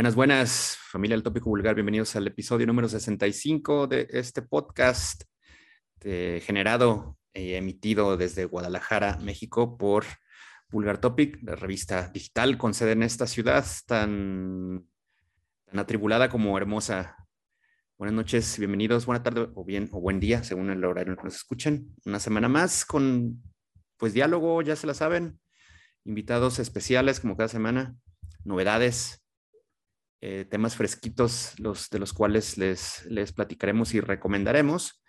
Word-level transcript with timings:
Buenas, 0.00 0.14
buenas, 0.14 0.78
familia 0.80 1.14
del 1.14 1.22
Tópico 1.22 1.50
Vulgar. 1.50 1.74
Bienvenidos 1.74 2.16
al 2.16 2.26
episodio 2.26 2.66
número 2.66 2.88
65 2.88 3.86
de 3.86 4.08
este 4.08 4.40
podcast 4.40 5.24
eh, 6.00 6.40
generado 6.42 7.18
y 7.34 7.52
emitido 7.52 8.16
desde 8.16 8.46
Guadalajara, 8.46 9.18
México, 9.18 9.76
por 9.76 10.06
Vulgar 10.70 11.02
Topic, 11.02 11.38
la 11.42 11.54
revista 11.54 12.08
digital 12.08 12.56
con 12.56 12.72
sede 12.72 12.92
en 12.92 13.02
esta 13.02 13.26
ciudad 13.26 13.62
tan, 13.86 14.88
tan 15.66 15.78
atribulada 15.78 16.30
como 16.30 16.56
hermosa. 16.56 17.28
Buenas 17.98 18.14
noches, 18.14 18.58
bienvenidos, 18.58 19.04
buena 19.04 19.22
tarde 19.22 19.50
o 19.54 19.66
bien 19.66 19.90
o 19.92 20.00
buen 20.00 20.18
día, 20.18 20.42
según 20.44 20.70
el 20.70 20.82
horario 20.82 21.14
que 21.14 21.24
nos 21.24 21.34
escuchen. 21.34 21.94
Una 22.06 22.20
semana 22.20 22.48
más 22.48 22.86
con, 22.86 23.42
pues, 23.98 24.14
diálogo, 24.14 24.62
ya 24.62 24.76
se 24.76 24.86
la 24.86 24.94
saben, 24.94 25.38
invitados 26.06 26.58
especiales 26.58 27.20
como 27.20 27.36
cada 27.36 27.48
semana, 27.48 27.96
novedades, 28.44 29.19
eh, 30.20 30.46
temas 30.48 30.76
fresquitos, 30.76 31.54
los, 31.58 31.88
de 31.90 31.98
los 31.98 32.12
cuales 32.12 32.58
les, 32.58 33.04
les 33.06 33.32
platicaremos 33.32 33.94
y 33.94 34.00
recomendaremos. 34.00 35.02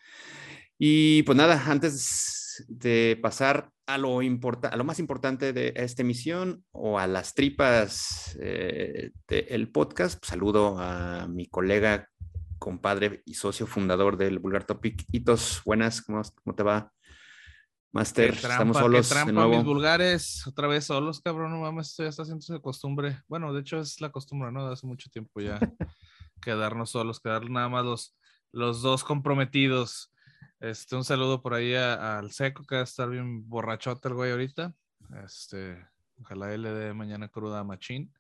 Y 0.78 1.24
pues 1.24 1.38
nada, 1.38 1.62
antes 1.68 2.66
de 2.68 3.20
pasar 3.22 3.70
a 3.86 3.98
lo, 3.98 4.20
a 4.20 4.76
lo 4.76 4.84
más 4.84 5.00
importante 5.00 5.54
de 5.54 5.74
esta 5.76 6.02
emisión 6.02 6.64
o 6.72 6.98
a 6.98 7.08
las 7.08 7.34
tripas 7.34 8.38
eh, 8.42 9.12
del 9.28 9.70
podcast, 9.72 10.20
pues, 10.20 10.30
saludo 10.30 10.78
a 10.80 11.28
mi 11.28 11.48
colega, 11.48 12.08
compadre 12.58 13.22
y 13.26 13.34
socio 13.34 13.68
fundador 13.68 14.18
del 14.18 14.40
Vulgar 14.40 14.64
Topic, 14.64 15.06
Hitos. 15.12 15.62
Buenas, 15.66 16.02
¿cómo, 16.02 16.22
cómo 16.44 16.56
te 16.56 16.64
va? 16.64 16.92
Master, 17.94 18.30
estamos 18.30 18.78
solos 18.78 19.10
trampa, 19.10 19.28
de 19.28 19.34
nuevo. 19.34 19.56
mis 19.58 19.66
vulgares, 19.66 20.48
otra 20.48 20.68
vez 20.68 20.86
solos, 20.86 21.20
cabrón, 21.20 21.52
no 21.52 21.60
mames, 21.60 21.90
esto 21.90 22.04
ya 22.04 22.10
está 22.10 22.22
haciendo 22.22 22.46
de 22.48 22.62
costumbre. 22.62 23.22
Bueno, 23.28 23.54
de 23.54 23.60
hecho 23.60 23.80
es 23.82 24.00
la 24.00 24.12
costumbre, 24.12 24.50
¿no? 24.50 24.66
De 24.66 24.74
hace 24.74 24.88
mucho 24.88 25.10
tiempo 25.10 25.42
ya 25.42 25.60
quedarnos 26.42 26.92
solos, 26.92 27.20
quedar 27.20 27.50
nada 27.50 27.68
más 27.68 27.84
los, 27.84 28.16
los 28.54 28.82
dos 28.82 29.04
comprometidos. 29.04 30.14
Este, 30.62 30.96
un 30.96 31.04
saludo 31.04 31.42
por 31.42 31.54
ahí 31.54 31.74
al 31.76 32.32
Seco, 32.32 32.64
que 32.66 32.76
va 32.76 32.82
a 32.82 32.86
estar 32.86 33.10
bien 33.10 33.50
borrachote 33.50 34.08
el 34.08 34.14
güey 34.14 34.32
ahorita. 34.32 34.74
Este, 35.26 35.78
ojalá 36.22 36.54
él 36.54 36.62
le 36.62 36.72
dé 36.72 36.94
mañana 36.94 37.28
cruda 37.28 37.60
a 37.60 37.64
Machín. 37.66 38.14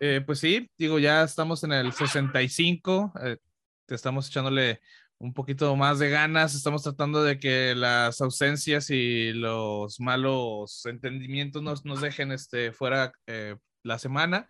Eh, 0.00 0.20
pues 0.26 0.40
sí, 0.40 0.70
digo, 0.76 0.98
ya 0.98 1.22
estamos 1.22 1.64
en 1.64 1.72
el 1.72 1.92
65, 1.92 3.12
eh, 3.22 3.38
te 3.86 3.94
estamos 3.94 4.28
echándole 4.28 4.80
un 5.22 5.32
poquito 5.32 5.76
más 5.76 6.00
de 6.00 6.10
ganas. 6.10 6.54
Estamos 6.54 6.82
tratando 6.82 7.22
de 7.22 7.38
que 7.38 7.74
las 7.76 8.20
ausencias 8.20 8.90
y 8.90 9.32
los 9.32 10.00
malos 10.00 10.84
entendimientos 10.86 11.62
nos, 11.62 11.84
nos 11.84 12.00
dejen 12.00 12.32
este, 12.32 12.72
fuera 12.72 13.12
eh, 13.28 13.56
la 13.84 13.98
semana. 14.00 14.48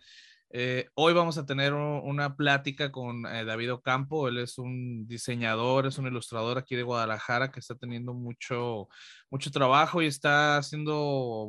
Eh, 0.49 0.87
hoy 0.95 1.13
vamos 1.13 1.37
a 1.37 1.45
tener 1.45 1.73
una 1.73 2.35
plática 2.35 2.91
con 2.91 3.25
eh, 3.27 3.45
David 3.45 3.73
Ocampo. 3.73 4.27
Él 4.27 4.39
es 4.39 4.57
un 4.57 5.07
diseñador, 5.07 5.85
es 5.85 5.99
un 5.99 6.07
ilustrador 6.07 6.57
aquí 6.57 6.75
de 6.75 6.83
Guadalajara 6.83 7.51
que 7.51 7.59
está 7.59 7.75
teniendo 7.75 8.15
mucho, 8.15 8.87
mucho 9.29 9.51
trabajo 9.51 10.01
y 10.01 10.07
está 10.07 10.61
siendo 10.63 10.95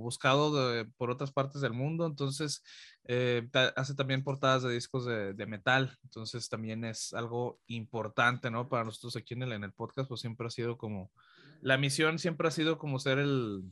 buscado 0.02 0.86
por 0.98 1.10
otras 1.10 1.32
partes 1.32 1.62
del 1.62 1.72
mundo. 1.72 2.06
Entonces, 2.06 2.62
eh, 3.06 3.46
hace 3.76 3.94
también 3.94 4.24
portadas 4.24 4.62
de 4.62 4.72
discos 4.72 5.04
de, 5.04 5.46
metal, 5.46 5.98
entonces 6.04 6.48
también 6.48 6.84
es 6.84 7.12
algo 7.12 7.60
importante, 7.66 8.50
¿no? 8.50 8.68
Para 8.68 8.84
nosotros 8.84 9.16
aquí 9.16 9.34
en 9.34 9.42
el, 9.42 9.52
en 9.52 9.64
el 9.64 9.72
podcast, 9.72 10.08
pues 10.08 10.22
siempre 10.22 10.46
ha 10.46 10.50
sido 10.50 10.78
como, 10.78 11.12
la 11.60 11.76
misión 11.76 12.18
siempre 12.18 12.48
ha 12.48 12.50
sido 12.50 12.78
como 12.78 12.98
ser 12.98 13.18
el, 13.18 13.62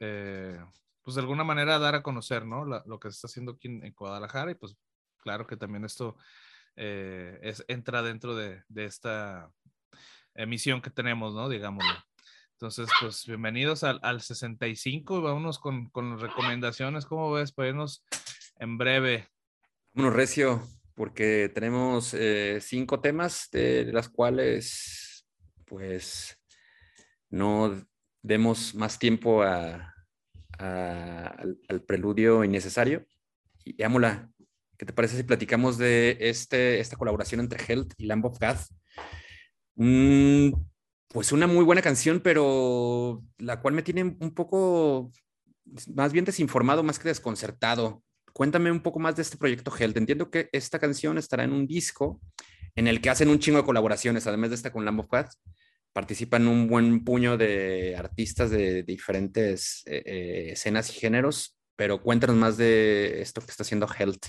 eh, 0.00 0.58
pues 1.02 1.14
de 1.14 1.20
alguna 1.20 1.44
manera 1.44 1.78
dar 1.78 1.94
a 1.94 2.02
conocer, 2.02 2.44
¿no? 2.44 2.64
lo 2.64 2.98
que 2.98 3.10
se 3.10 3.14
está 3.14 3.28
haciendo 3.28 3.52
aquí 3.52 3.68
en, 3.68 3.94
Guadalajara 3.96 4.50
y 4.50 4.56
pues 4.56 4.76
claro 5.18 5.46
que 5.46 5.56
también 5.56 5.84
esto 5.84 6.16
eh, 6.74 7.38
es, 7.42 7.64
entra 7.68 8.02
dentro 8.02 8.34
de, 8.34 8.64
de 8.68 8.84
esta 8.84 9.48
misión 10.46 10.82
que 10.82 10.90
tenemos, 10.90 11.34
¿no? 11.34 11.48
Digámoslo. 11.48 11.94
Entonces, 12.52 12.88
pues 13.00 13.26
bienvenidos 13.26 13.84
al, 13.84 14.00
al 14.02 14.22
65 14.22 15.18
y 15.18 15.22
vámonos 15.22 15.58
con, 15.58 15.90
con 15.90 16.18
recomendaciones. 16.18 17.04
¿Cómo 17.04 17.30
ves? 17.30 17.52
Para 17.52 17.68
irnos 17.68 18.02
en 18.58 18.78
breve. 18.78 19.28
Bueno, 19.92 20.10
Recio, 20.10 20.62
porque 20.94 21.50
tenemos 21.54 22.14
eh, 22.14 22.58
cinco 22.60 23.00
temas 23.00 23.48
de 23.50 23.90
las 23.92 24.08
cuales, 24.08 25.26
pues, 25.64 26.38
no 27.30 27.86
demos 28.22 28.74
más 28.74 28.98
tiempo 28.98 29.42
al, 29.42 29.92
preludio 31.86 32.44
innecesario. 32.44 33.06
Y 33.64 33.82
Ámula, 33.82 34.30
¿qué 34.76 34.86
te 34.86 34.92
parece 34.92 35.16
si 35.16 35.22
platicamos 35.22 35.76
de 35.78 36.16
este, 36.20 36.80
esta 36.80 36.96
colaboración 36.96 37.40
entre 37.40 37.62
Health 37.62 37.92
y 37.98 38.06
Lamb 38.06 38.26
of 38.26 38.38
God? 38.38 38.56
pues 41.08 41.32
una 41.32 41.46
muy 41.46 41.64
buena 41.64 41.82
canción, 41.82 42.20
pero 42.20 43.22
la 43.38 43.60
cual 43.60 43.74
me 43.74 43.82
tiene 43.82 44.16
un 44.20 44.34
poco 44.34 45.10
más 45.94 46.12
bien 46.12 46.24
desinformado, 46.24 46.82
más 46.82 46.98
que 46.98 47.08
desconcertado. 47.08 48.02
Cuéntame 48.36 48.70
un 48.70 48.80
poco 48.80 48.98
más 48.98 49.16
de 49.16 49.22
este 49.22 49.38
proyecto 49.38 49.72
Health. 49.74 49.96
Entiendo 49.96 50.30
que 50.30 50.50
esta 50.52 50.78
canción 50.78 51.16
estará 51.16 51.44
en 51.44 51.54
un 51.54 51.66
disco 51.66 52.20
en 52.74 52.86
el 52.86 53.00
que 53.00 53.08
hacen 53.08 53.30
un 53.30 53.38
chingo 53.38 53.56
de 53.56 53.64
colaboraciones, 53.64 54.26
además 54.26 54.50
de 54.50 54.56
esta 54.56 54.70
con 54.70 54.84
Lamb 54.84 55.00
of 55.00 55.08
God. 55.08 55.24
Participan 55.94 56.46
un 56.46 56.66
buen 56.66 57.02
puño 57.02 57.38
de 57.38 57.96
artistas 57.96 58.50
de 58.50 58.82
diferentes 58.82 59.82
eh, 59.86 60.02
eh, 60.04 60.48
escenas 60.52 60.90
y 60.90 61.00
géneros, 61.00 61.56
pero 61.76 62.02
cuéntanos 62.02 62.36
más 62.36 62.58
de 62.58 63.22
esto 63.22 63.40
que 63.40 63.50
está 63.50 63.62
haciendo 63.62 63.88
Health. 63.88 64.26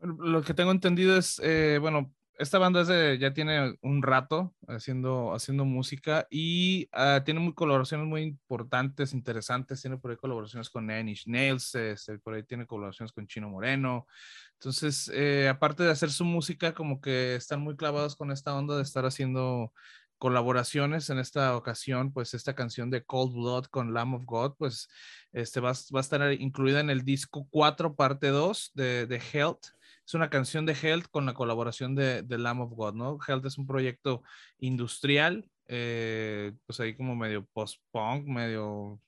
Lo 0.00 0.42
que 0.42 0.52
tengo 0.52 0.70
entendido 0.70 1.16
es, 1.16 1.40
eh, 1.42 1.78
bueno, 1.80 2.12
esta 2.38 2.58
banda 2.58 2.82
es 2.82 3.18
ya 3.18 3.32
tiene 3.32 3.76
un 3.80 4.02
rato 4.02 4.54
haciendo, 4.68 5.34
haciendo 5.34 5.64
música 5.64 6.26
y 6.30 6.88
uh, 6.92 7.22
tiene 7.24 7.40
muy 7.40 7.54
colaboraciones 7.54 8.06
muy 8.06 8.22
importantes, 8.22 9.14
interesantes. 9.14 9.80
Tiene 9.80 9.96
por 9.96 10.10
ahí 10.10 10.16
colaboraciones 10.16 10.68
con 10.68 10.86
Nanish 10.86 11.26
Nails, 11.26 11.74
este, 11.74 12.18
por 12.18 12.34
ahí 12.34 12.42
tiene 12.42 12.66
colaboraciones 12.66 13.12
con 13.12 13.26
Chino 13.26 13.48
Moreno. 13.48 14.06
Entonces, 14.54 15.10
eh, 15.14 15.48
aparte 15.48 15.82
de 15.82 15.90
hacer 15.90 16.10
su 16.10 16.24
música, 16.24 16.74
como 16.74 17.00
que 17.00 17.36
están 17.36 17.60
muy 17.60 17.76
clavados 17.76 18.16
con 18.16 18.30
esta 18.30 18.54
onda 18.54 18.76
de 18.76 18.82
estar 18.82 19.06
haciendo 19.06 19.72
colaboraciones 20.18 21.10
en 21.10 21.18
esta 21.18 21.56
ocasión, 21.56 22.12
pues 22.12 22.34
esta 22.34 22.54
canción 22.54 22.90
de 22.90 23.04
Cold 23.04 23.34
Blood 23.34 23.66
con 23.66 23.92
Lamb 23.92 24.14
of 24.14 24.24
God, 24.24 24.54
pues 24.56 24.88
este 25.32 25.60
va, 25.60 25.72
va 25.72 25.98
a 25.98 26.00
estar 26.00 26.32
incluida 26.32 26.80
en 26.80 26.90
el 26.90 27.02
disco 27.04 27.46
4, 27.50 27.94
parte 27.94 28.28
2 28.28 28.72
de, 28.74 29.06
de 29.06 29.22
Health 29.32 29.75
es 30.06 30.14
una 30.14 30.30
canción 30.30 30.66
de 30.66 30.74
Health 30.74 31.08
con 31.10 31.26
la 31.26 31.34
colaboración 31.34 31.94
de, 31.94 32.22
de 32.22 32.38
Lamb 32.38 32.60
of 32.60 32.72
God, 32.72 32.94
¿no? 32.94 33.18
Health 33.26 33.46
es 33.46 33.58
un 33.58 33.66
proyecto 33.66 34.22
industrial, 34.58 35.50
eh, 35.66 36.52
pues 36.64 36.78
ahí 36.78 36.94
como 36.96 37.16
medio 37.16 37.44
post-punk, 37.52 38.26
medio 38.26 39.00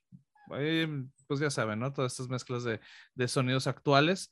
pues 1.27 1.41
ya 1.41 1.51
saben, 1.51 1.79
¿no? 1.79 1.93
Todas 1.93 2.13
estas 2.13 2.29
mezclas 2.29 2.65
de, 2.65 2.81
de 3.15 3.29
sonidos 3.29 3.67
actuales. 3.67 4.31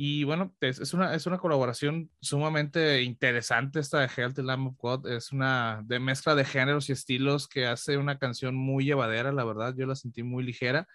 Y 0.00 0.22
bueno, 0.22 0.54
es, 0.60 0.78
es, 0.78 0.94
una, 0.94 1.12
es 1.12 1.26
una 1.26 1.38
colaboración 1.38 2.08
sumamente 2.20 3.02
interesante 3.02 3.80
esta 3.80 3.98
de 3.98 4.08
Health 4.16 4.38
Lamb 4.38 4.68
of 4.68 4.76
God. 4.78 5.08
Es 5.08 5.32
una 5.32 5.82
de 5.86 5.98
mezcla 5.98 6.36
de 6.36 6.44
géneros 6.44 6.88
y 6.88 6.92
estilos 6.92 7.48
que 7.48 7.66
hace 7.66 7.98
una 7.98 8.16
canción 8.16 8.54
muy 8.54 8.84
llevadera, 8.84 9.32
la 9.32 9.44
verdad. 9.44 9.74
Yo 9.76 9.86
la 9.86 9.96
sentí 9.96 10.22
muy 10.22 10.44
ligera. 10.44 10.86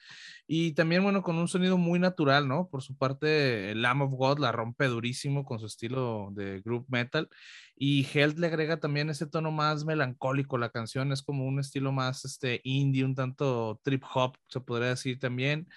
Y 0.47 0.71
también, 0.71 1.03
bueno, 1.03 1.21
con 1.21 1.35
un 1.35 1.49
sonido 1.49 1.77
muy 1.77 1.99
natural, 1.99 2.47
¿no? 2.47 2.69
Por 2.69 2.81
su 2.81 2.95
parte, 2.95 3.75
Lamb 3.75 4.03
of 4.03 4.13
God 4.13 4.39
la 4.39 4.53
rompe 4.53 4.87
durísimo 4.87 5.43
con 5.43 5.59
su 5.59 5.65
estilo 5.65 6.29
de 6.31 6.61
group 6.61 6.85
metal. 6.87 7.27
Y 7.75 8.07
Health 8.13 8.39
le 8.39 8.47
agrega 8.47 8.79
también 8.79 9.09
ese 9.09 9.27
tono 9.27 9.51
más 9.51 9.83
melancólico. 9.83 10.57
La 10.57 10.69
canción 10.69 11.11
es 11.11 11.21
como 11.21 11.45
un 11.45 11.59
estilo 11.59 11.91
más 11.91 12.23
este, 12.23 12.61
indie, 12.63 13.03
un 13.03 13.15
tanto 13.15 13.81
trip 13.83 14.05
hop, 14.13 14.37
se 14.47 14.61
podría 14.61 14.87
decir 14.87 15.19
también. 15.19 15.67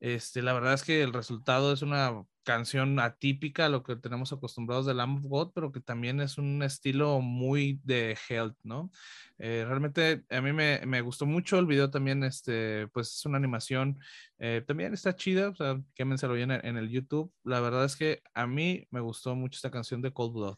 Este, 0.00 0.40
la 0.40 0.54
verdad 0.54 0.72
es 0.72 0.82
que 0.82 1.02
el 1.02 1.12
resultado 1.12 1.74
es 1.74 1.82
una 1.82 2.24
canción 2.42 2.98
atípica 2.98 3.66
a 3.66 3.68
lo 3.68 3.82
que 3.82 3.96
tenemos 3.96 4.32
acostumbrados 4.32 4.86
de 4.86 4.94
Lamb 4.94 5.18
of 5.18 5.30
God, 5.30 5.52
pero 5.54 5.72
que 5.72 5.80
también 5.80 6.20
es 6.20 6.38
un 6.38 6.62
estilo 6.62 7.20
muy 7.20 7.80
de 7.84 8.16
Health, 8.28 8.56
¿no? 8.62 8.90
Eh, 9.38 9.64
realmente 9.66 10.24
a 10.30 10.40
mí 10.40 10.52
me, 10.52 10.80
me, 10.86 11.00
gustó 11.00 11.26
mucho 11.26 11.58
el 11.58 11.66
video 11.66 11.90
también, 11.90 12.24
este, 12.24 12.88
pues 12.88 13.14
es 13.14 13.26
una 13.26 13.38
animación, 13.38 13.98
eh, 14.38 14.62
también 14.66 14.94
está 14.94 15.14
chida, 15.16 15.50
o 15.50 15.54
sea, 15.54 15.80
quémenselo 15.94 16.34
bien 16.34 16.50
en, 16.50 16.76
el 16.76 16.88
YouTube. 16.88 17.32
La 17.44 17.60
verdad 17.60 17.84
es 17.84 17.96
que 17.96 18.22
a 18.34 18.46
mí 18.46 18.86
me 18.90 19.00
gustó 19.00 19.34
mucho 19.34 19.56
esta 19.56 19.70
canción 19.70 20.02
de 20.02 20.12
Cold 20.12 20.34
Blood. 20.34 20.56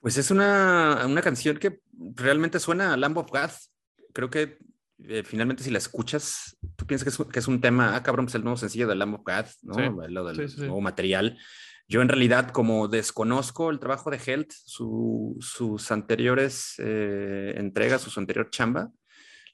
Pues 0.00 0.16
es 0.16 0.30
una, 0.30 1.04
una 1.06 1.22
canción 1.22 1.58
que 1.58 1.80
realmente 1.92 2.60
suena 2.60 2.92
a 2.92 2.96
Lamb 2.96 3.18
of 3.18 3.30
God. 3.30 3.50
Creo 4.12 4.30
que 4.30 4.58
eh, 5.04 5.22
finalmente 5.24 5.62
si 5.62 5.70
la 5.70 5.78
escuchas, 5.78 6.56
tú 6.76 6.86
piensas 6.86 7.04
que 7.04 7.22
es, 7.22 7.28
que 7.30 7.38
es, 7.38 7.48
un 7.48 7.60
tema, 7.60 7.94
ah, 7.94 8.02
cabrón, 8.02 8.26
pues 8.26 8.34
el 8.34 8.44
nuevo 8.44 8.56
sencillo 8.56 8.88
de 8.88 8.94
Lamb 8.94 9.14
of 9.14 9.22
God, 9.24 9.46
¿no? 9.62 10.08
Lo 10.08 10.24
del 10.24 10.56
nuevo 10.58 10.80
material. 10.80 11.38
Yo 11.86 12.02
en 12.02 12.08
realidad, 12.08 12.50
como 12.50 12.88
desconozco 12.88 13.70
el 13.70 13.78
trabajo 13.78 14.10
de 14.10 14.20
Health, 14.24 14.52
su, 14.52 15.36
sus 15.40 15.90
anteriores 15.90 16.74
eh, 16.78 17.54
entregas, 17.56 18.02
su 18.02 18.20
anterior 18.20 18.50
chamba, 18.50 18.90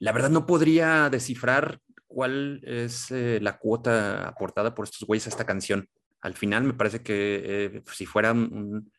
la 0.00 0.12
verdad 0.12 0.30
no 0.30 0.46
podría 0.46 1.08
descifrar 1.10 1.78
cuál 2.06 2.60
es 2.64 3.10
eh, 3.10 3.38
la 3.40 3.58
cuota 3.58 4.28
aportada 4.28 4.74
por 4.74 4.84
estos 4.84 5.06
güeyes 5.06 5.26
a 5.26 5.30
esta 5.30 5.46
canción 5.46 5.88
al 6.24 6.34
final 6.34 6.64
me 6.64 6.72
parece 6.72 7.02
que 7.02 7.42
eh, 7.44 7.82
si 7.92 8.06
fuera 8.06 8.32
un, 8.32 8.90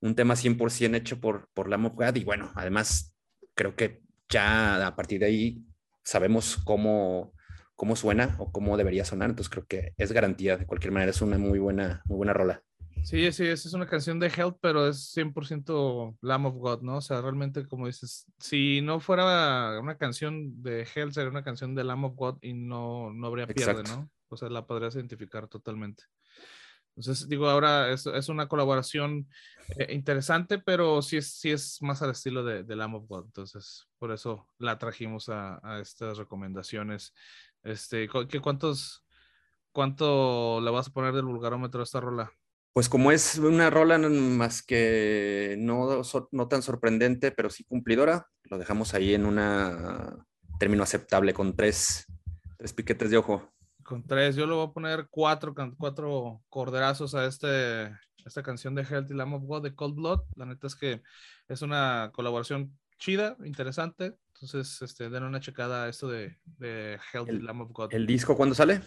un, 0.00 0.14
tema 0.14 0.34
100% 0.34 0.96
hecho 0.96 1.20
por, 1.20 1.50
por 1.52 1.68
la 1.68 1.76
God, 1.76 2.16
y 2.16 2.24
bueno, 2.24 2.50
además 2.54 3.14
creo 3.54 3.76
que 3.76 4.00
ya 4.30 4.86
a 4.86 4.96
partir 4.96 5.20
de 5.20 5.26
ahí 5.26 5.62
sabemos 6.02 6.58
cómo, 6.64 7.32
cómo 7.74 7.96
suena 7.96 8.36
o 8.38 8.52
cómo 8.52 8.76
debería 8.76 9.04
sonar, 9.04 9.30
entonces 9.30 9.50
creo 9.50 9.66
que 9.66 9.94
es 9.96 10.12
garantía, 10.12 10.56
de 10.56 10.66
cualquier 10.66 10.92
manera 10.92 11.10
es 11.10 11.22
una 11.22 11.38
muy 11.38 11.58
buena, 11.58 12.02
muy 12.06 12.16
buena 12.16 12.32
rola. 12.32 12.62
Sí, 13.02 13.32
sí, 13.32 13.46
esa 13.46 13.68
es 13.68 13.74
una 13.74 13.86
canción 13.86 14.20
de 14.20 14.26
Help, 14.26 14.58
pero 14.60 14.86
es 14.86 15.16
100% 15.16 16.18
Lamb 16.20 16.46
of 16.46 16.56
God, 16.56 16.82
¿no? 16.82 16.98
O 16.98 17.00
sea, 17.00 17.20
realmente, 17.22 17.66
como 17.66 17.86
dices, 17.86 18.26
si 18.38 18.82
no 18.82 19.00
fuera 19.00 19.80
una 19.80 19.96
canción 19.96 20.62
de 20.62 20.86
Hell, 20.94 21.12
sería 21.12 21.30
una 21.30 21.42
canción 21.42 21.74
de 21.74 21.84
Lamb 21.84 22.04
of 22.04 22.14
God 22.14 22.38
y 22.42 22.52
no, 22.52 23.10
no 23.12 23.26
habría 23.26 23.46
pierde, 23.46 23.82
¿no? 23.84 24.10
O 24.28 24.36
sea, 24.36 24.50
la 24.50 24.66
podrías 24.66 24.94
identificar 24.94 25.48
totalmente. 25.48 26.04
Entonces, 27.00 27.28
digo, 27.28 27.48
ahora 27.48 27.90
es, 27.90 28.04
es 28.06 28.28
una 28.28 28.46
colaboración 28.46 29.26
eh, 29.78 29.94
interesante, 29.94 30.58
pero 30.58 31.00
sí 31.00 31.16
es, 31.16 31.32
sí 31.32 31.50
es 31.50 31.80
más 31.80 32.02
al 32.02 32.10
estilo 32.10 32.44
de, 32.44 32.62
de 32.62 32.76
Lamb 32.76 32.96
of 32.96 33.08
God. 33.08 33.24
Entonces, 33.24 33.88
por 33.98 34.12
eso 34.12 34.46
la 34.58 34.78
trajimos 34.78 35.30
a, 35.30 35.80
estas 35.80 36.18
recomendaciones. 36.18 37.14
Este, 37.62 38.06
¿qué, 38.28 38.40
cuántos, 38.40 39.02
¿Cuánto 39.72 40.60
le 40.60 40.70
vas 40.70 40.88
a 40.88 40.92
poner 40.92 41.14
del 41.14 41.24
vulgarómetro 41.24 41.80
a 41.80 41.84
esta 41.84 42.00
rola? 42.00 42.30
Pues 42.74 42.90
como 42.90 43.12
es 43.12 43.38
una 43.38 43.70
rola 43.70 43.98
más 43.98 44.62
que 44.62 45.56
no, 45.58 46.02
no 46.32 46.48
tan 46.48 46.62
sorprendente, 46.62 47.32
pero 47.32 47.48
sí 47.48 47.64
cumplidora, 47.64 48.28
lo 48.44 48.58
dejamos 48.58 48.92
ahí 48.92 49.14
en 49.14 49.24
un 49.24 49.40
término 50.58 50.82
aceptable 50.82 51.32
con 51.32 51.56
tres, 51.56 52.04
tres 52.58 52.74
piquetes 52.74 53.10
de 53.10 53.16
ojo. 53.16 53.50
Con 53.90 54.04
tres, 54.04 54.36
yo 54.36 54.46
le 54.46 54.54
voy 54.54 54.68
a 54.68 54.72
poner 54.72 55.08
cuatro, 55.10 55.52
cuatro 55.76 56.44
corderazos 56.48 57.16
a 57.16 57.26
este, 57.26 57.90
esta 58.24 58.40
canción 58.40 58.72
de 58.76 58.84
Healthy 58.84 59.14
Lamb 59.14 59.34
of 59.34 59.42
God 59.42 59.64
de 59.64 59.74
Cold 59.74 59.96
Blood. 59.96 60.20
La 60.36 60.46
neta 60.46 60.68
es 60.68 60.76
que 60.76 61.02
es 61.48 61.60
una 61.60 62.12
colaboración 62.14 62.78
chida, 63.00 63.36
interesante. 63.44 64.14
Entonces, 64.28 64.80
este, 64.82 65.10
den 65.10 65.24
una 65.24 65.40
checada 65.40 65.82
a 65.82 65.88
esto 65.88 66.06
de, 66.06 66.38
de 66.44 67.00
Healthy 67.12 67.40
Lamb 67.40 67.62
of 67.62 67.72
God. 67.72 67.92
¿El 67.92 68.06
disco 68.06 68.36
cuándo 68.36 68.54
sale? 68.54 68.80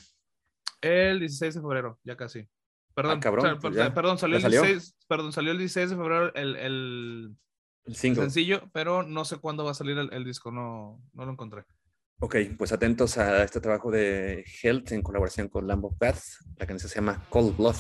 El 0.80 1.20
16 1.20 1.56
de 1.56 1.60
febrero, 1.62 2.00
ya 2.06 2.16
casi. 2.16 2.48
Perdón, 2.96 3.20
ah, 3.26 3.58
pues 3.60 3.76
perdón, 3.92 4.18
salió 4.18 4.38
el 4.38 4.44
16, 4.44 4.96
perdón, 5.10 5.34
salió 5.34 5.52
el 5.52 5.58
16 5.58 5.90
de 5.90 5.96
febrero 5.98 6.34
el, 6.34 6.56
el, 6.56 7.36
el 7.84 7.96
sencillo, 7.96 8.70
pero 8.72 9.04
no 9.04 9.26
sé 9.26 9.36
cuándo 9.36 9.66
va 9.66 9.72
a 9.72 9.74
salir 9.74 9.98
el, 9.98 10.24
disco, 10.24 10.50
no, 10.50 11.02
no 11.12 11.26
lo 11.26 11.32
encontré. 11.34 11.66
Ok, 12.20 12.36
pues 12.58 12.72
atentos 12.72 13.18
a 13.18 13.44
este 13.44 13.60
trabajo 13.60 13.92
de 13.92 14.46
Health 14.62 14.92
en 14.94 15.02
colaboración 15.02 15.50
con 15.50 15.68
Lambo 15.68 15.96
Path. 15.98 16.20
La 16.58 16.66
canción 16.66 16.90
se 16.90 16.96
llama 16.96 17.26
Cold 17.30 17.58
Blood. 17.58 17.76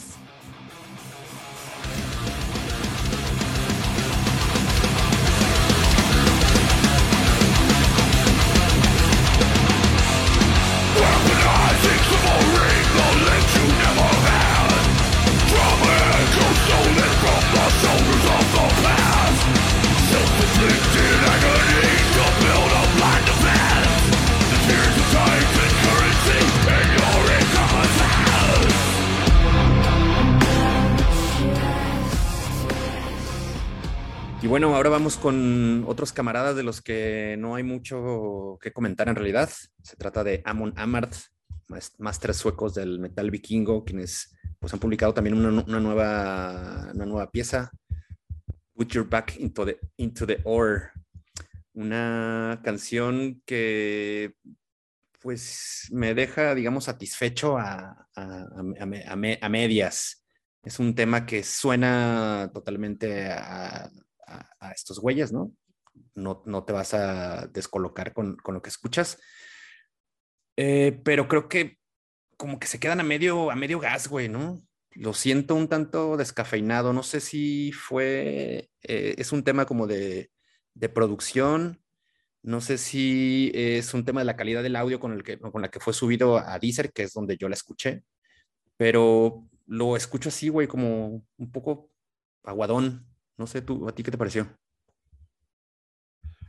Y 34.43 34.47
bueno, 34.47 34.75
ahora 34.75 34.89
vamos 34.89 35.15
con 35.15 35.85
otros 35.87 36.11
camaradas 36.11 36.53
de 36.57 36.63
los 36.63 36.81
que 36.81 37.37
no 37.39 37.55
hay 37.55 37.63
mucho 37.63 38.57
que 38.61 38.73
comentar 38.73 39.07
en 39.07 39.15
realidad. 39.15 39.49
Se 39.81 39.95
trata 39.95 40.21
de 40.21 40.41
Amon 40.43 40.73
Amart, 40.75 41.13
más, 41.97 42.19
tres 42.19 42.35
suecos 42.35 42.73
del 42.73 42.99
metal 42.99 43.31
vikingo, 43.31 43.85
quienes 43.85 44.35
pues, 44.59 44.73
han 44.73 44.81
publicado 44.81 45.13
también 45.13 45.37
una, 45.37 45.79
nueva, 45.79 46.91
una 46.93 47.05
nueva 47.05 47.31
pieza, 47.31 47.71
Put 48.73 48.91
Your 48.91 49.07
Back 49.07 49.37
into 49.39 49.65
the, 49.65 49.79
into 49.95 50.27
the 50.27 50.41
Ore. 50.43 50.89
Una 51.71 52.59
canción 52.65 53.41
que 53.45 54.35
pues 55.21 55.87
me 55.89 56.13
deja, 56.13 56.53
digamos, 56.53 56.83
satisfecho 56.83 57.57
a, 57.57 58.09
a 58.13 59.49
medias. 59.49 60.25
Es 60.61 60.79
un 60.79 60.93
tema 60.95 61.25
que 61.25 61.43
suena 61.43 62.51
totalmente 62.53 63.31
a, 64.59 64.71
estos 64.71 64.99
güeyes, 64.99 65.31
¿no? 65.31 65.51
¿no? 66.15 66.43
No 66.45 66.63
te 66.63 66.73
vas 66.73 66.93
a 66.93 67.47
descolocar 67.47 68.13
con, 68.13 68.35
con 68.37 68.55
lo 68.55 68.61
que 68.61 68.69
escuchas. 68.69 69.19
Eh, 70.55 71.01
pero 71.03 71.27
creo 71.27 71.49
que 71.49 71.79
como 72.37 72.59
que 72.59 72.67
se 72.67 72.79
quedan 72.79 72.99
a 72.99 73.03
medio, 73.03 73.51
a 73.51 73.55
medio 73.55 73.79
gas, 73.79 74.07
güey, 74.07 74.29
¿no? 74.29 74.61
Lo 74.91 75.13
siento 75.13 75.55
un 75.55 75.67
tanto 75.67 76.17
descafeinado. 76.17 76.93
No 76.93 77.03
sé 77.03 77.19
si 77.19 77.71
fue, 77.71 78.69
eh, 78.83 79.15
es 79.17 79.31
un 79.31 79.43
tema 79.43 79.65
como 79.65 79.87
de, 79.87 80.31
de, 80.73 80.89
producción. 80.89 81.81
No 82.41 82.61
sé 82.61 82.77
si 82.77 83.51
es 83.55 83.93
un 83.93 84.05
tema 84.05 84.21
de 84.21 84.25
la 84.25 84.35
calidad 84.35 84.63
del 84.63 84.75
audio 84.75 84.99
con, 84.99 85.13
el 85.13 85.23
que, 85.23 85.39
con 85.39 85.61
la 85.61 85.71
que 85.71 85.79
fue 85.79 85.93
subido 85.93 86.37
a 86.37 86.59
Deezer, 86.59 86.91
que 86.91 87.03
es 87.03 87.13
donde 87.13 87.37
yo 87.37 87.49
la 87.49 87.55
escuché. 87.55 88.03
Pero 88.77 89.47
lo 89.65 89.95
escucho 89.95 90.29
así, 90.29 90.49
güey, 90.49 90.67
como 90.67 91.25
un 91.37 91.51
poco 91.51 91.91
aguadón. 92.43 93.07
No 93.37 93.47
sé, 93.47 93.61
tú, 93.61 93.87
¿a 93.87 93.91
ti 93.93 94.03
qué 94.03 94.11
te 94.11 94.17
pareció? 94.17 94.47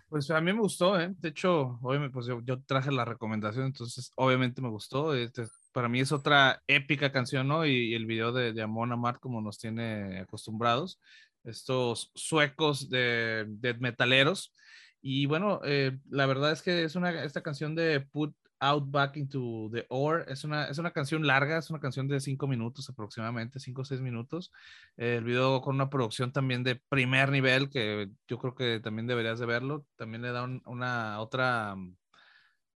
Pues 0.09 0.31
a 0.31 0.41
mí 0.41 0.53
me 0.53 0.61
gustó, 0.61 1.01
¿eh? 1.01 1.13
De 1.19 1.31
hecho, 1.31 1.79
obviamente, 1.83 2.13
pues 2.13 2.27
yo, 2.27 2.63
traje 2.63 2.93
la 2.93 3.05
recomendación, 3.05 3.67
entonces 3.67 4.13
obviamente 4.17 4.63
me 4.63 4.69
gustó. 4.69 5.15
Este, 5.15 5.45
para 5.73 5.89
mí 5.89 5.99
es 6.01 6.13
otra 6.13 6.63
épica 6.69 7.11
canción, 7.11 7.49
¿no? 7.49 7.67
Y, 7.67 7.95
el 7.95 8.07
video 8.07 8.33
de, 8.33 8.53
de 8.53 8.63
Amon 8.63 8.93
Amart 8.93 9.19
como 9.21 9.41
nos 9.41 9.59
tiene 9.59 10.21
acostumbrados. 10.21 11.01
Estos 11.43 12.13
suecos 12.15 12.89
de, 12.91 13.45
de 13.49 13.75
metaleros. 13.75 14.55
Y 15.03 15.27
bueno, 15.27 15.61
eh, 15.65 15.99
la 16.09 16.27
verdad 16.27 16.53
es 16.53 16.63
que 16.63 16.85
es 16.85 16.95
una, 16.95 17.25
esta 17.25 17.43
canción 17.43 17.75
de 17.75 18.01
Put 18.01 18.35
Out 18.61 18.91
Back 18.91 19.17
into 19.17 19.71
the 19.73 19.87
Ore. 19.89 20.25
Es 20.29 20.45
una, 20.45 20.67
es 20.67 20.79
una 20.79 20.93
canción 20.93 21.27
larga, 21.27 21.59
es 21.59 21.71
una 21.71 21.81
canción 21.81 22.09
de 22.09 22.21
cinco 22.21 22.47
minutos 22.47 22.89
aproximadamente, 22.89 23.61
cinco 23.61 23.83
o 23.83 23.85
seis 23.85 24.01
minutos. 24.01 24.53
el 24.97 25.25
video 25.25 25.61
con 25.61 25.75
una 25.75 25.91
producción 25.91 26.33
también 26.33 26.65
de 26.65 26.77
primer 26.89 27.31
nivel, 27.31 27.71
que 27.71 28.11
yo 28.29 28.39
creo 28.39 28.55
que 28.55 28.81
también 28.81 29.07
deberías 29.07 29.39
de 29.39 29.47
verlo. 29.47 29.87
También 29.97 30.23
le 30.23 30.33
da 30.33 30.45
una 30.65 31.21
otra 31.21 31.77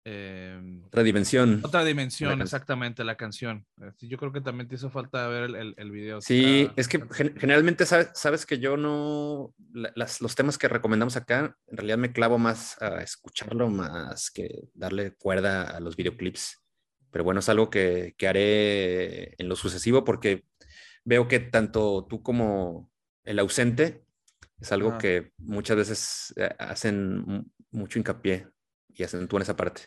Em, 0.07 0.85
otra 0.85 1.01
dimensión. 1.01 1.61
Otra 1.63 1.83
dimensión, 1.83 2.39
exactamente, 2.39 3.03
la 3.03 3.17
canción. 3.17 3.65
Este, 3.81 4.07
yo 4.07 4.19
creo 4.19 4.31
que 4.31 4.39
también 4.39 4.67
te 4.67 4.75
hizo 4.75 4.91
falta 4.91 5.27
ver 5.27 5.45
el, 5.45 5.73
el, 5.75 5.91
video. 5.91 6.21
Sí, 6.21 6.69
es 6.75 6.87
que 6.87 7.03
generalmente 7.37 7.87
sabes, 7.87 8.11
sabes, 8.13 8.45
que 8.45 8.59
yo 8.59 8.77
no, 8.77 9.55
las, 9.73 10.21
los 10.21 10.35
temas 10.35 10.59
que 10.59 10.67
recomendamos 10.67 11.15
acá, 11.15 11.57
en 11.65 11.77
realidad 11.77 11.97
me 11.97 12.13
clavo 12.13 12.37
más 12.37 12.79
a 12.83 13.01
escucharlo 13.01 13.67
más 13.67 14.29
que 14.29 14.69
darle 14.75 15.15
cuerda 15.15 15.63
a 15.63 15.79
los 15.79 15.95
videoclips. 15.95 16.61
Pero 17.09 17.23
bueno, 17.23 17.39
es 17.39 17.49
algo 17.49 17.71
que, 17.71 18.13
que 18.15 18.27
haré 18.27 19.33
en 19.41 19.49
lo 19.49 19.55
sucesivo 19.55 20.03
porque 20.03 20.45
veo 21.03 21.27
que 21.27 21.39
tanto 21.39 22.05
tú 22.07 22.21
como 22.21 22.91
el 23.23 23.39
ausente 23.39 24.05
es 24.59 24.71
algo 24.71 24.99
que 24.99 25.31
muchas 25.37 25.77
veces 25.77 26.33
eh, 26.37 26.53
hacen 26.59 27.49
mucho 27.71 27.97
hincapié 27.97 28.47
y 28.95 29.03
acentúan 29.03 29.43
esa 29.43 29.55
parte. 29.55 29.83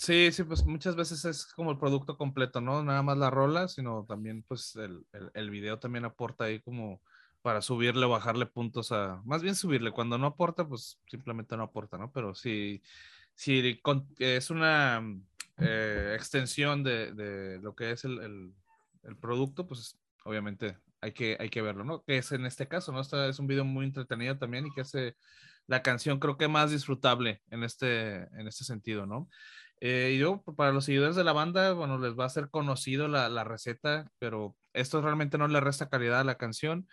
Sí, 0.00 0.32
sí, 0.32 0.44
pues 0.44 0.64
muchas 0.64 0.96
veces 0.96 1.26
es 1.26 1.44
como 1.44 1.72
el 1.72 1.78
producto 1.78 2.16
completo, 2.16 2.62
¿no? 2.62 2.82
Nada 2.82 3.02
más 3.02 3.18
la 3.18 3.28
rola, 3.28 3.68
sino 3.68 4.06
también 4.08 4.42
pues 4.44 4.74
el, 4.76 5.04
el, 5.34 5.50
video 5.50 5.78
también 5.78 6.06
aporta 6.06 6.44
ahí 6.44 6.58
como 6.60 7.02
para 7.42 7.60
subirle 7.60 8.06
o 8.06 8.08
bajarle 8.08 8.46
puntos 8.46 8.92
a, 8.92 9.20
más 9.26 9.42
bien 9.42 9.54
subirle, 9.54 9.90
cuando 9.92 10.16
no 10.16 10.28
aporta, 10.28 10.66
pues 10.66 10.98
simplemente 11.06 11.54
no 11.56 11.64
aporta, 11.64 11.98
¿no? 11.98 12.10
Pero 12.12 12.34
si, 12.34 12.82
si 13.34 13.78
es 14.18 14.50
una 14.50 15.02
eh, 15.58 16.14
extensión 16.16 16.82
de, 16.82 17.12
de, 17.12 17.58
lo 17.58 17.74
que 17.74 17.90
es 17.90 18.04
el, 18.06 18.20
el, 18.20 18.54
el, 19.02 19.16
producto, 19.16 19.66
pues 19.66 19.98
obviamente 20.24 20.78
hay 21.02 21.12
que, 21.12 21.36
hay 21.38 21.50
que 21.50 21.60
verlo, 21.60 21.84
¿no? 21.84 22.02
Que 22.04 22.16
es 22.16 22.32
en 22.32 22.46
este 22.46 22.68
caso, 22.68 22.90
¿no? 22.90 23.00
Esta 23.00 23.28
es 23.28 23.38
un 23.38 23.46
video 23.46 23.66
muy 23.66 23.84
entretenido 23.84 24.38
también 24.38 24.66
y 24.66 24.72
que 24.72 24.80
hace 24.80 25.16
la 25.70 25.82
canción 25.82 26.18
creo 26.18 26.36
que 26.36 26.48
más 26.48 26.72
disfrutable 26.72 27.42
en 27.48 27.62
este, 27.62 28.24
en 28.38 28.48
este 28.48 28.64
sentido, 28.64 29.06
¿no? 29.06 29.28
Eh, 29.80 30.16
yo, 30.20 30.42
para 30.56 30.72
los 30.72 30.84
seguidores 30.84 31.14
de 31.14 31.22
la 31.22 31.32
banda, 31.32 31.72
bueno, 31.74 31.96
les 31.96 32.18
va 32.18 32.24
a 32.24 32.28
ser 32.28 32.50
conocido 32.50 33.06
la, 33.06 33.28
la 33.28 33.44
receta, 33.44 34.10
pero 34.18 34.56
esto 34.72 35.00
realmente 35.00 35.38
no 35.38 35.46
le 35.46 35.60
resta 35.60 35.88
calidad 35.88 36.20
a 36.20 36.24
la 36.24 36.34
canción. 36.34 36.88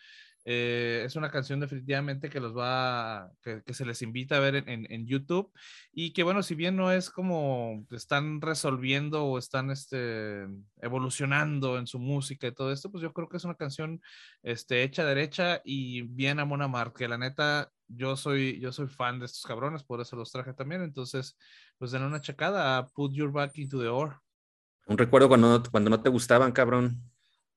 Eh, 0.46 1.01
es 1.05 1.15
una 1.15 1.31
canción 1.31 1.60
definitivamente 1.60 2.29
que 2.29 2.39
los 2.39 2.55
va, 2.55 3.31
que, 3.41 3.63
que 3.65 3.74
se 3.74 3.84
les 3.84 4.03
invita 4.03 4.38
a 4.38 4.39
ver 4.41 4.55
en, 4.55 4.86
en, 4.89 5.07
YouTube 5.07 5.51
y 5.91 6.13
que 6.13 6.24
bueno, 6.24 6.41
si 6.43 6.55
bien 6.55 6.77
no 6.77 6.91
es 6.91 7.10
como 7.10 7.86
están 7.91 8.39
resolviendo 8.41 9.25
o 9.25 9.39
están 9.39 9.72
este, 9.72 10.46
evolucionando 10.81 11.77
en 11.77 11.88
su 11.88 12.00
música 12.00 12.48
y 12.48 12.53
todo 12.53 12.72
esto, 12.72 12.91
pues 12.91 13.01
yo 13.01 13.12
creo 13.12 13.27
que 13.27 13.38
es 13.38 13.43
una 13.43 13.55
canción 13.55 14.01
este, 14.43 14.84
hecha 14.84 15.03
derecha 15.03 15.62
y 15.65 16.03
bien 16.03 16.39
a 16.39 16.46
Mona 16.46 16.69
Mar, 16.69 16.93
que 16.93 17.10
la 17.10 17.17
neta 17.17 17.72
yo 17.88 18.15
soy, 18.15 18.60
yo 18.60 18.72
soy 18.72 18.88
fan 18.88 19.20
de 19.20 19.25
estos 19.25 19.44
cabrones, 19.44 19.84
por 19.84 20.01
eso 20.01 20.15
los 20.15 20.32
traje 20.32 20.53
también, 20.53 20.82
entonces 20.82 21.38
pues 21.77 21.91
den 21.91 22.03
una 22.03 22.22
checada 22.22 22.77
a 22.77 22.88
Put 22.88 23.13
Your 23.13 23.32
Back 23.32 23.58
into 23.58 23.79
the 23.79 23.88
Ore. 23.88 24.15
Un 24.88 24.98
recuerdo 24.98 25.27
cuando, 25.27 25.62
cuando 25.72 25.89
no 25.89 26.01
te 26.01 26.10
gustaban, 26.10 26.51
cabrón. 26.51 27.01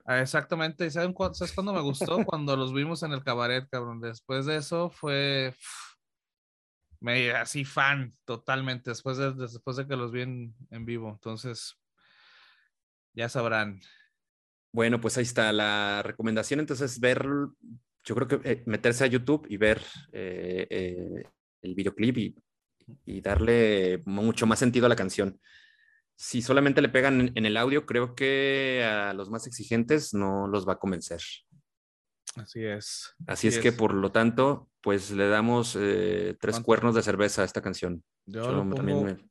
Ah, 0.05 0.21
exactamente, 0.21 0.91
¿saben 0.91 1.15
¿sabes 1.33 1.53
cuándo 1.53 1.73
me 1.73 1.81
gustó? 1.81 2.25
cuando 2.27 2.57
los 2.57 2.73
vimos 2.73 3.03
en 3.03 3.13
el 3.13 3.23
cabaret, 3.23 3.69
cabrón. 3.71 4.01
Después 4.01 4.47
de 4.47 4.57
eso 4.57 4.91
fue 4.91 5.55
me 7.01 7.31
así 7.33 7.65
fan 7.65 8.15
totalmente 8.25 8.91
después 8.91 9.17
de, 9.17 9.33
después 9.33 9.77
de 9.77 9.87
que 9.87 9.97
los 9.97 10.13
vi 10.13 10.21
en, 10.23 10.55
en, 10.71 10.85
vivo. 10.85 11.09
Entonces, 11.11 11.77
ya 13.15 13.29
sabrán. 13.29 13.81
Bueno, 14.73 15.01
pues 15.01 15.17
ahí 15.17 15.25
está 15.25 15.53
la 15.53 16.03
recomendación. 16.05 16.61
Entonces, 16.61 17.01
ver, 17.01 17.27
yo 18.05 18.15
creo 18.15 18.29
que 18.29 18.41
eh, 18.51 18.63
meterse 18.67 19.05
a 19.05 19.09
YouTube 19.09 19.47
y 19.49 19.57
ver 19.57 19.81
eh, 20.13 20.67
eh, 20.71 21.25
el 21.63 21.75
videoclip 21.75 22.19
y, 22.19 22.37
y, 23.05 23.21
darle 23.21 24.03
mucho 24.07 24.47
más 24.47 24.59
sentido 24.59 24.87
a 24.87 24.89
la 24.89 24.97
canción 24.97 25.39
si 26.21 26.43
solamente 26.43 26.83
le 26.83 26.91
pegan 26.91 27.33
en, 27.35 27.47
el 27.47 27.57
audio, 27.57 27.87
creo 27.87 28.15
que 28.15 28.85
a 28.85 29.15
los 29.15 29.31
más 29.31 29.47
exigentes 29.47 30.13
no 30.13 30.49
los 30.49 30.69
va 30.69 30.75
a 30.75 30.79
convencer. 30.79 31.23
Así 32.37 32.63
es. 32.63 33.15
Así, 33.27 33.49
es, 33.49 33.59
que, 33.59 33.73
por 33.73 33.95
lo 33.95 34.13
tanto, 34.13 34.69
pues 34.83 35.11
le 35.13 35.29
damos 35.29 35.79
eh, 35.81 36.37
tres 36.39 36.61
cuernos 36.61 36.95
de 36.95 37.01
cerveza 37.01 37.41
a 37.41 37.47
esta 37.47 37.63
canción. 37.63 38.05
Yo, 38.27 38.43
también 38.75 39.31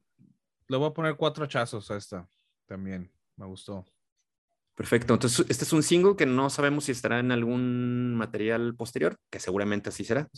le 0.68 0.78
voy 0.78 0.88
a 0.88 0.94
poner 0.94 1.16
cuatro 1.16 1.46
chazos 1.46 1.92
a 1.92 1.96
esta 1.96 2.28
también. 2.66 3.14
Me 3.36 3.46
gustó. 3.46 3.86
Perfecto. 4.79 5.13
Entonces, 5.15 5.45
este 5.50 5.65
es 5.65 5.74
un 5.74 5.83
single 5.83 6.15
que 6.15 6.25
no 6.25 6.50
sabemos 6.50 6.86
si 6.86 6.93
estará 6.93 7.19
en 7.19 7.33
algún 7.33 8.15
material 8.15 8.75
posterior, 8.77 9.17
que 9.29 9.41
seguramente 9.41 9.89
así 9.89 10.05
será 10.05 10.29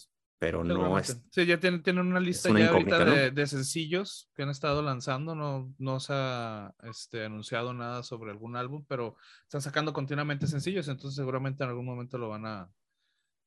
pero 0.41 0.63
no 0.63 0.98
es. 0.98 1.21
Sí, 1.29 1.45
ya 1.45 1.60
tienen, 1.60 1.83
tienen 1.83 2.07
una 2.07 2.19
lista 2.19 2.50
ya 2.50 2.71
ahorita 2.71 3.29
de, 3.29 3.45
sencillos 3.45 4.27
que 4.33 4.41
han 4.41 4.50
estado 4.50 4.81
lanzando, 4.81 5.36
no, 5.36 5.71
no 5.77 6.00
se 6.00 6.13
ha 6.15 6.74
este, 6.81 7.25
anunciado 7.25 7.75
nada 7.75 8.01
sobre 8.01 8.31
algún 8.31 8.55
álbum, 8.55 8.83
pero 8.88 9.17
están 9.43 9.62
sacando 9.62 9.93
continuamente 9.93 10.48
sencillos, 10.48 10.88
entonces 10.88 11.15
seguramente 11.15 11.63
en 11.63 11.69
algún 11.69 11.86
momento 11.86 12.17
lo 12.17 12.29
van 12.29 12.48
a, 12.48 12.71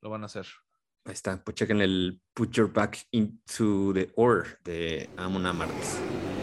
lo 0.02 0.10
van 0.10 0.22
a 0.22 0.26
hacer. 0.26 0.46
Ahí 1.04 1.14
está, 1.14 1.42
pues 1.42 1.56
chequen 1.56 1.80
el 1.80 2.22
Put 2.32 2.52
Your 2.52 2.72
Back 2.72 3.08
into 3.10 3.92
the 3.92 4.12
Ore 4.14 4.50
de 4.62 5.10
Amon 5.16 5.46
Amarth. 5.46 6.34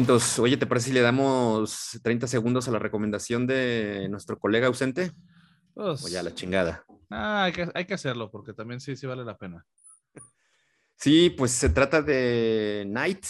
Vientos, 0.00 0.38
oye, 0.38 0.56
¿te 0.56 0.64
parece 0.64 0.86
si 0.86 0.92
le 0.94 1.02
damos 1.02 2.00
30 2.02 2.26
segundos 2.26 2.66
a 2.66 2.70
la 2.70 2.78
recomendación 2.78 3.46
de 3.46 4.08
nuestro 4.08 4.38
colega 4.38 4.66
ausente? 4.66 5.12
Pues, 5.74 6.02
o 6.02 6.08
ya 6.08 6.22
la 6.22 6.34
chingada. 6.34 6.86
Ah, 7.10 7.44
hay 7.44 7.52
que, 7.52 7.68
hay 7.74 7.84
que 7.84 7.92
hacerlo 7.92 8.30
porque 8.30 8.54
también 8.54 8.80
sí, 8.80 8.96
sí 8.96 9.06
vale 9.06 9.26
la 9.26 9.36
pena. 9.36 9.66
Sí, 10.96 11.28
pues 11.28 11.50
se 11.50 11.68
trata 11.68 12.00
de 12.00 12.86
Night, 12.88 13.26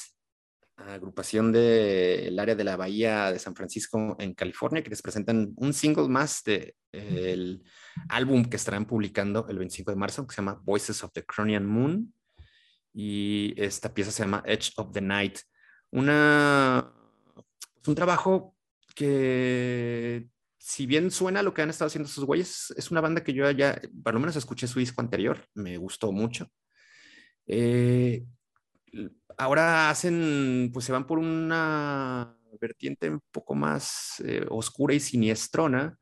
agrupación 0.76 1.50
del 1.50 2.38
área 2.38 2.54
de 2.54 2.62
la 2.62 2.76
Bahía 2.76 3.32
de 3.32 3.40
San 3.40 3.56
Francisco 3.56 4.14
en 4.20 4.32
California, 4.34 4.84
que 4.84 4.90
les 4.90 5.02
presentan 5.02 5.52
un 5.56 5.72
single 5.72 6.08
más 6.08 6.44
del 6.44 6.72
de, 6.92 7.62
álbum 8.10 8.44
que 8.44 8.58
estarán 8.58 8.86
publicando 8.86 9.44
el 9.48 9.58
25 9.58 9.90
de 9.90 9.96
marzo, 9.96 10.24
que 10.24 10.36
se 10.36 10.40
llama 10.40 10.60
Voices 10.62 11.02
of 11.02 11.10
the 11.14 11.24
Cronian 11.24 11.66
Moon. 11.66 12.14
Y 12.94 13.60
esta 13.60 13.92
pieza 13.92 14.12
se 14.12 14.22
llama 14.22 14.44
Edge 14.46 14.70
of 14.76 14.92
the 14.92 15.00
Night 15.00 15.40
una, 15.90 16.92
pues, 17.34 17.88
un 17.88 17.94
trabajo 17.94 18.56
que, 18.94 20.28
si 20.58 20.86
bien 20.86 21.10
suena 21.10 21.42
lo 21.42 21.54
que 21.54 21.62
han 21.62 21.70
estado 21.70 21.88
haciendo 21.88 22.08
sus 22.08 22.24
güeyes, 22.24 22.72
es 22.76 22.90
una 22.90 23.00
banda 23.00 23.24
que 23.24 23.32
yo 23.32 23.50
ya, 23.50 23.80
por 24.02 24.14
lo 24.14 24.20
menos 24.20 24.36
escuché 24.36 24.66
su 24.66 24.78
disco 24.78 25.00
anterior, 25.00 25.46
me 25.54 25.76
gustó 25.78 26.12
mucho. 26.12 26.48
Eh, 27.46 28.24
ahora 29.38 29.90
hacen, 29.90 30.70
pues 30.72 30.84
se 30.84 30.92
van 30.92 31.06
por 31.06 31.18
una 31.18 32.36
vertiente 32.60 33.08
un 33.08 33.20
poco 33.30 33.54
más 33.54 34.22
eh, 34.24 34.44
oscura 34.50 34.94
y 34.94 35.00
siniestrona, 35.00 35.98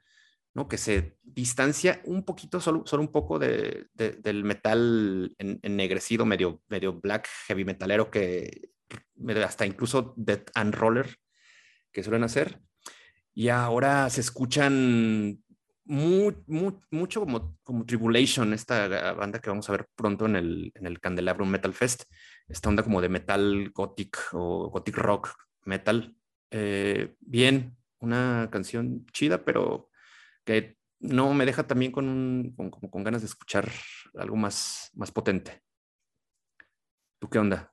¿no? 0.55 0.67
que 0.67 0.77
se 0.77 1.17
distancia 1.23 2.01
un 2.05 2.25
poquito, 2.25 2.61
solo, 2.61 2.83
solo 2.85 3.03
un 3.03 3.13
poco 3.13 3.39
de, 3.39 3.87
del 3.95 4.45
metal 4.45 5.35
ennegrecido, 5.39 6.27
medio, 6.27 6.63
medio 6.69 6.95
black, 6.95 7.29
heavy 7.47 7.65
metalero 7.65 8.11
que 8.11 8.71
hasta 9.45 9.67
incluso 9.67 10.15
Death 10.17 10.51
and 10.55 10.75
Roller 10.75 11.17
que 11.93 12.03
suelen 12.03 12.25
hacer. 12.25 12.61
Y 13.35 13.49
ahora 13.49 14.11
se 14.11 14.21
escuchan 14.21 15.43
mucho 15.89 17.21
como, 17.21 17.57
como 17.63 17.87
Tribulation, 17.87 18.53
esta 18.53 19.15
banda 19.15 19.41
que 19.41 19.49
vamos 19.49 19.69
a 19.69 19.73
ver 19.73 19.87
pronto 19.95 20.27
en 20.27 20.37
el, 20.37 20.73
en 20.75 20.87
el 20.87 21.01
Candelabrum 21.01 21.49
Metal 21.49 21.73
Fest, 21.73 22.05
esta 22.47 22.69
onda 22.69 22.83
como 22.83 23.01
de 23.01 23.09
metal 23.09 23.71
gothic 23.71 24.19
o 24.33 24.69
gothic 24.71 24.97
rock 24.97 25.31
metal. 25.65 26.15
Eh, 26.51 27.15
bien, 27.21 27.77
una 28.01 28.49
canción 28.51 29.07
chida, 29.13 29.45
pero 29.45 29.91
que 30.45 30.77
no 31.01 31.33
me 31.33 31.47
deja 31.47 31.67
también 31.67 31.93
con, 31.93 32.53
con, 32.57 32.71
con 32.71 33.05
ganas 33.05 33.23
de 33.23 33.29
escuchar 33.29 33.71
algo 34.15 34.37
más, 34.37 34.91
más 34.95 35.11
potente. 35.11 35.63
¿Tú 37.19 37.29
qué 37.29 37.39
onda? 37.39 37.73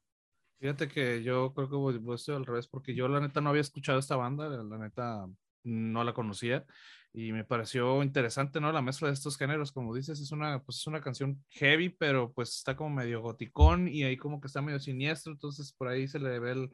Fíjate 0.59 0.87
que 0.87 1.21
yo 1.23 1.53
creo 1.53 1.69
que 1.69 1.75
voy, 1.75 1.97
voy 1.97 2.17
al 2.29 2.45
revés, 2.45 2.67
porque 2.67 2.95
yo 2.95 3.07
la 3.07 3.19
neta 3.19 3.41
no 3.41 3.49
había 3.49 3.61
escuchado 3.61 3.99
esta 3.99 4.15
banda, 4.15 4.49
la 4.49 4.77
neta 4.77 5.27
no 5.63 6.03
la 6.03 6.13
conocía 6.13 6.65
y 7.13 7.31
me 7.31 7.45
pareció 7.45 8.03
interesante, 8.03 8.59
¿no? 8.59 8.71
La 8.73 8.81
mezcla 8.81 9.07
de 9.07 9.13
estos 9.13 9.37
géneros, 9.37 9.71
como 9.71 9.95
dices, 9.95 10.19
es 10.19 10.31
una, 10.31 10.61
pues 10.63 10.79
es 10.79 10.87
una 10.87 11.01
canción 11.01 11.43
heavy, 11.49 11.89
pero 11.89 12.33
pues 12.33 12.55
está 12.57 12.75
como 12.75 12.89
medio 12.89 13.21
goticón 13.21 13.87
y 13.87 14.03
ahí 14.03 14.17
como 14.17 14.41
que 14.41 14.47
está 14.47 14.61
medio 14.61 14.79
siniestro, 14.79 15.31
entonces 15.31 15.71
por 15.73 15.87
ahí 15.87 16.07
se 16.07 16.19
le 16.19 16.39
ve 16.39 16.51
el, 16.51 16.69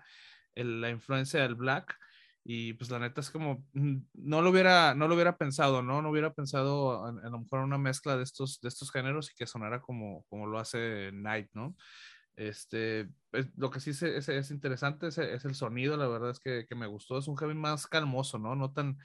el, 0.56 0.82
la 0.82 0.90
influencia 0.90 1.42
del 1.42 1.56
black 1.56 1.96
y 2.44 2.74
pues 2.74 2.90
la 2.90 2.98
neta 2.98 3.22
es 3.22 3.30
como, 3.30 3.64
mm, 3.74 3.98
no 4.16 4.42
lo 4.42 4.50
hubiera, 4.50 4.96
no 4.96 5.08
lo 5.08 5.14
hubiera 5.14 5.38
pensado, 5.38 5.84
¿no? 5.84 6.02
No 6.02 6.10
hubiera 6.10 6.34
pensado 6.34 7.06
a, 7.06 7.10
a 7.10 7.30
lo 7.30 7.40
mejor 7.40 7.60
una 7.60 7.78
mezcla 7.78 8.18
de 8.18 8.24
estos, 8.24 8.60
de 8.62 8.70
estos 8.70 8.92
géneros 8.92 9.32
y 9.32 9.36
que 9.36 9.46
sonara 9.46 9.80
como, 9.80 10.26
como 10.28 10.48
lo 10.48 10.58
hace 10.58 11.12
Night, 11.14 11.50
¿no? 11.54 11.76
Este, 12.42 13.08
lo 13.56 13.70
que 13.70 13.80
sí 13.80 13.92
es, 13.92 14.02
es, 14.02 14.50
interesante 14.50 15.06
es, 15.08 15.20
es, 15.20 15.46
el 15.46 15.54
sonido, 15.54 15.96
la 15.96 16.08
verdad 16.08 16.32
es 16.32 16.40
que, 16.40 16.66
que, 16.68 16.74
me 16.74 16.88
gustó, 16.88 17.20
es 17.20 17.28
un 17.28 17.38
heavy 17.38 17.54
más 17.54 17.86
calmoso, 17.86 18.40
¿no? 18.40 18.56
No 18.56 18.74
tan, 18.74 18.98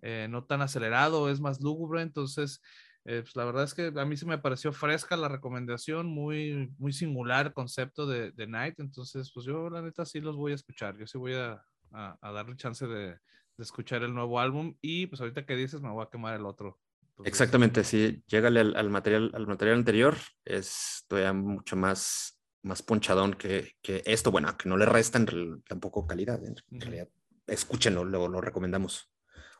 eh, 0.00 0.28
no 0.30 0.44
tan 0.44 0.62
acelerado, 0.62 1.28
es 1.28 1.40
más 1.40 1.60
lúgubre, 1.60 2.02
entonces, 2.02 2.62
eh, 3.04 3.22
pues 3.22 3.34
la 3.34 3.44
verdad 3.46 3.64
es 3.64 3.74
que 3.74 3.92
a 3.96 4.04
mí 4.04 4.16
se 4.16 4.26
me 4.26 4.38
pareció 4.38 4.72
fresca 4.72 5.16
la 5.16 5.26
recomendación, 5.26 6.06
muy, 6.06 6.72
muy 6.78 6.92
singular 6.92 7.52
concepto 7.52 8.06
de, 8.06 8.30
de, 8.30 8.46
Night, 8.46 8.78
entonces, 8.78 9.32
pues 9.34 9.44
yo 9.44 9.68
la 9.70 9.82
neta 9.82 10.04
sí 10.04 10.20
los 10.20 10.36
voy 10.36 10.52
a 10.52 10.54
escuchar, 10.54 10.96
yo 10.96 11.08
sí 11.08 11.18
voy 11.18 11.34
a, 11.34 11.64
a, 11.90 12.16
a 12.20 12.30
darle 12.30 12.54
chance 12.54 12.86
de, 12.86 13.08
de, 13.08 13.18
escuchar 13.58 14.04
el 14.04 14.14
nuevo 14.14 14.38
álbum 14.38 14.76
y 14.80 15.08
pues 15.08 15.20
ahorita 15.20 15.44
que 15.44 15.56
dices 15.56 15.82
me 15.82 15.90
voy 15.90 16.04
a 16.04 16.10
quemar 16.10 16.36
el 16.36 16.46
otro. 16.46 16.78
Exactamente, 17.24 17.82
sí, 17.82 18.22
llégale 18.28 18.60
al, 18.60 18.76
al, 18.76 18.88
material, 18.88 19.32
al 19.34 19.48
material 19.48 19.78
anterior, 19.78 20.16
es 20.44 21.04
todavía 21.08 21.32
mucho 21.32 21.74
más 21.74 22.40
más 22.64 22.82
ponchadón 22.82 23.34
que, 23.34 23.76
que, 23.82 24.02
esto, 24.06 24.30
bueno, 24.30 24.56
que 24.56 24.68
no 24.68 24.76
le 24.76 24.86
restan 24.86 25.26
tampoco 25.68 26.06
calidad, 26.06 26.42
en 26.44 26.56
realidad, 26.80 27.08
escúchenlo, 27.46 28.04
lo, 28.04 28.28
lo, 28.28 28.40
recomendamos. 28.40 29.10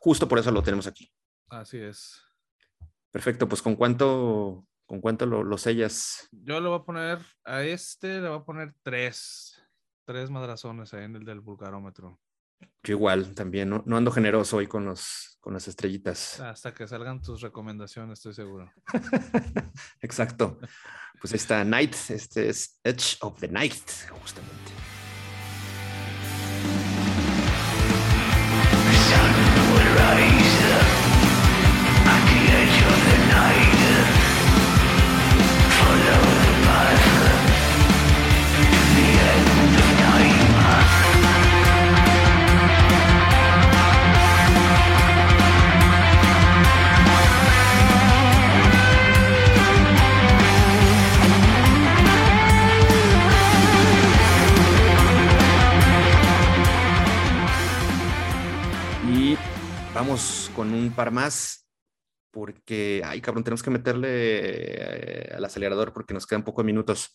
Justo 0.01 0.27
por 0.27 0.39
eso 0.39 0.51
lo 0.51 0.63
tenemos 0.63 0.87
aquí. 0.87 1.11
Así 1.49 1.79
es. 1.79 2.21
Perfecto, 3.11 3.49
pues 3.49 3.63
¿con 3.63 3.77
cuánto, 3.77 4.67
con 4.87 5.01
cuánto 5.01 5.27
lo, 5.27 5.45
lo 5.45 5.59
sellas? 5.59 6.29
Yo 6.33 6.61
le 6.61 6.69
voy 6.69 6.79
a 6.81 6.85
poner, 6.85 7.19
a 7.45 7.63
este 7.63 8.21
le 8.21 8.29
voy 8.29 8.39
a 8.39 8.45
poner 8.45 8.75
tres, 8.83 9.63
tres 10.05 10.31
madrazones 10.31 10.93
ahí 10.95 11.05
en 11.05 11.17
el 11.17 11.25
del 11.25 11.41
vulgarómetro. 11.41 12.19
Yo 12.83 12.95
igual, 12.95 13.35
también, 13.35 13.71
no, 13.71 13.83
no 13.87 13.97
ando 13.97 14.11
generoso 14.11 14.59
hoy 14.59 14.67
con, 14.67 14.85
los, 14.85 15.39
con 15.41 15.53
las 15.53 15.69
estrellitas. 15.69 16.41
Hasta 16.41 16.73
que 16.73 16.87
salgan 16.87 17.21
tus 17.21 17.41
recomendaciones, 17.41 18.19
estoy 18.19 18.35
seguro. 18.35 18.71
Exacto. 20.01 20.59
Pues 21.21 21.33
esta 21.33 21.65
Night, 21.65 21.95
este 22.11 22.49
es 22.49 22.79
Edge 22.85 23.17
of 23.21 23.41
the 23.41 23.49
Night, 23.49 23.91
justamente. 24.23 24.64
Par 60.95 61.11
más, 61.11 61.69
porque, 62.31 63.03
ay 63.05 63.21
cabrón, 63.21 63.45
tenemos 63.45 63.63
que 63.63 63.71
meterle 63.71 64.09
eh, 64.11 65.35
al 65.35 65.45
acelerador 65.45 65.93
porque 65.93 66.15
nos 66.15 66.27
quedan 66.27 66.45
pocos 66.45 66.65
minutos. 66.65 67.15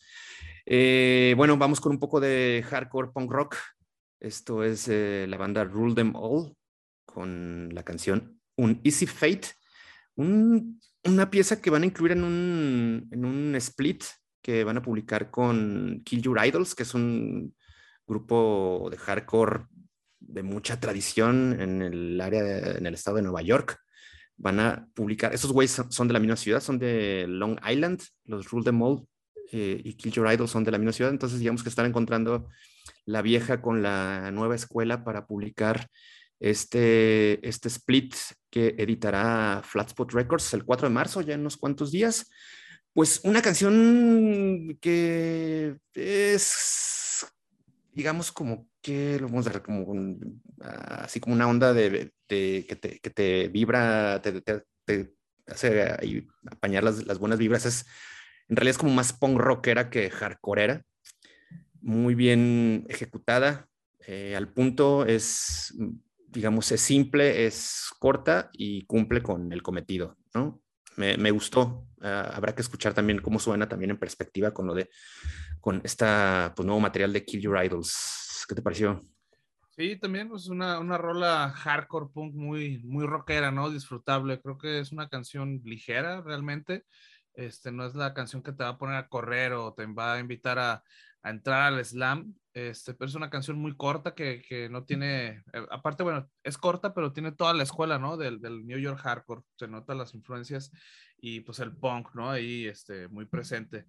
Eh, 0.65 1.33
bueno, 1.38 1.57
vamos 1.57 1.81
con 1.81 1.91
un 1.91 2.00
poco 2.00 2.19
de 2.19 2.63
hardcore 2.67 3.12
punk 3.13 3.31
rock. 3.31 3.55
Esto 4.19 4.63
es 4.63 4.88
eh, 4.88 5.25
la 5.27 5.38
banda 5.38 5.63
Rule 5.63 5.95
Them 5.95 6.13
All 6.15 6.55
con 7.05 7.69
la 7.74 7.83
canción 7.83 8.39
Un 8.57 8.81
Easy 8.83 9.07
Fate, 9.07 9.48
un- 10.15 10.79
una 11.05 11.29
pieza 11.29 11.62
que 11.62 11.69
van 11.69 11.83
a 11.83 11.86
incluir 11.86 12.12
en 12.12 12.24
un, 12.24 13.07
en 13.12 13.25
un 13.25 13.55
split 13.55 14.03
que 14.41 14.63
van 14.63 14.77
a 14.77 14.81
publicar 14.81 15.31
con 15.31 16.01
Kill 16.05 16.21
Your 16.21 16.45
Idols, 16.45 16.75
que 16.75 16.83
es 16.83 16.93
un 16.93 17.55
grupo 18.05 18.89
de 18.91 18.98
hardcore 18.98 19.65
de 20.31 20.43
mucha 20.43 20.79
tradición 20.79 21.59
en 21.59 21.81
el 21.81 22.21
área, 22.21 22.43
de- 22.43 22.77
en 22.77 22.86
el 22.86 22.93
estado 22.93 23.17
de 23.17 23.24
Nueva 23.24 23.41
York. 23.41 23.77
Van 24.38 24.59
a 24.59 24.88
publicar, 24.93 25.33
esos 25.33 25.51
güeyes 25.51 25.81
son- 25.89 26.07
de 26.07 26.13
la 26.13 26.19
misma 26.19 26.36
ciudad, 26.38 26.62
son 26.62 26.79
de 26.79 27.25
Long 27.27 27.59
Island, 27.67 28.01
los 28.25 28.50
Rule 28.50 28.63
Them 28.65 28.81
All 28.81 29.05
eh, 29.51 29.81
y 29.83 29.93
Kill 29.95 30.12
Your 30.12 30.31
Idols 30.31 30.51
son 30.51 30.63
de 30.63 30.71
la 30.71 30.77
misma 30.77 30.93
ciudad, 30.93 31.12
entonces 31.12 31.39
digamos 31.39 31.63
que 31.63 31.69
están 31.69 31.88
encontrando 31.88 32.48
la 33.05 33.21
vieja 33.24 33.62
con 33.62 33.81
la 33.81 34.29
nueva 34.31 34.53
escuela 34.55 35.03
para 35.03 35.25
publicar 35.25 35.88
este, 36.39 37.45
este 37.45 37.67
split 37.67 38.13
que 38.50 38.75
editará 38.77 39.62
Flatspot 39.65 40.12
Records 40.13 40.53
el 40.53 40.63
4 40.63 40.88
de 40.88 40.93
marzo, 40.93 41.21
ya 41.21 41.33
en 41.33 41.41
unos 41.41 41.57
cuantos 41.57 41.91
días. 41.91 42.29
Pues 42.93 43.21
una 43.24 43.41
canción 43.41 44.77
que 44.79 45.75
es, 45.93 47.25
digamos, 47.91 48.31
como 48.31 48.68
que 48.81 49.19
lo 49.19 49.27
vamos 49.27 49.48
a 49.48 49.51
ver, 49.51 49.62
como 49.62 49.83
un- 49.83 50.41
ah, 50.62 51.03
así 51.05 51.19
como 51.19 51.36
una 51.36 51.48
onda 51.48 51.74
de, 51.74 51.89
de- 52.29 52.65
que, 52.67 52.75
te, 52.75 53.00
que 53.00 53.09
te 53.09 53.48
vibra, 53.50 54.21
te, 54.21 54.41
te- 54.41 54.63
te 54.86 55.13
hace 55.48 55.83
ahí 56.00 56.27
apañar 56.51 56.83
las, 56.83 57.05
las 57.05 57.19
buenas 57.19 57.39
vibras. 57.39 57.65
Es, 57.65 57.86
en 58.50 58.55
realidad 58.55 58.71
es 58.71 58.77
como 58.77 58.93
más 58.93 59.13
punk 59.13 59.39
rockera 59.39 59.89
que 59.89 60.09
hardcoreera. 60.09 60.83
Muy 61.81 62.13
bien 62.15 62.86
ejecutada, 62.89 63.67
eh, 64.05 64.36
al 64.36 64.51
punto, 64.51 65.06
es, 65.06 65.73
digamos, 66.27 66.71
es 66.73 66.82
simple, 66.82 67.45
es 67.45 67.89
corta 67.99 68.49
y 68.53 68.86
cumple 68.86 69.23
con 69.23 69.53
el 69.53 69.63
cometido, 69.63 70.17
¿no? 70.34 70.62
Me, 70.97 71.17
me 71.17 71.32
gustó. 71.32 71.88
Ah, 72.01 72.32
habrá 72.36 72.53
que 72.53 72.62
escuchar 72.62 72.93
también 72.93 73.21
cómo 73.21 73.39
suena 73.39 73.69
también 73.69 73.91
en 73.91 73.97
perspectiva 73.99 74.51
con 74.53 74.67
lo 74.67 74.73
de, 74.73 74.89
con 75.62 75.82
esta 75.84 76.53
pues, 76.56 76.65
nuevo 76.65 76.82
material 76.82 77.13
de 77.13 77.25
Kill 77.25 77.41
Your 77.41 77.63
Idols. 77.63 77.95
¿Qué 78.45 78.56
te 78.56 78.62
pareció? 78.62 79.02
Sí, 79.69 79.95
también 79.95 80.28
pues 80.28 80.47
una, 80.47 80.80
una 80.80 80.97
rola 80.97 81.52
hardcore 81.56 82.08
punk 82.13 82.36
muy, 82.36 82.80
muy 82.84 83.06
rockera, 83.06 83.49
¿no? 83.49 83.69
Disfrutable. 83.69 84.41
Creo 84.41 84.58
que 84.58 84.80
es 84.80 84.91
una 84.91 85.08
canción 85.08 85.62
ligera 85.63 86.21
realmente. 86.21 86.86
Este, 87.34 87.71
no 87.71 87.86
es 87.86 87.95
la 87.95 88.13
canción 88.13 88.43
que 88.43 88.52
te 88.52 88.63
va 88.63 88.71
a 88.71 88.78
poner 88.78 88.97
a 88.97 89.08
correr 89.08 89.54
o 89.54 89.73
te 89.73 89.86
va 89.86 90.15
a 90.15 90.19
invitar 90.19 90.60
a, 90.60 90.84
a 91.21 91.30
entrar 91.30 91.73
al 91.73 91.86
slam. 91.86 92.36
Este, 92.52 92.93
pero 92.93 93.08
es 93.08 93.15
una 93.15 93.30
canción 93.30 93.58
muy 93.58 93.78
corta 93.78 94.13
que, 94.13 94.41
que 94.41 94.67
no 94.67 94.84
tiene, 94.84 95.43
eh, 95.54 95.65
aparte, 95.71 96.04
bueno, 96.04 96.30
es 96.43 96.58
corta, 96.58 96.93
pero 96.93 97.13
tiene 97.13 97.32
toda 97.32 97.54
la 97.54 97.63
escuela, 97.63 97.97
¿no? 97.99 98.17
Del, 98.17 98.41
del 98.41 98.65
New 98.65 98.80
York 98.80 98.99
Hardcore. 98.99 99.43
Se 99.58 99.67
notan 99.67 99.97
las 99.97 100.13
influencias 100.13 100.71
y 101.17 101.39
pues 101.39 101.60
el 101.60 101.73
punk, 101.78 102.13
¿no? 102.15 102.30
Ahí 102.30 102.65
este, 102.65 103.08
muy 103.08 103.25
presente. 103.25 103.86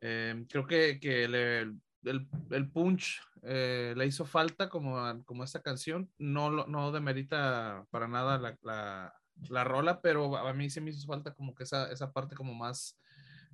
Eh, 0.00 0.44
creo 0.48 0.66
que, 0.66 1.00
que 1.00 1.26
le, 1.26 1.72
el, 2.04 2.28
el 2.50 2.70
punch 2.70 3.20
eh, 3.42 3.94
le 3.96 4.06
hizo 4.06 4.24
falta 4.24 4.68
como, 4.68 5.24
como 5.24 5.44
esta 5.44 5.62
canción. 5.62 6.10
No, 6.18 6.50
no 6.66 6.92
demerita 6.92 7.86
para 7.90 8.08
nada 8.08 8.38
la, 8.38 8.58
la, 8.62 9.14
la 9.48 9.64
rola, 9.64 10.00
pero 10.00 10.36
a 10.36 10.52
mí 10.52 10.70
sí 10.70 10.80
me 10.80 10.90
hizo 10.90 11.06
falta 11.06 11.34
como 11.34 11.54
que 11.54 11.64
esa, 11.64 11.90
esa 11.90 12.12
parte 12.12 12.34
como 12.34 12.54
más, 12.54 12.98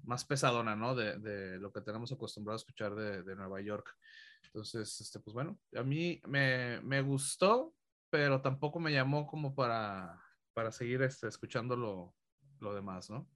más 0.03 0.25
pesadona, 0.25 0.77
¿no? 0.77 0.95
De, 0.95 1.19
de 1.19 1.59
lo 1.59 1.73
que 1.73 1.81
tenemos 1.81 2.13
acostumbrado 2.13 2.57
a 2.57 2.63
escuchar 2.63 2.95
de, 2.95 3.23
de 3.23 3.37
Nueva 3.37 3.61
York. 3.61 3.97
Entonces, 4.45 5.01
este, 5.01 5.21
pues 5.21 5.35
bueno, 5.35 5.59
a 5.77 5.83
mí 5.83 6.21
me, 6.27 6.81
me 6.83 7.03
gustó, 7.03 7.75
pero 8.11 8.41
tampoco 8.41 8.81
me 8.81 8.93
llamó 8.93 9.27
como 9.27 9.55
para, 9.55 10.23
para 10.55 10.73
seguir 10.73 11.03
este, 11.03 11.29
escuchando 11.29 11.77
lo 12.61 12.75
demás, 12.75 13.11
¿no? 13.11 13.29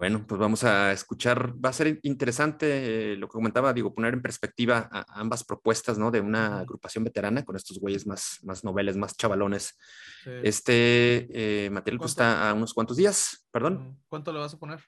Bueno, 0.00 0.24
pues 0.26 0.38
vamos 0.40 0.64
a 0.64 0.92
escuchar. 0.92 1.54
Va 1.62 1.68
a 1.68 1.72
ser 1.74 2.00
interesante 2.04 3.12
eh, 3.12 3.16
lo 3.16 3.28
que 3.28 3.32
comentaba, 3.32 3.74
digo, 3.74 3.94
poner 3.94 4.14
en 4.14 4.22
perspectiva 4.22 4.88
a- 4.90 5.04
ambas 5.20 5.44
propuestas, 5.44 5.98
¿no? 5.98 6.10
De 6.10 6.22
una 6.22 6.60
agrupación 6.60 7.04
veterana 7.04 7.44
con 7.44 7.54
estos 7.54 7.78
güeyes 7.78 8.06
más, 8.06 8.38
más 8.42 8.64
noveles, 8.64 8.96
más 8.96 9.14
chavalones. 9.14 9.76
Sí. 10.24 10.30
Este 10.42 11.66
eh, 11.66 11.68
material 11.68 11.98
pues, 11.98 12.14
¿Cuánto? 12.14 12.32
está 12.32 12.48
a 12.48 12.54
unos 12.54 12.72
cuantos 12.72 12.96
días, 12.96 13.46
perdón. 13.50 14.00
¿Cuánto 14.08 14.32
le 14.32 14.38
vas 14.38 14.54
a 14.54 14.58
poner? 14.58 14.80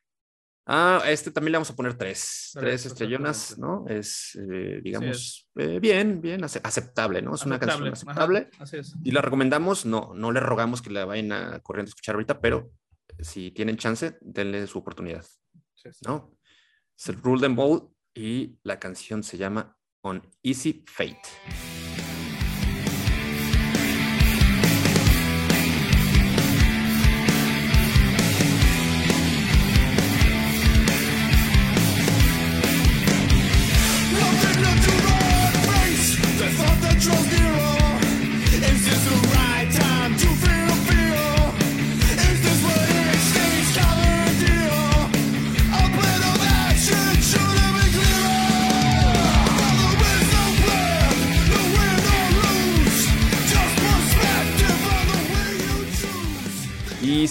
Ah, 0.65 1.03
este 1.07 1.31
también 1.31 1.53
le 1.53 1.57
vamos 1.59 1.71
a 1.71 1.77
poner 1.77 1.93
tres, 1.99 2.51
Tres, 2.55 2.63
tres 2.63 2.87
estrellonas, 2.87 3.59
¿no? 3.59 3.85
Es, 3.89 4.35
eh, 4.51 4.81
digamos, 4.83 5.47
eh, 5.57 5.79
bien, 5.79 6.23
bien, 6.23 6.43
ace- 6.43 6.61
aceptable, 6.65 7.21
¿no? 7.21 7.35
Es 7.35 7.45
una 7.45 7.59
canción 7.59 7.89
Aceptable, 7.93 8.39
aceptable. 8.39 8.49
ajá, 8.55 8.63
así 8.63 8.77
es. 8.79 8.95
Y 9.05 9.11
la 9.11 9.21
recomendamos, 9.21 9.85
no, 9.85 10.13
no 10.15 10.33
le 10.33 10.41
rogamos 10.41 10.81
que 10.81 10.89
la 10.89 11.05
vayan 11.05 11.33
a 11.33 11.59
corriendo 11.61 11.89
a 11.89 11.91
escuchar 11.91 12.15
ahorita, 12.15 12.41
pero 12.41 12.71
si 13.21 13.51
tienen 13.51 13.77
chance, 13.77 14.19
denle 14.21 14.67
su 14.67 14.79
oportunidad, 14.79 15.25
Sí, 15.75 15.89
sí. 15.93 16.01
¿no? 16.07 16.37
Es 16.97 17.09
el 17.09 17.17
Rule 17.23 17.41
Them 17.41 17.57
Ball 17.57 17.89
y 18.15 18.59
la 18.63 18.79
canción 18.79 19.23
se 19.23 19.37
llama 19.39 19.77
On 20.03 20.23
Easy 20.43 20.85
Fate. 20.87 21.72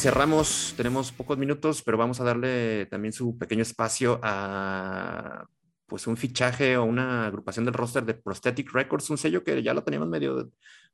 Cerramos, 0.01 0.73
tenemos 0.77 1.11
pocos 1.11 1.37
minutos, 1.37 1.81
pero 1.83 1.97
vamos 1.97 2.19
a 2.19 2.23
darle 2.23 2.85
también 2.87 3.13
su 3.13 3.37
pequeño 3.37 3.61
espacio 3.61 4.19
a 4.23 5.45
pues 5.85 6.07
un 6.07 6.15
fichaje 6.17 6.77
o 6.77 6.85
una 6.85 7.25
agrupación 7.27 7.65
del 7.65 7.73
roster 7.73 8.05
de 8.05 8.13
Prosthetic 8.13 8.71
Records, 8.73 9.09
un 9.09 9.17
sello 9.17 9.43
que 9.43 9.61
ya 9.61 9.73
lo 9.73 9.83
teníamos 9.83 10.07
medio 10.07 10.49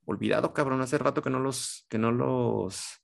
olvidado, 0.05 0.53
cabrón, 0.53 0.81
hace 0.81 0.97
rato 0.97 1.21
que 1.21 1.29
no 1.29 1.39
los, 1.39 1.85
que 1.89 1.97
no 1.99 2.11
los 2.11 2.99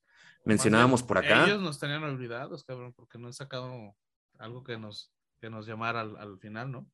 mencionábamos 0.46 1.04
por 1.04 1.20
acá. 1.20 1.46
Ellos 1.46 1.62
nos 1.62 1.80
tenían 1.80 2.04
olvidados, 2.04 2.64
cabrón, 2.64 2.94
porque 2.94 3.20
no 3.20 3.28
han 3.28 3.34
sacado 3.34 3.96
algo 4.40 4.64
que 4.64 4.78
nos, 4.78 5.14
que 5.40 5.50
nos 5.52 5.68
llamara 5.68 6.02
al, 6.02 6.18
al 6.18 6.40
final, 6.40 6.72
¿no? 6.72 6.88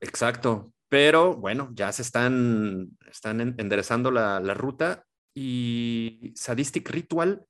Exacto, 0.00 0.72
pero 0.88 1.36
bueno, 1.36 1.70
ya 1.72 1.92
se 1.92 2.02
están, 2.02 2.88
están 3.08 3.40
en- 3.40 3.54
enderezando 3.58 4.10
la, 4.10 4.40
la 4.40 4.54
ruta 4.54 5.04
y 5.32 6.32
Sadistic 6.34 6.90
Ritual, 6.90 7.46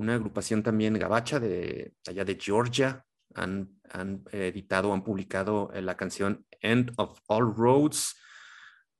una 0.00 0.14
agrupación 0.14 0.62
también 0.62 0.94
gabacha 0.94 1.38
de 1.38 1.92
allá 2.08 2.24
de 2.24 2.38
Georgia, 2.40 3.04
han, 3.34 3.78
han 3.90 4.24
editado, 4.32 4.92
han 4.92 5.04
publicado 5.04 5.70
eh, 5.74 5.82
la 5.82 5.96
canción 5.96 6.46
End 6.60 6.92
of 6.96 7.20
All 7.28 7.54
Roads, 7.54 8.16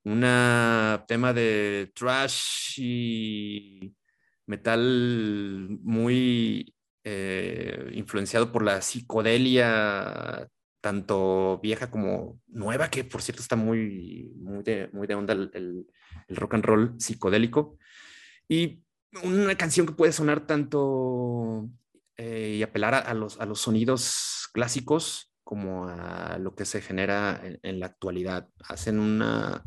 un 0.04 0.20
tema 1.08 1.32
de 1.32 1.90
trash 1.94 2.78
y 2.78 3.94
metal 4.46 5.78
muy 5.82 6.74
eh, 7.04 7.90
influenciado 7.94 8.52
por 8.52 8.62
la 8.62 8.80
psicodelia, 8.82 10.46
tanto 10.82 11.60
vieja 11.62 11.90
como 11.90 12.40
nueva, 12.48 12.88
que 12.88 13.04
por 13.04 13.22
cierto 13.22 13.42
está 13.42 13.56
muy, 13.56 14.32
muy, 14.36 14.62
de, 14.62 14.88
muy 14.92 15.06
de 15.06 15.14
onda 15.14 15.32
el, 15.34 15.50
el- 15.54 15.86
el 16.28 16.36
rock 16.36 16.54
and 16.54 16.64
roll 16.64 16.94
psicodélico. 16.98 17.78
Y 18.48 18.82
una 19.22 19.54
canción 19.56 19.86
que 19.86 19.92
puede 19.92 20.12
sonar 20.12 20.46
tanto 20.46 21.68
eh, 22.16 22.56
y 22.58 22.62
apelar 22.62 22.94
a, 22.94 23.14
los, 23.14 23.40
a 23.40 23.46
los 23.46 23.60
sonidos 23.60 24.48
clásicos 24.52 25.32
como 25.42 25.88
a 25.88 26.38
lo 26.38 26.54
que 26.54 26.64
se 26.64 26.80
genera 26.80 27.40
en, 27.42 27.58
en 27.62 27.80
la 27.80 27.86
actualidad. 27.86 28.48
Hacen 28.68 29.00
una, 29.00 29.64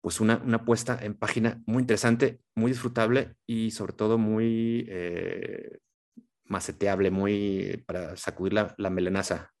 pues 0.00 0.20
una, 0.20 0.38
una 0.38 0.64
puesta 0.64 0.98
en 1.00 1.14
página 1.14 1.62
muy 1.66 1.82
interesante, 1.82 2.40
muy 2.54 2.72
disfrutable 2.72 3.36
y 3.46 3.70
sobre 3.70 3.92
todo 3.92 4.18
muy 4.18 4.86
eh, 4.88 5.78
maceteable, 6.44 7.10
muy 7.10 7.84
para 7.86 8.16
sacudir 8.16 8.54
la, 8.54 8.74
la 8.78 8.90
melenaza. 8.90 9.52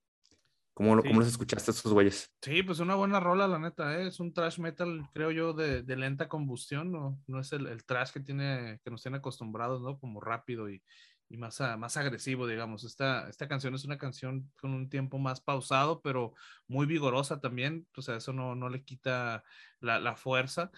¿Cómo, 0.78 1.02
Sí. 1.02 1.08
¿Cómo 1.08 1.18
los 1.20 1.28
escuchaste 1.28 1.70
a 1.72 1.74
estos 1.74 1.92
güeyes? 1.92 2.32
Sí, 2.40 2.62
pues 2.62 2.78
una 2.78 2.94
buena 2.94 3.18
rola, 3.18 3.48
la 3.48 3.58
neta, 3.58 3.98
¿eh? 4.00 4.06
es 4.06 4.20
un 4.20 4.32
trash 4.32 4.60
metal, 4.60 5.02
creo 5.12 5.32
yo, 5.32 5.52
de, 5.52 5.82
de 5.82 5.96
lenta 5.96 6.28
combustión, 6.28 6.92
¿no? 6.92 7.20
No 7.26 7.40
es 7.40 7.52
el, 7.52 7.66
el 7.66 7.84
trash 7.84 8.12
que 8.12 8.20
tiene, 8.20 8.80
que 8.84 8.90
nos 8.92 9.02
tiene 9.02 9.18
acostumbrados, 9.18 9.82
¿no? 9.82 9.98
Como 9.98 10.20
rápido 10.20 10.70
y, 10.70 10.80
y 11.28 11.36
más, 11.36 11.60
a- 11.60 11.76
más 11.76 11.96
agresivo, 11.96 12.46
digamos. 12.46 12.84
Esta, 12.84 13.28
esta 13.28 13.48
canción 13.48 13.74
es 13.74 13.84
una 13.84 13.98
canción 13.98 14.52
con 14.60 14.72
un 14.72 14.88
tiempo 14.88 15.18
más 15.18 15.40
pausado, 15.40 16.00
pero 16.00 16.34
muy 16.68 16.86
vigorosa 16.86 17.40
también, 17.40 17.88
o 17.96 18.02
sea, 18.02 18.16
eso 18.16 18.32
no, 18.32 18.54
no 18.54 18.68
le 18.68 18.84
quita 18.84 19.42
la, 19.80 19.98
la 19.98 20.14
fuerza. 20.16 20.70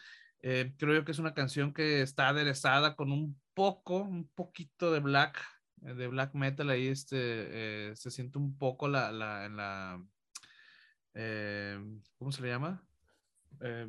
Eh, 0.42 0.72
creo 0.78 0.94
yo 0.94 1.04
que 1.04 1.12
es 1.12 1.18
una 1.18 1.34
canción 1.34 1.74
que 1.74 2.00
está 2.00 2.28
aderezada 2.30 2.96
con 2.96 3.12
un 3.12 3.38
poco, 3.52 3.98
un 3.98 4.28
poquito 4.30 4.90
de 4.92 5.00
black, 5.00 5.38
de 5.80 6.08
black 6.08 6.34
metal 6.34 6.70
ahí, 6.70 6.88
este, 6.88 7.90
eh, 7.90 7.96
se 7.96 8.10
siente 8.10 8.38
un 8.38 8.56
poco 8.58 8.88
la, 8.88 9.12
la, 9.12 9.46
en 9.46 9.56
la, 9.56 10.02
eh, 11.14 11.78
¿cómo 12.18 12.32
se 12.32 12.42
le 12.42 12.48
llama? 12.48 12.86
Eh, 13.62 13.88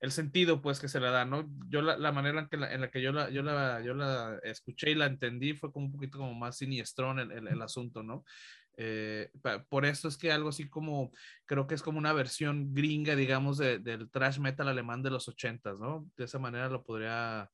el 0.00 0.12
sentido 0.12 0.62
pues 0.62 0.80
que 0.80 0.88
se 0.88 1.00
le 1.00 1.08
da, 1.10 1.24
¿no? 1.24 1.48
Yo 1.68 1.82
la, 1.82 1.98
la 1.98 2.12
manera 2.12 2.40
en, 2.40 2.48
que 2.48 2.56
la, 2.56 2.72
en 2.72 2.80
la 2.82 2.90
que 2.90 3.02
yo 3.02 3.12
la, 3.12 3.30
yo, 3.30 3.42
la, 3.42 3.82
yo 3.82 3.94
la 3.94 4.38
escuché 4.42 4.90
y 4.90 4.94
la 4.94 5.06
entendí 5.06 5.54
fue 5.54 5.72
como 5.72 5.86
un 5.86 5.92
poquito 5.92 6.18
como 6.18 6.34
más 6.34 6.56
siniestrón 6.58 7.18
el, 7.18 7.32
el, 7.32 7.48
el 7.48 7.62
asunto, 7.62 8.02
¿no? 8.02 8.24
Eh, 8.76 9.30
pa- 9.42 9.64
por 9.64 9.84
eso 9.84 10.08
es 10.08 10.16
que 10.16 10.32
algo 10.32 10.48
así 10.50 10.68
como, 10.70 11.10
creo 11.46 11.66
que 11.66 11.74
es 11.74 11.82
como 11.82 11.98
una 11.98 12.12
versión 12.14 12.72
gringa, 12.74 13.16
digamos, 13.16 13.58
de- 13.58 13.78
del 13.78 14.10
thrash 14.10 14.38
metal 14.38 14.68
alemán 14.68 15.02
de 15.02 15.10
los 15.10 15.28
ochentas, 15.28 15.78
¿no? 15.80 16.06
De 16.16 16.24
esa 16.24 16.38
manera 16.38 16.68
lo 16.70 16.84
podría 16.84 17.50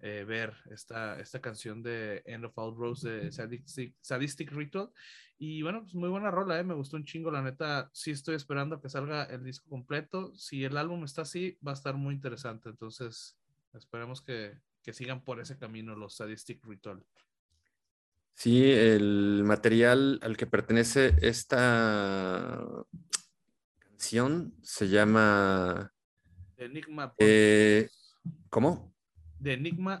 eh, 0.00 0.24
ver 0.26 0.54
esta, 0.70 1.18
esta 1.18 1.40
canción 1.40 1.82
de 1.82 2.22
End 2.24 2.44
of 2.44 2.56
All 2.56 2.76
Rose 2.76 3.08
de 3.08 3.32
Sadistic, 3.32 3.94
Sadistic 4.00 4.52
Ritual. 4.52 4.90
Y 5.38 5.62
bueno, 5.62 5.82
pues 5.82 5.94
muy 5.94 6.08
buena 6.08 6.30
rola, 6.30 6.58
¿eh? 6.58 6.64
me 6.64 6.74
gustó 6.74 6.96
un 6.96 7.04
chingo, 7.04 7.30
la 7.30 7.42
neta, 7.42 7.90
sí 7.92 8.10
estoy 8.10 8.34
esperando 8.34 8.76
a 8.76 8.80
que 8.80 8.88
salga 8.88 9.24
el 9.24 9.44
disco 9.44 9.68
completo. 9.68 10.34
Si 10.34 10.64
el 10.64 10.76
álbum 10.76 11.04
está 11.04 11.22
así, 11.22 11.58
va 11.66 11.72
a 11.72 11.74
estar 11.74 11.94
muy 11.94 12.14
interesante. 12.14 12.68
Entonces, 12.68 13.36
esperemos 13.74 14.20
que, 14.20 14.58
que 14.82 14.92
sigan 14.92 15.22
por 15.22 15.40
ese 15.40 15.58
camino 15.58 15.94
los 15.94 16.16
Sadistic 16.16 16.64
Ritual. 16.64 17.04
Sí, 18.34 18.70
el 18.70 19.42
material 19.44 20.20
al 20.22 20.36
que 20.36 20.46
pertenece 20.46 21.16
esta 21.22 22.64
canción 23.80 24.54
se 24.62 24.88
llama... 24.88 25.92
Enigma, 26.56 27.14
eh, 27.18 27.88
¿Cómo? 28.48 28.94
De 29.40 29.52
Enigma 29.54 30.00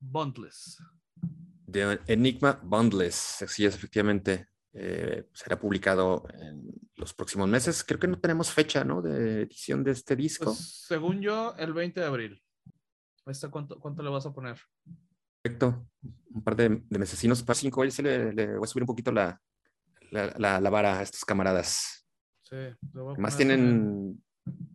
Bondless. 0.00 0.78
de 1.66 1.98
Enigma 2.06 2.60
Bundles. 2.62 3.14
Sí, 3.48 3.64
es 3.64 3.74
efectivamente. 3.74 4.48
eh, 4.76 5.28
será 5.32 5.56
publicado 5.58 6.26
en 6.34 6.68
los 6.96 7.14
próximos 7.14 7.48
meses. 7.48 7.84
Creo 7.84 8.00
que 8.00 8.08
no 8.08 8.18
tenemos 8.18 8.50
fecha, 8.50 8.82
¿no? 8.84 9.00
De 9.00 9.42
edición 9.42 9.84
de 9.84 9.92
este 9.92 10.16
disco. 10.16 10.46
Pues, 10.46 10.84
según 10.88 11.20
yo, 11.20 11.54
el 11.58 11.72
20 11.72 12.00
de 12.00 12.06
abril. 12.06 12.42
¿Esta 13.26 13.48
cuánto, 13.50 13.78
¿Cuánto 13.78 14.02
le 14.02 14.10
vas 14.10 14.26
a 14.26 14.32
poner? 14.32 14.58
Perfecto. 15.42 15.86
Un 16.32 16.42
par 16.42 16.56
de, 16.56 16.68
de 16.88 16.98
mesecinos 16.98 17.42
para 17.44 17.54
cinco. 17.54 17.88
Sí 17.88 18.02
le, 18.02 18.32
le 18.32 18.56
voy 18.56 18.64
a 18.64 18.66
subir 18.66 18.82
un 18.82 18.86
poquito 18.88 19.12
la, 19.12 19.40
la, 20.10 20.34
la- 20.38 20.60
la 20.60 20.70
vara 20.70 20.98
a 20.98 21.02
estos 21.02 21.24
camaradas. 21.24 22.04
Sí, 22.42 22.56
le 22.56 23.00
voy 23.00 23.14
a 23.14 23.18
Más 23.20 23.36
poner 23.36 23.56
también- 23.56 24.20
tienen. 24.44 24.73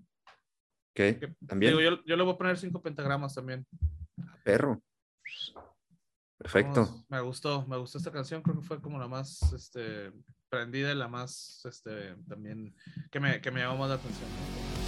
¿También? 1.47 1.77
Digo, 1.77 1.81
yo, 1.81 2.03
yo 2.05 2.15
le 2.15 2.23
voy 2.23 2.33
a 2.33 2.37
poner 2.37 2.57
cinco 2.57 2.81
pentagramas 2.81 3.33
también. 3.33 3.65
Perro. 4.43 4.81
Perfecto. 6.37 6.85
Vamos, 6.85 7.05
me 7.09 7.21
gustó, 7.21 7.67
me 7.67 7.77
gustó 7.77 7.97
esta 7.97 8.11
canción, 8.11 8.41
creo 8.41 8.55
que 8.57 8.65
fue 8.65 8.81
como 8.81 8.97
la 8.97 9.07
más 9.07 9.51
este, 9.53 10.11
prendida 10.49 10.91
y 10.91 10.95
la 10.95 11.09
más 11.09 11.61
este, 11.65 12.15
también 12.27 12.73
que 13.11 13.19
me, 13.19 13.41
que 13.41 13.51
me 13.51 13.59
llamó 13.59 13.77
más 13.77 13.89
la 13.89 13.95
atención. 13.95 14.78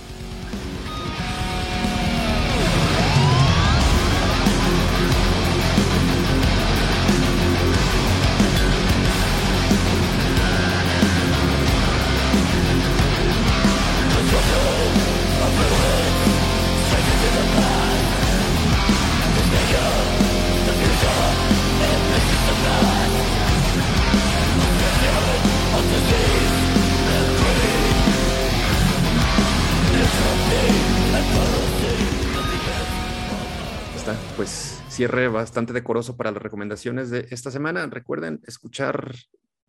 Cierre 35.01 35.29
bastante 35.29 35.73
decoroso 35.73 36.15
para 36.15 36.29
las 36.29 36.43
recomendaciones 36.43 37.09
de 37.09 37.25
esta 37.31 37.49
semana. 37.49 37.87
Recuerden 37.87 38.39
escuchar 38.45 39.15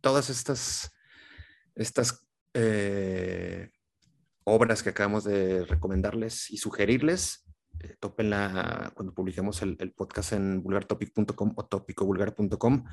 todas 0.02 0.28
estas, 0.28 0.92
estas 1.74 2.28
eh, 2.52 3.70
obras 4.44 4.82
que 4.82 4.90
acabamos 4.90 5.24
de 5.24 5.64
recomendarles 5.64 6.50
y 6.50 6.58
sugerirles. 6.58 7.46
Eh, 7.80 7.96
tópenla 7.98 8.92
cuando 8.94 9.14
publiquemos 9.14 9.62
el, 9.62 9.78
el 9.80 9.92
podcast 9.92 10.34
en 10.34 10.62
vulgartopic.com 10.62 11.54
o 11.56 11.64
topicovulgar.com. 11.64 12.84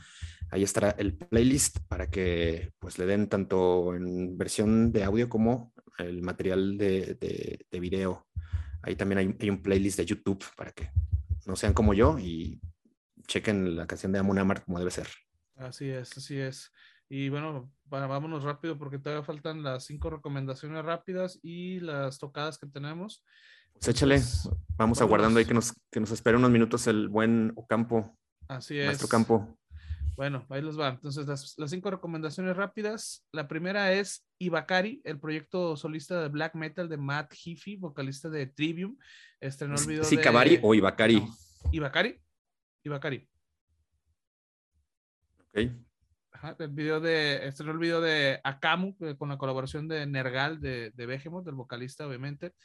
Ahí 0.51 0.63
estará 0.63 0.91
el 0.91 1.17
playlist 1.17 1.79
para 1.89 2.09
que 2.09 2.71
pues 2.79 2.97
le 2.99 3.05
den 3.05 3.27
tanto 3.27 3.93
en 3.95 4.37
versión 4.37 4.93
de 4.93 5.03
audio 5.03 5.27
como 5.27 5.73
el 5.97 6.21
material 6.21 6.77
de, 6.77 7.17
de- 7.19 7.65
de 7.69 7.79
video. 7.81 8.27
Ahí 8.81 8.95
también 8.95 9.19
hay, 9.19 9.35
hay 9.41 9.49
un 9.49 9.61
playlist 9.61 9.97
de 9.97 10.05
YouTube 10.05 10.41
para 10.55 10.71
que 10.71 10.89
no 11.49 11.55
sean 11.55 11.73
como 11.73 11.93
yo 11.93 12.17
y 12.19 12.61
chequen 13.27 13.75
la 13.75 13.87
canción 13.87 14.11
de 14.11 14.19
Amon 14.19 14.39
Amart 14.39 14.65
como 14.65 14.79
debe 14.79 14.91
ser. 14.91 15.07
Así 15.55 15.89
es, 15.89 16.17
así 16.17 16.37
es. 16.39 16.71
Y 17.09 17.29
bueno, 17.29 17.71
vámonos 17.85 18.43
rápido 18.43 18.77
porque 18.77 18.99
todavía 18.99 19.25
faltan 19.25 19.63
las 19.63 19.85
cinco 19.85 20.09
recomendaciones 20.09 20.85
rápidas 20.85 21.39
y 21.41 21.79
las 21.79 22.19
tocadas 22.19 22.57
que 22.57 22.67
tenemos. 22.67 23.23
Pues 23.73 23.87
échale, 23.87 24.21
vamos 24.77 25.01
aguardando 25.01 25.39
ahí 25.39 25.45
que 25.45 25.53
nos, 25.53 25.73
que 25.91 25.99
nos 25.99 26.11
espere 26.11 26.37
unos 26.37 26.51
minutos 26.51 26.87
el 26.87 27.07
buen 27.09 27.51
Ocampo, 27.55 28.17
Así 28.47 28.77
es. 28.77 28.85
maestro 28.85 29.07
Campo. 29.07 29.58
Bueno, 30.19 30.45
ahí 30.49 30.61
les 30.61 30.77
va. 30.77 30.89
Entonces, 30.89 31.25
las, 31.25 31.57
las 31.57 31.69
cinco 31.69 31.89
recomendaciones 31.89 32.57
rápidas. 32.57 33.25
La 33.31 33.47
primera 33.47 33.93
es 33.93 34.27
Ibakari, 34.37 35.01
el 35.05 35.17
proyecto 35.17 35.77
solista 35.77 36.21
de 36.21 36.27
black 36.27 36.55
metal 36.55 36.89
de 36.89 36.97
Matt 36.97 37.31
Heafy, 37.31 37.77
vocalista 37.77 38.27
de 38.27 38.47
Trivium. 38.47 38.97
Estrenó 39.39 39.75
el 39.75 39.87
video 39.87 40.03
¿Sí, 40.03 40.17
de... 40.17 40.59
O 40.61 40.73
Ibacari? 40.73 41.21
No, 41.21 41.23
Ibakari. 41.71 42.21
Ibakari. 42.83 43.29
Ok. 45.39 45.71
Ajá, 46.33 46.53
el 46.59 46.67
video 46.67 46.99
de, 46.99 47.47
estrenó 47.47 47.71
el 47.71 47.79
video 47.79 48.01
de 48.01 48.41
Akamu 48.43 48.97
eh, 48.99 49.15
con 49.17 49.29
la 49.29 49.37
colaboración 49.37 49.87
de 49.87 50.05
Nergal 50.05 50.59
de, 50.59 50.91
de 50.95 51.05
Behemoth, 51.05 51.45
del 51.45 51.55
vocalista, 51.55 52.05
obviamente. 52.05 52.55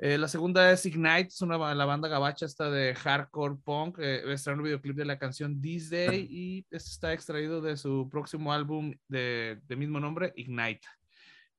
Eh, 0.00 0.16
la 0.16 0.28
segunda 0.28 0.70
es 0.70 0.86
Ignite, 0.86 1.26
es 1.28 1.42
una, 1.42 1.74
la 1.74 1.84
banda 1.84 2.06
gabacha 2.08 2.46
esta 2.46 2.70
de 2.70 2.94
hardcore 2.94 3.56
punk. 3.64 3.98
Eh, 3.98 4.22
estrenó 4.32 4.58
el 4.58 4.64
videoclip 4.66 4.96
de 4.96 5.04
la 5.04 5.18
canción 5.18 5.60
This 5.60 5.90
Day 5.90 6.28
y 6.30 6.66
este 6.70 6.90
está 6.90 7.12
extraído 7.12 7.60
de 7.60 7.76
su 7.76 8.08
próximo 8.08 8.52
álbum 8.52 8.94
de, 9.08 9.60
de 9.66 9.76
mismo 9.76 9.98
nombre, 9.98 10.32
Ignite. 10.36 10.86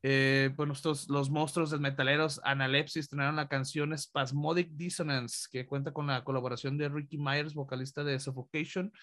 Eh, 0.02 0.52
bueno, 0.56 0.72
estos, 0.72 1.10
los 1.10 1.30
monstruos 1.30 1.72
del 1.72 1.82
metaleros 1.82 2.40
Analepsis 2.46 3.04
estrenaron 3.04 3.36
la 3.36 3.50
canción 3.50 3.98
Spasmodic 3.98 4.70
Dissonance, 4.72 5.50
que 5.52 5.66
cuenta 5.66 5.92
con 5.92 6.08
la 6.08 6.24
colaboración 6.24 6.78
de 6.78 6.88
Ricky 6.88 7.18
Myers, 7.18 7.54
vocalista 7.54 8.06
de 8.06 8.18
Suffocation. 8.22 8.94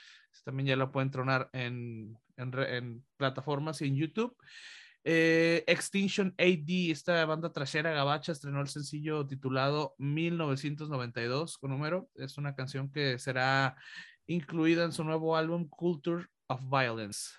También 0.44 0.68
ya 0.68 0.76
la 0.76 0.90
pueden 0.90 1.10
tronar 1.10 1.50
en, 1.52 2.16
en, 2.38 2.58
en 2.58 3.04
plataformas 3.18 3.82
y 3.82 3.88
en 3.88 3.96
YouTube. 3.96 4.34
Eh, 5.08 5.62
Extinction 5.68 6.34
AD, 6.36 6.90
esta 6.90 7.24
banda 7.26 7.52
trashera 7.52 7.92
gabacha, 7.92 8.32
estrenó 8.32 8.60
el 8.60 8.66
sencillo 8.66 9.24
titulado 9.24 9.94
1992 9.98 11.58
con 11.58 11.70
número. 11.70 12.10
Es 12.16 12.38
una 12.38 12.56
canción 12.56 12.90
que 12.90 13.16
será 13.20 13.76
incluida 14.26 14.82
en 14.82 14.90
su 14.90 15.04
nuevo 15.04 15.36
álbum 15.36 15.68
Culture 15.68 16.26
of 16.48 16.60
Violence. 16.68 17.30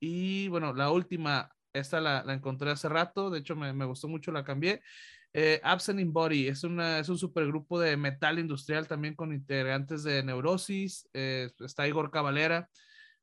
Y 0.00 0.48
bueno, 0.48 0.74
la 0.74 0.90
última, 0.90 1.54
esta 1.72 2.00
la, 2.00 2.24
la 2.24 2.34
encontré 2.34 2.72
hace 2.72 2.88
rato, 2.88 3.30
de 3.30 3.38
hecho 3.38 3.54
me, 3.54 3.72
me 3.72 3.84
gustó 3.84 4.08
mucho, 4.08 4.32
la 4.32 4.42
cambié. 4.42 4.82
Eh, 5.32 5.60
Absent 5.62 6.00
in 6.00 6.12
Body 6.12 6.48
es, 6.48 6.64
una, 6.64 6.98
es 6.98 7.08
un 7.08 7.18
supergrupo 7.18 7.78
de 7.78 7.96
metal 7.96 8.40
industrial 8.40 8.88
también 8.88 9.14
con 9.14 9.32
integrantes 9.32 10.02
de 10.02 10.24
Neurosis, 10.24 11.08
eh, 11.12 11.48
está 11.60 11.86
Igor 11.86 12.10
Cavalera 12.10 12.68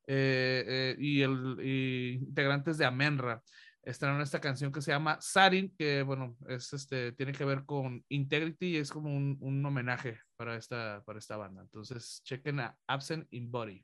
eh, 0.08 0.96
y, 0.98 1.24
el, 1.24 1.58
y 1.62 2.12
integrantes 2.22 2.78
de 2.78 2.86
Amenra. 2.86 3.44
Están 3.84 4.16
en 4.16 4.22
esta 4.22 4.40
canción 4.40 4.72
que 4.72 4.82
se 4.82 4.92
llama 4.92 5.18
Sarin, 5.20 5.74
que 5.76 6.04
bueno, 6.04 6.38
es 6.48 6.72
este, 6.74 7.14
tiene 7.14 7.32
que 7.32 7.46
ver 7.46 7.66
con 7.66 8.06
Integrity 8.10 8.68
y 8.68 8.78
es 8.78 8.92
como 8.92 9.16
un, 9.16 9.38
un 9.42 9.66
homenaje 9.66 10.20
para 10.38 10.56
esta, 10.56 11.02
para 11.04 11.18
esta 11.18 11.36
banda. 11.38 11.62
Entonces, 11.64 12.22
chequen 12.24 12.60
a 12.60 12.78
Absent 12.88 13.28
in 13.32 13.50
Body. 13.52 13.84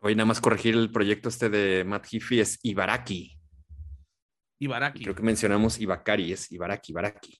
Hoy 0.00 0.14
nada 0.14 0.26
más 0.26 0.40
corregir 0.40 0.74
el 0.74 0.90
proyecto 0.90 1.28
este 1.28 1.50
de 1.50 1.84
Matt 1.84 2.06
Heafy 2.10 2.40
es 2.40 2.58
Ibaraki. 2.62 3.38
Ibaraki. 4.60 5.02
Creo 5.02 5.14
que 5.14 5.22
mencionamos 5.22 5.78
Ibakari, 5.78 6.32
es 6.32 6.50
Ibaraki, 6.50 6.92
Ibaraki. 6.92 7.38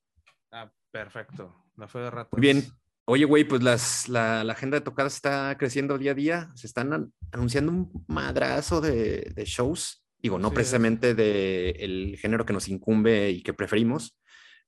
Ah, 0.52 0.70
perfecto. 0.90 1.70
La 1.76 1.88
fe 1.88 2.00
de. 2.00 2.10
Muy 2.32 2.40
bien. 2.40 2.64
Oye, 3.06 3.24
güey, 3.24 3.44
pues 3.44 3.62
las, 3.62 4.08
la, 4.08 4.44
la 4.44 4.52
agenda 4.54 4.78
de 4.78 4.84
tocadas 4.84 5.14
está 5.14 5.56
creciendo 5.58 5.98
día 5.98 6.12
a 6.12 6.14
día. 6.14 6.50
Se 6.54 6.66
están 6.66 6.92
an- 6.92 7.12
anunciando 7.32 7.72
un 7.72 8.04
madrazo 8.08 8.80
de, 8.80 9.32
de 9.34 9.44
shows. 9.44 10.03
Digo, 10.24 10.38
no 10.38 10.48
es. 10.48 10.54
precisamente 10.54 11.14
del 11.14 12.16
género 12.18 12.46
que 12.46 12.54
nos 12.54 12.68
incumbe 12.68 13.28
y 13.30 13.42
que 13.42 13.52
preferimos, 13.52 14.18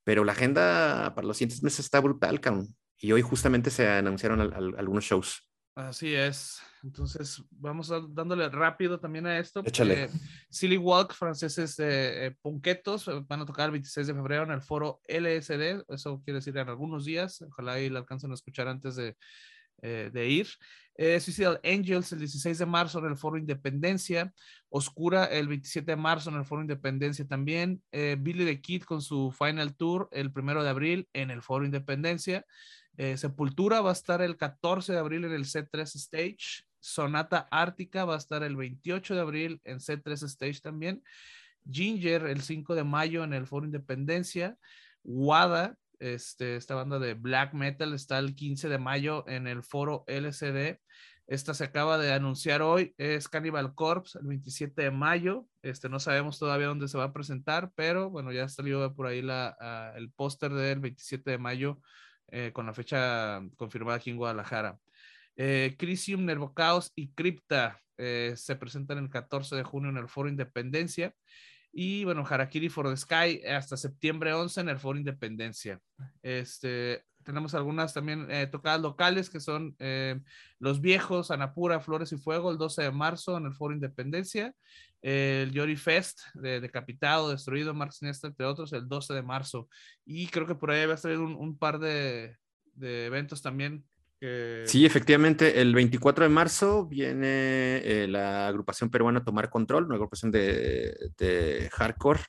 pero 0.03 0.23
la 0.23 0.33
agenda 0.33 1.13
para 1.15 1.25
los 1.27 1.35
siguientes 1.37 1.63
meses 1.63 1.79
está 1.79 1.99
brutal, 1.99 2.39
cabrón. 2.39 2.67
Y 2.99 3.11
hoy 3.11 3.23
justamente 3.23 3.71
se 3.71 3.87
anunciaron 3.89 4.39
al- 4.39 4.53
al- 4.53 4.75
algunos 4.77 5.03
shows. 5.03 5.49
Así 5.73 6.13
es. 6.13 6.59
Entonces, 6.83 7.43
vamos 7.49 7.89
a- 7.91 8.01
dándole 8.07 8.47
rápido 8.49 8.99
también 8.99 9.25
a 9.25 9.39
esto. 9.39 9.61
Échale. 9.65 10.03
Eh, 10.03 10.09
Silly 10.49 10.77
Walk, 10.77 11.13
franceses 11.15 11.79
eh, 11.79 12.27
eh, 12.27 12.35
punquetos, 12.39 13.07
eh, 13.07 13.23
van 13.27 13.41
a 13.41 13.45
tocar 13.47 13.65
el 13.65 13.71
26 13.71 14.05
de 14.05 14.13
febrero 14.13 14.43
en 14.43 14.51
el 14.51 14.61
foro 14.61 15.01
LSD. 15.07 15.83
Eso 15.89 16.21
quiere 16.23 16.37
decir 16.39 16.55
en 16.57 16.69
algunos 16.69 17.03
días. 17.03 17.41
Ojalá 17.41 17.79
y 17.79 17.89
la 17.89 17.97
alcancen 17.99 18.29
a 18.29 18.35
escuchar 18.35 18.67
antes 18.67 18.95
de, 18.95 19.15
eh, 19.81 20.09
de 20.11 20.27
ir. 20.27 20.47
Eh, 20.95 21.19
Suicidal 21.19 21.59
Angels 21.63 22.11
el 22.11 22.19
16 22.19 22.57
de 22.57 22.65
marzo 22.65 22.99
en 22.99 23.05
el 23.05 23.17
foro 23.17 23.37
Independencia. 23.37 24.33
Oscura 24.69 25.25
el 25.25 25.47
27 25.47 25.91
de 25.91 25.95
marzo 25.95 26.29
en 26.29 26.37
el 26.37 26.45
foro 26.45 26.61
Independencia 26.61 27.27
también. 27.27 27.81
Eh, 27.91 28.17
Billy 28.19 28.45
the 28.45 28.59
Kid 28.59 28.83
con 28.83 29.01
su 29.01 29.31
Final 29.31 29.75
Tour 29.75 30.09
el 30.11 30.31
primero 30.31 30.63
de 30.63 30.69
abril 30.69 31.07
en 31.13 31.31
el 31.31 31.41
foro 31.41 31.65
Independencia. 31.65 32.45
Sepultura 33.15 33.81
va 33.81 33.91
a 33.91 33.93
estar 33.93 34.23
el 34.23 34.37
14 34.37 34.91
de 34.91 34.97
abril 34.97 35.25
en 35.25 35.31
el 35.33 35.45
C3 35.45 35.83
Stage. 35.83 36.63
Sonata 36.79 37.47
Ártica 37.51 38.05
va 38.05 38.15
a 38.15 38.17
estar 38.17 38.41
el 38.41 38.55
28 38.55 39.13
de 39.13 39.21
abril 39.21 39.61
en 39.65 39.77
C3 39.77 40.23
Stage 40.23 40.61
también. 40.61 41.03
Ginger 41.69 42.25
el 42.25 42.41
5 42.41 42.73
de 42.73 42.83
mayo 42.83 43.23
en 43.23 43.33
el 43.33 43.45
Foro 43.45 43.67
Independencia. 43.67 44.57
Wada, 45.03 45.77
este, 45.99 46.55
esta 46.55 46.75
banda 46.75 46.99
de 46.99 47.13
black 47.13 47.53
metal, 47.53 47.93
está 47.93 48.19
el 48.19 48.35
15 48.35 48.69
de 48.69 48.77
mayo 48.77 49.27
en 49.27 49.47
el 49.47 49.63
Foro 49.63 50.03
LCD. 50.07 50.79
Esta 51.27 51.53
se 51.53 51.65
acaba 51.65 51.97
de 51.97 52.13
anunciar 52.13 52.61
hoy, 52.61 52.95
es 52.97 53.27
Cannibal 53.27 53.75
Corpse, 53.75 54.17
el 54.19 54.27
27 54.27 54.81
de 54.81 54.91
mayo. 54.91 55.45
Este, 55.61 55.89
no 55.89 55.99
sabemos 55.99 56.39
todavía 56.39 56.67
dónde 56.67 56.87
se 56.87 56.97
va 56.97 57.05
a 57.05 57.13
presentar, 57.13 57.71
pero 57.75 58.09
bueno, 58.09 58.31
ya 58.31 58.47
salió 58.47 58.93
por 58.95 59.07
ahí 59.07 59.21
la, 59.21 59.57
ah, 59.59 59.93
el 59.97 60.09
póster 60.11 60.53
del 60.53 60.79
27 60.79 61.31
de 61.31 61.37
mayo 61.37 61.81
eh, 62.29 62.51
con 62.53 62.65
la 62.65 62.73
fecha 62.73 63.41
confirmada 63.57 63.97
aquí 63.97 64.09
en 64.09 64.17
Guadalajara. 64.17 64.79
Eh, 65.35 65.75
Crisium, 65.77 66.25
Nervocaos 66.25 66.91
y 66.95 67.09
Crypta 67.11 67.79
eh, 67.97 68.33
se 68.35 68.55
presentan 68.55 68.97
el 68.97 69.09
14 69.09 69.55
de 69.55 69.63
junio 69.63 69.89
en 69.89 69.97
el 69.97 70.07
Foro 70.07 70.29
Independencia. 70.29 71.13
Y 71.79 72.05
bueno, 72.05 72.25
Harakiri 72.27 72.69
for 72.69 72.89
the 72.89 72.97
Sky 72.97 73.39
hasta 73.45 73.77
septiembre 73.77 74.33
11 74.33 74.61
en 74.61 74.69
el 74.69 74.79
Foro 74.79 74.97
Independencia. 74.97 75.79
Este, 76.23 77.03
tenemos 77.23 77.53
algunas 77.53 77.93
también 77.93 78.25
eh, 78.31 78.47
tocadas 78.47 78.81
locales 78.81 79.29
que 79.29 79.39
son 79.39 79.75
eh, 79.77 80.19
Los 80.57 80.81
Viejos, 80.81 81.29
Anapura, 81.29 81.79
Flores 81.79 82.11
y 82.11 82.17
Fuego, 82.17 82.49
el 82.49 82.57
12 82.57 82.81
de 82.81 82.91
marzo 82.91 83.37
en 83.37 83.45
el 83.45 83.53
Foro 83.53 83.75
Independencia. 83.75 84.55
El 85.03 85.51
Yori 85.51 85.75
Fest, 85.75 86.21
de 86.33 86.59
Decapitado, 86.61 87.29
Destruido, 87.29 87.75
Marx 87.75 88.01
Nesta, 88.01 88.25
entre 88.25 88.47
otros, 88.47 88.73
el 88.73 88.87
12 88.87 89.13
de 89.13 89.21
marzo. 89.21 89.69
Y 90.03 90.25
creo 90.29 90.47
que 90.47 90.55
por 90.55 90.71
ahí 90.71 90.83
va 90.87 90.95
a 90.95 90.97
salir 90.97 91.19
un, 91.19 91.35
un 91.35 91.59
par 91.59 91.77
de, 91.77 92.37
de 92.73 93.05
eventos 93.05 93.43
también. 93.43 93.85
Que... 94.19 94.63
Sí, 94.65 94.85
efectivamente, 94.85 95.61
el 95.61 95.73
24 95.73 96.25
de 96.25 96.29
marzo 96.29 96.87
viene 96.87 97.81
eh, 97.83 98.07
la 98.09 98.47
agrupación 98.47 98.89
peruana 98.89 99.23
Tomar 99.23 99.49
Control, 99.49 99.85
una 99.85 99.95
agrupación 99.95 100.31
de, 100.31 101.11
de 101.17 101.69
hardcore. 101.71 102.21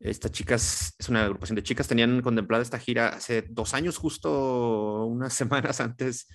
Esta 0.00 0.28
chicas 0.30 0.94
es 0.98 1.08
una 1.08 1.24
agrupación 1.24 1.54
de 1.56 1.62
chicas, 1.62 1.86
tenían 1.86 2.22
contemplada 2.22 2.62
esta 2.62 2.78
gira 2.78 3.08
hace 3.08 3.42
dos 3.48 3.72
años, 3.72 3.98
justo 3.98 5.06
unas 5.06 5.32
semanas 5.34 5.80
antes 5.80 6.28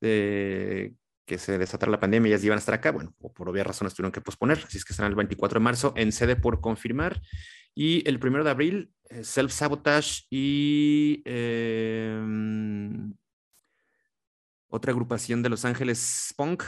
de 0.00 0.94
que 1.26 1.38
se 1.38 1.56
desatara 1.58 1.90
la 1.90 2.00
pandemia, 2.00 2.28
ellas 2.28 2.44
iban 2.44 2.56
a 2.56 2.60
estar 2.60 2.74
acá, 2.74 2.92
bueno, 2.92 3.14
por 3.18 3.48
obvias 3.48 3.66
razones 3.66 3.94
tuvieron 3.94 4.12
que 4.12 4.20
posponer, 4.20 4.58
así 4.58 4.76
es 4.76 4.84
que 4.84 4.92
estarán 4.92 5.12
el 5.12 5.16
24 5.16 5.58
de 5.58 5.64
marzo 5.64 5.94
en 5.96 6.12
sede 6.12 6.36
por 6.36 6.60
confirmar. 6.60 7.22
Y 7.74 8.06
el 8.08 8.20
primero 8.20 8.44
de 8.44 8.50
abril, 8.50 8.92
eh, 9.08 9.24
Self 9.24 9.52
Sabotage 9.52 10.24
y 10.30 11.22
em, 11.24 13.14
otra 14.74 14.90
agrupación 14.90 15.42
de 15.42 15.48
Los 15.48 15.64
Ángeles 15.64 16.34
Punk 16.36 16.64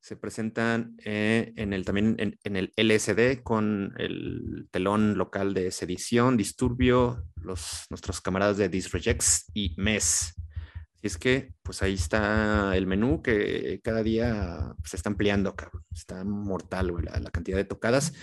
se 0.00 0.16
presentan 0.16 0.96
eh, 1.04 1.52
en 1.56 1.74
el, 1.74 1.84
también 1.84 2.16
en, 2.18 2.56
el 2.56 2.72
LSD 2.74 3.42
con 3.42 3.92
el 3.98 4.66
telón 4.70 5.18
local 5.18 5.52
de 5.52 5.70
Sedición, 5.70 6.38
Disturbio, 6.38 7.22
los, 7.36 7.84
nuestros 7.90 8.22
camaradas 8.22 8.56
de 8.56 8.70
Disrejects 8.70 9.50
y 9.52 9.74
MES. 9.76 10.34
Así 10.94 11.06
es 11.06 11.18
que, 11.18 11.52
pues 11.62 11.82
ahí 11.82 11.94
está 11.94 12.76
el 12.76 12.86
menú 12.86 13.22
que 13.22 13.80
cada 13.84 14.02
día 14.02 14.74
se 14.82 14.96
está 14.96 15.10
ampliando, 15.10 15.54
cabrón. 15.54 15.84
Está 15.92 16.24
mortal, 16.24 16.94
la 17.04 17.30
cantidad 17.30 17.58
de 17.58 17.64
tocadas. 17.64 18.14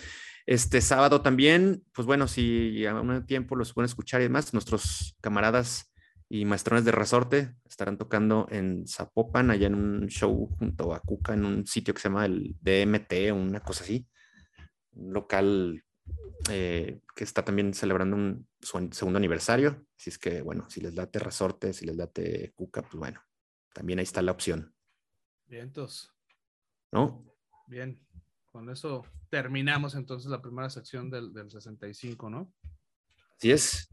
Este 0.48 0.82
sábado 0.82 1.22
también, 1.22 1.84
pues 1.94 2.08
bueno, 2.08 2.28
si 2.28 2.86
a 2.88 2.96
un 2.96 3.26
tiempo 3.28 3.56
los 3.56 3.74
pueden 3.74 3.86
escuchar 3.86 4.22
y 4.22 4.24
demás, 4.24 4.52
nuestros 4.52 5.16
camaradas 5.22 5.94
y 6.30 6.46
maestrones 6.46 6.86
de 6.86 6.92
resorte 6.92 7.56
estarán 7.68 7.98
tocando 7.98 8.48
en 8.52 8.88
Zapopan, 8.88 9.50
allá 9.50 9.68
en 9.68 9.76
un 9.76 10.08
show 10.08 10.48
junto 10.60 10.94
a 10.94 11.00
Cuca, 11.00 11.34
en 11.34 11.44
un 11.44 11.66
sitio 11.66 11.94
que 11.94 12.00
se 12.00 12.10
llama 12.10 12.26
el 12.26 12.56
DMT, 12.62 13.32
una 13.34 13.62
cosa 13.62 13.84
así, 13.84 14.08
un 14.92 15.12
local 15.12 15.84
eh, 16.50 17.02
que 17.16 17.24
está 17.24 17.44
también 17.44 17.74
celebrando 17.74 18.16
un, 18.16 18.48
su 18.62 18.90
segundo 18.92 19.18
aniversario. 19.18 19.86
Así 19.98 20.12
es 20.12 20.20
que, 20.20 20.44
bueno, 20.44 20.70
si 20.70 20.82
les 20.82 20.94
late 20.94 21.18
resorte, 21.18 21.74
si 21.74 21.88
les 21.88 21.96
late 21.96 22.54
Cuca, 22.56 22.84
pues 22.84 22.96
bueno, 22.96 23.22
también 23.74 23.98
ahí 23.98 24.04
está 24.04 24.22
la 24.22 24.32
opción, 24.32 24.74
Vientos. 25.48 26.14
¿no? 26.92 27.26
Bien. 27.68 28.00
Con 28.52 28.70
eso 28.70 29.04
terminamos 29.30 29.96
entonces 29.96 30.30
la 30.30 30.42
primera 30.42 30.70
sección 30.70 31.10
del, 31.10 31.34
del 31.34 31.50
65, 31.50 32.30
¿no? 32.30 32.54
Así 33.38 33.52
es. 33.52 33.90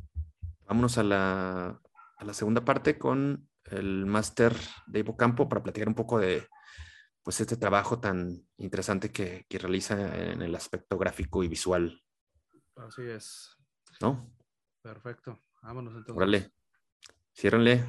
Vámonos 0.66 0.99
a 0.99 1.03
la, 1.03 1.81
a 2.16 2.24
la 2.24 2.35
segunda 2.35 2.64
parte 2.64 2.98
con 2.98 3.48
el 3.64 4.07
máster 4.07 4.55
de 4.87 5.00
Ivo 5.00 5.16
Campo 5.16 5.48
para 5.48 5.62
platicar 5.62 5.88
un 5.88 5.94
poco 5.94 6.18
de 6.18 6.46
pues 7.22 7.40
este 7.40 7.57
trabajo 7.57 7.98
tan 7.98 8.46
interesante 8.57 9.11
que, 9.11 9.46
que 9.48 9.59
realiza 9.59 10.16
en 10.16 10.42
el 10.42 10.55
aspecto 10.55 10.96
gráfico 10.96 11.42
y 11.42 11.48
visual, 11.48 12.00
Así 12.76 13.02
es. 13.02 13.57
¿no? 14.00 14.31
Perfecto. 14.83 15.42
Vámonos 15.62 15.94
entonces. 15.94 16.16
Órale, 16.16 16.52
ciérrenle 17.33 17.87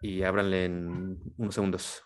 y 0.00 0.22
ábranle 0.22 0.64
en 0.66 1.34
unos 1.36 1.54
segundos. 1.54 2.04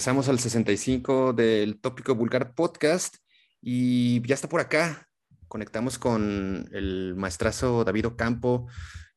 Regresamos 0.00 0.30
al 0.30 0.38
65 0.38 1.34
del 1.34 1.78
Tópico 1.78 2.14
Vulgar 2.14 2.54
Podcast 2.54 3.16
y 3.60 4.26
ya 4.26 4.34
está 4.34 4.48
por 4.48 4.62
acá. 4.62 5.06
Conectamos 5.46 5.98
con 5.98 6.70
el 6.72 7.12
maestrazo 7.16 7.84
David 7.84 8.06
Ocampo, 8.06 8.66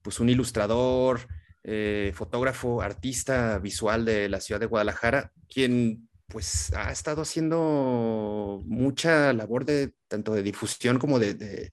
pues 0.01 0.19
un 0.19 0.27
ilustrador, 0.27 1.21
eh, 1.63 2.11
fotógrafo, 2.13 2.81
artista 2.81 3.59
visual 3.59 4.03
de 4.03 4.27
la 4.27 4.41
ciudad 4.41 4.59
de 4.59 4.65
Guadalajara, 4.65 5.31
quien 5.47 6.09
pues 6.27 6.73
ha 6.73 6.91
estado 6.91 7.21
haciendo 7.21 8.61
mucha 8.65 9.31
labor 9.31 9.63
de 9.63 9.93
tanto 10.09 10.33
de 10.33 10.43
difusión 10.43 10.99
como 10.99 11.17
de, 11.17 11.33
de- 11.35 11.71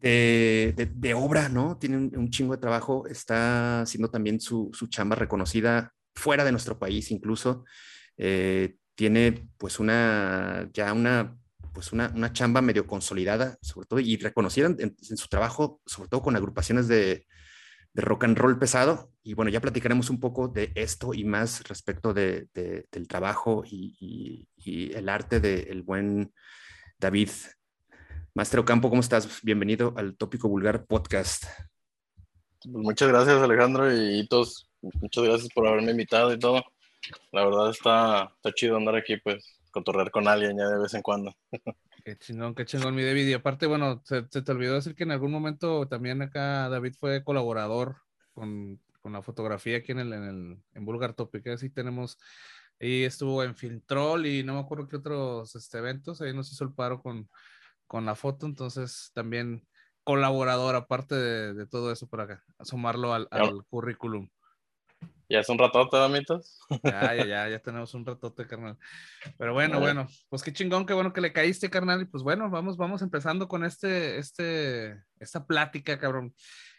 de, 0.00 0.90
de- 0.92 1.14
obra, 1.14 1.48
¿no? 1.48 1.78
Tiene 1.78 1.98
un, 1.98 2.10
un 2.16 2.30
chingo 2.30 2.56
de 2.56 2.60
trabajo, 2.60 3.06
está 3.06 3.82
haciendo 3.82 4.10
también 4.10 4.40
su, 4.40 4.70
su 4.72 4.88
chamba 4.88 5.14
reconocida 5.14 5.94
fuera 6.16 6.44
de 6.44 6.50
nuestro 6.50 6.80
país 6.80 7.12
incluso. 7.12 7.64
Eh, 8.16 8.76
tiene 8.94 9.48
pues 9.58 9.80
una, 9.80 10.68
ya 10.72 10.92
una, 10.92 11.36
pues 11.72 11.92
una, 11.92 12.12
una 12.14 12.32
chamba 12.32 12.62
medio 12.62 12.86
consolidada, 12.86 13.58
sobre 13.60 13.86
todo, 13.86 14.00
y 14.00 14.16
reconocida 14.16 14.74
en, 14.78 14.96
su 14.98 15.28
trabajo, 15.28 15.80
sobre 15.84 16.08
todo 16.08 16.22
con 16.22 16.36
agrupaciones 16.36 16.86
de, 16.86 17.26
de 17.92 18.02
rock 18.02 18.24
and 18.24 18.38
roll 18.38 18.58
pesado. 18.58 19.10
Y 19.22 19.34
bueno, 19.34 19.50
ya 19.50 19.60
platicaremos 19.60 20.10
un 20.10 20.20
poco 20.20 20.48
de 20.48 20.70
esto 20.74 21.14
y 21.14 21.24
más 21.24 21.62
respecto 21.68 22.14
de, 22.14 22.48
de- 22.54 22.86
del 22.92 23.08
trabajo 23.08 23.64
y, 23.66 24.48
el 24.66 25.08
arte 25.08 25.40
del 25.40 25.82
buen 25.82 26.32
David. 26.98 27.30
Maestro 28.34 28.62
Ocampo, 28.62 28.88
¿cómo 28.88 29.00
estás? 29.00 29.40
Bienvenido 29.42 29.92
al 29.96 30.16
Tópico 30.16 30.48
Vulgar 30.48 30.86
Podcast. 30.86 31.44
Muchas 32.66 33.08
gracias, 33.08 33.42
Alejandro 33.42 33.92
y 33.92 34.20
Hitos. 34.20 34.70
Muchas 34.80 35.24
gracias 35.24 35.48
por 35.54 35.66
haberme 35.66 35.90
invitado 35.90 36.32
y 36.32 36.38
todo. 36.38 36.64
La 37.32 37.44
verdad 37.44 37.70
está, 37.70 38.32
está 38.36 38.52
chido 38.52 38.76
andar 38.76 38.96
aquí, 38.96 39.16
pues, 39.16 39.60
cotorrear 39.70 40.10
con 40.10 40.28
alguien 40.28 40.56
ya 40.56 40.68
de 40.68 40.78
vez 40.78 40.94
en 40.94 41.02
cuando. 41.02 41.34
Qué 42.04 42.16
chingón, 42.18 42.54
qué 42.54 42.64
chingón, 42.64 42.94
mi 42.94 43.02
David. 43.02 43.26
Y 43.28 43.32
aparte, 43.32 43.66
bueno, 43.66 44.02
se, 44.04 44.26
se 44.28 44.42
te 44.42 44.52
olvidó 44.52 44.74
decir 44.74 44.94
que 44.94 45.04
en 45.04 45.10
algún 45.10 45.32
momento 45.32 45.88
también 45.88 46.20
acá 46.22 46.68
David 46.68 46.94
fue 46.98 47.24
colaborador 47.24 47.96
con, 48.32 48.80
con 49.00 49.12
la 49.12 49.22
fotografía 49.22 49.78
aquí 49.78 49.92
en 49.92 50.00
el, 50.00 50.12
en 50.12 50.24
el 50.24 50.62
en 50.74 50.84
Vulgar 50.84 51.14
Topic. 51.14 51.46
Así 51.48 51.70
tenemos, 51.70 52.18
y 52.78 53.04
estuvo 53.04 53.42
en 53.42 53.56
Filmtrol 53.56 54.26
y 54.26 54.42
no 54.42 54.54
me 54.54 54.60
acuerdo 54.60 54.86
qué 54.86 54.96
otros 54.96 55.54
este, 55.56 55.78
eventos. 55.78 56.20
Ahí 56.20 56.34
nos 56.34 56.52
hizo 56.52 56.64
el 56.64 56.74
paro 56.74 57.02
con, 57.02 57.28
con 57.86 58.04
la 58.04 58.14
foto. 58.14 58.46
Entonces, 58.46 59.10
también 59.14 59.66
colaborador, 60.04 60.74
aparte 60.76 61.14
de, 61.14 61.54
de 61.54 61.66
todo 61.66 61.90
eso, 61.90 62.06
para 62.06 62.24
acá, 62.24 62.44
sumarlo 62.62 63.14
al, 63.14 63.26
al 63.30 63.64
currículum. 63.70 64.28
Ya 65.28 65.40
es 65.40 65.48
un 65.48 65.58
ratote, 65.58 65.96
amitos. 65.96 66.58
Ya, 66.82 67.14
ya, 67.14 67.24
ya, 67.26 67.48
ya 67.48 67.58
tenemos 67.60 67.94
un 67.94 68.04
ratote, 68.04 68.46
carnal. 68.46 68.76
Pero 69.38 69.52
bueno, 69.54 69.80
Vale. 69.80 69.94
bueno, 69.94 70.08
pues 70.28 70.42
qué 70.42 70.52
chingón, 70.52 70.84
qué 70.86 70.92
bueno 70.94 71.12
que 71.12 71.20
le 71.20 71.32
caíste, 71.32 71.70
carnal. 71.70 72.02
Y 72.02 72.04
pues 72.06 72.22
bueno, 72.22 72.50
vamos, 72.50 72.76
vamos 72.76 73.00
empezando 73.02 73.48
con 73.48 73.64
este, 73.64 74.18
este, 74.18 75.02
esta 75.18 75.46
plática, 75.46 75.98
cabrón. 75.98 76.34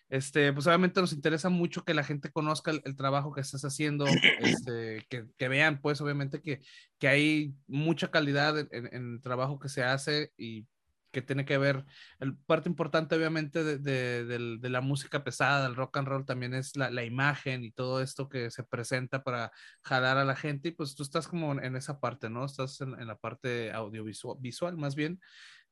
Este, 0.08 0.54
pues 0.54 0.68
obviamente 0.68 1.02
nos 1.02 1.14
interesa 1.14 1.50
mucho 1.50 1.84
que 1.84 1.96
la 1.96 2.04
gente 2.04 2.32
conozca 2.32 2.70
el, 2.70 2.82
el 2.86 2.96
trabajo 2.96 3.34
que 3.34 3.42
estás 3.42 3.66
haciendo, 3.66 4.06
este, 4.40 5.04
que, 5.10 5.26
que 5.38 5.48
vean, 5.48 5.82
pues 5.82 6.00
obviamente 6.00 6.42
que, 6.44 6.62
que 7.00 7.08
hay 7.08 7.54
mucha 7.68 8.12
calidad 8.12 8.60
en, 8.60 8.68
en- 8.72 8.94
en 8.94 9.14
el 9.16 9.22
trabajo 9.22 9.58
que 9.60 9.70
se 9.70 9.84
hace 9.84 10.32
y 10.38 10.68
que 11.16 11.24
tiene 11.24 11.46
que 11.46 11.58
ver, 11.58 11.86
el 12.20 12.38
parte 12.38 12.70
importante 12.70 13.16
obviamente 13.16 13.64
de, 13.64 13.80
de- 13.80 14.26
del- 14.26 14.60
de 14.62 14.70
la 14.70 14.82
música 14.82 15.24
pesada, 15.24 15.64
del 15.64 15.76
rock 15.76 15.98
and 15.98 16.08
roll 16.10 16.26
también 16.26 16.54
es 16.54 16.76
la, 16.78 16.92
la 16.92 17.06
imagen 17.06 17.64
y 17.64 17.72
todo 17.72 18.02
esto 18.02 18.30
que 18.30 18.52
se 18.52 18.64
presenta 18.66 19.24
para 19.24 19.52
jalar 19.84 20.18
a 20.18 20.26
la 20.26 20.36
gente 20.36 20.70
y 20.70 20.72
pues 20.74 20.96
tú 20.96 21.04
estás 21.04 21.28
como 21.28 21.54
en 21.60 21.76
esa 21.78 22.00
parte, 22.02 22.30
¿no? 22.30 22.46
Estás 22.46 22.82
en, 22.82 23.00
en 23.00 23.08
la 23.08 23.18
parte 23.18 23.72
audiovisual 23.74 24.38
visual, 24.42 24.78
más 24.78 24.96
bien. 24.96 25.20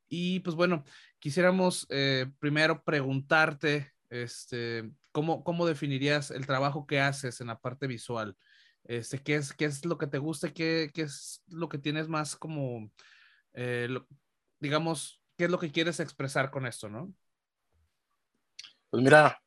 Y 0.09 0.39
pues 0.41 0.55
bueno, 0.55 0.83
quisiéramos 1.19 1.85
eh, 1.89 2.27
primero 2.39 2.83
preguntarte, 2.83 3.91
este, 4.09 4.91
¿cómo, 5.11 5.43
¿cómo 5.43 5.65
definirías 5.65 6.31
el 6.31 6.45
trabajo 6.45 6.85
que 6.85 6.99
haces 7.01 7.41
en 7.41 7.47
la 7.47 7.59
parte 7.59 7.87
visual? 7.87 8.37
Este, 8.83 9.19
¿qué, 9.23 9.35
es, 9.35 9.53
¿Qué 9.53 9.65
es 9.65 9.85
lo 9.85 9.97
que 9.97 10.07
te 10.07 10.17
gusta? 10.19 10.53
¿Qué, 10.53 10.91
qué 10.93 11.03
es 11.03 11.43
lo 11.47 11.69
que 11.69 11.77
tienes 11.79 12.07
más 12.09 12.35
como, 12.35 12.91
eh, 13.53 13.87
lo- 13.89 14.07
digamos, 14.59 15.22
qué 15.43 15.47
es 15.47 15.51
lo 15.51 15.59
que 15.59 15.73
quieres 15.73 15.99
expresar 15.99 16.51
con 16.51 16.65
esto, 16.65 16.87
no? 16.87 17.13
Pues 18.89 19.03
mira, 19.03 19.41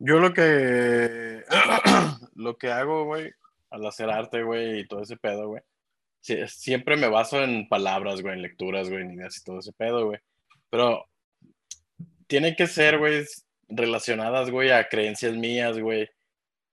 yo 0.00 0.18
lo 0.18 0.34
que 0.34 1.44
lo 2.34 2.56
que 2.56 2.72
hago, 2.72 3.04
güey, 3.04 3.30
al 3.70 3.86
hacer 3.86 4.10
arte, 4.10 4.42
güey, 4.42 4.80
y 4.80 4.88
todo 4.88 5.00
ese 5.00 5.16
pedo, 5.16 5.46
güey, 5.46 5.62
sie- 6.20 6.48
siempre 6.48 6.96
me 6.96 7.06
baso 7.06 7.40
en 7.40 7.68
palabras, 7.68 8.20
güey, 8.20 8.34
en 8.34 8.42
lecturas, 8.42 8.90
güey, 8.90 9.02
en 9.02 9.12
ideas 9.12 9.38
y 9.38 9.44
todo 9.44 9.60
ese 9.60 9.72
pedo, 9.72 10.06
güey. 10.06 10.18
Pero 10.70 11.04
tiene 12.26 12.56
que 12.56 12.66
ser, 12.66 12.98
güey, 12.98 13.24
relacionadas, 13.68 14.50
güey, 14.50 14.72
a 14.72 14.88
creencias 14.88 15.36
mías, 15.36 15.78
güey, 15.78 16.08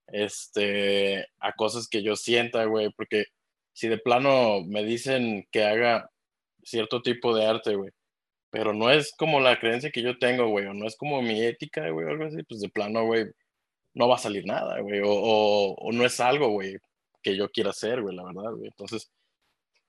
este, 0.08 1.28
a 1.38 1.54
cosas 1.54 1.88
que 1.88 2.02
yo 2.02 2.16
sienta, 2.16 2.66
güey, 2.66 2.90
porque 2.94 3.26
si 3.74 3.90
de 3.90 4.00
plano 4.00 4.62
me 4.66 4.84
dicen 4.84 5.48
que 5.52 5.66
haga 5.66 6.10
cierto 6.64 7.04
tipo 7.04 7.36
de 7.36 7.46
arte, 7.46 7.76
güey, 7.76 7.92
pero 8.52 8.74
no 8.74 8.90
es 8.92 9.14
como 9.18 9.40
la 9.40 9.60
creencia 9.60 9.92
que 9.92 10.02
yo 10.02 10.18
tengo, 10.18 10.48
güey, 10.50 10.66
o 10.66 10.74
no 10.74 10.88
es 10.88 10.96
como 10.98 11.22
mi 11.22 11.42
ética, 11.44 11.90
güey, 11.90 12.06
o 12.08 12.10
algo 12.10 12.26
así, 12.26 12.44
pues 12.44 12.62
de 12.62 12.70
plano, 12.70 13.06
güey, 13.06 13.26
no 13.94 14.08
va 14.08 14.16
a 14.16 14.20
salir 14.20 14.46
nada, 14.46 14.80
güey, 14.82 15.02
o, 15.04 15.10
o, 15.12 15.92
no 15.92 16.06
es 16.06 16.20
algo, 16.20 16.50
güey, 16.50 16.78
que 17.22 17.36
yo 17.38 17.50
quiera 17.52 17.72
hacer, 17.72 18.02
güey, 18.02 18.16
la 18.16 18.24
verdad, 18.24 18.52
güey. 18.54 18.68
Entonces, 18.68 19.12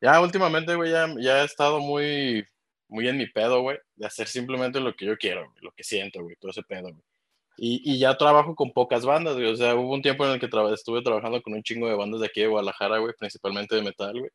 ya 0.00 0.20
últimamente, 0.20 0.74
güey, 0.74 0.90
ya, 0.92 1.08
ya 1.20 1.42
he 1.42 1.44
estado 1.44 1.80
muy, 1.80 2.44
muy 2.88 3.08
en 3.08 3.18
mi 3.18 3.26
pedo, 3.26 3.62
güey, 3.62 3.78
de 3.96 4.06
hacer 4.06 4.26
simplemente 4.28 4.80
lo 4.80 4.94
que 4.94 5.06
yo 5.06 5.16
quiero, 5.18 5.52
lo 5.60 5.72
que 5.72 5.84
siento, 5.84 6.22
güey, 6.22 6.36
todo 6.36 6.50
ese 6.50 6.62
pedo, 6.62 6.84
güey. 6.84 7.02
Y, 7.58 7.82
y 7.94 7.98
ya 7.98 8.16
trabajo 8.16 8.54
con 8.54 8.72
pocas 8.72 9.04
bandas, 9.04 9.34
güey, 9.36 9.46
o 9.52 9.56
sea, 9.56 9.74
hubo 9.74 9.92
un 9.94 10.02
tiempo 10.02 10.24
en 10.26 10.32
el 10.32 10.40
que 10.40 10.48
traba- 10.48 10.72
estuve 10.74 11.02
trabajando 11.02 11.42
con 11.42 11.52
un 11.54 11.62
chingo 11.62 11.88
de 11.88 11.94
bandas 11.94 12.20
de 12.20 12.26
aquí 12.26 12.40
de 12.40 12.46
Guadalajara, 12.48 12.98
güey, 12.98 13.14
principalmente 13.18 13.76
de 13.76 13.82
metal, 13.82 14.18
güey. 14.18 14.30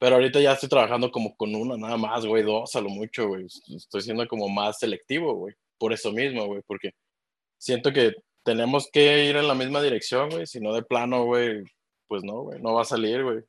Pero 0.00 0.14
ahorita 0.16 0.40
ya 0.40 0.52
estoy 0.52 0.70
trabajando 0.70 1.10
como 1.10 1.36
con 1.36 1.54
una 1.54 1.76
nada 1.76 1.98
más, 1.98 2.24
güey, 2.24 2.42
dos 2.42 2.74
a 2.74 2.80
lo 2.80 2.88
mucho, 2.88 3.28
güey. 3.28 3.44
Estoy 3.44 4.00
siendo 4.00 4.26
como 4.26 4.48
más 4.48 4.78
selectivo, 4.78 5.34
güey. 5.34 5.54
Por 5.78 5.92
eso 5.92 6.10
mismo, 6.10 6.46
güey, 6.46 6.62
porque 6.66 6.92
siento 7.58 7.92
que 7.92 8.14
tenemos 8.42 8.88
que 8.90 9.26
ir 9.26 9.36
en 9.36 9.46
la 9.46 9.54
misma 9.54 9.82
dirección, 9.82 10.30
güey. 10.30 10.46
Si 10.46 10.58
no 10.58 10.72
de 10.72 10.82
plano, 10.82 11.24
güey, 11.26 11.62
pues 12.08 12.24
no, 12.24 12.44
güey, 12.44 12.60
no 12.62 12.72
va 12.72 12.82
a 12.82 12.86
salir, 12.86 13.22
güey. 13.22 13.40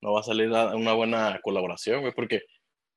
No 0.00 0.14
va 0.14 0.20
a 0.20 0.22
salir 0.22 0.48
una 0.48 0.94
buena 0.94 1.38
colaboración, 1.42 2.00
güey, 2.00 2.14
porque 2.14 2.40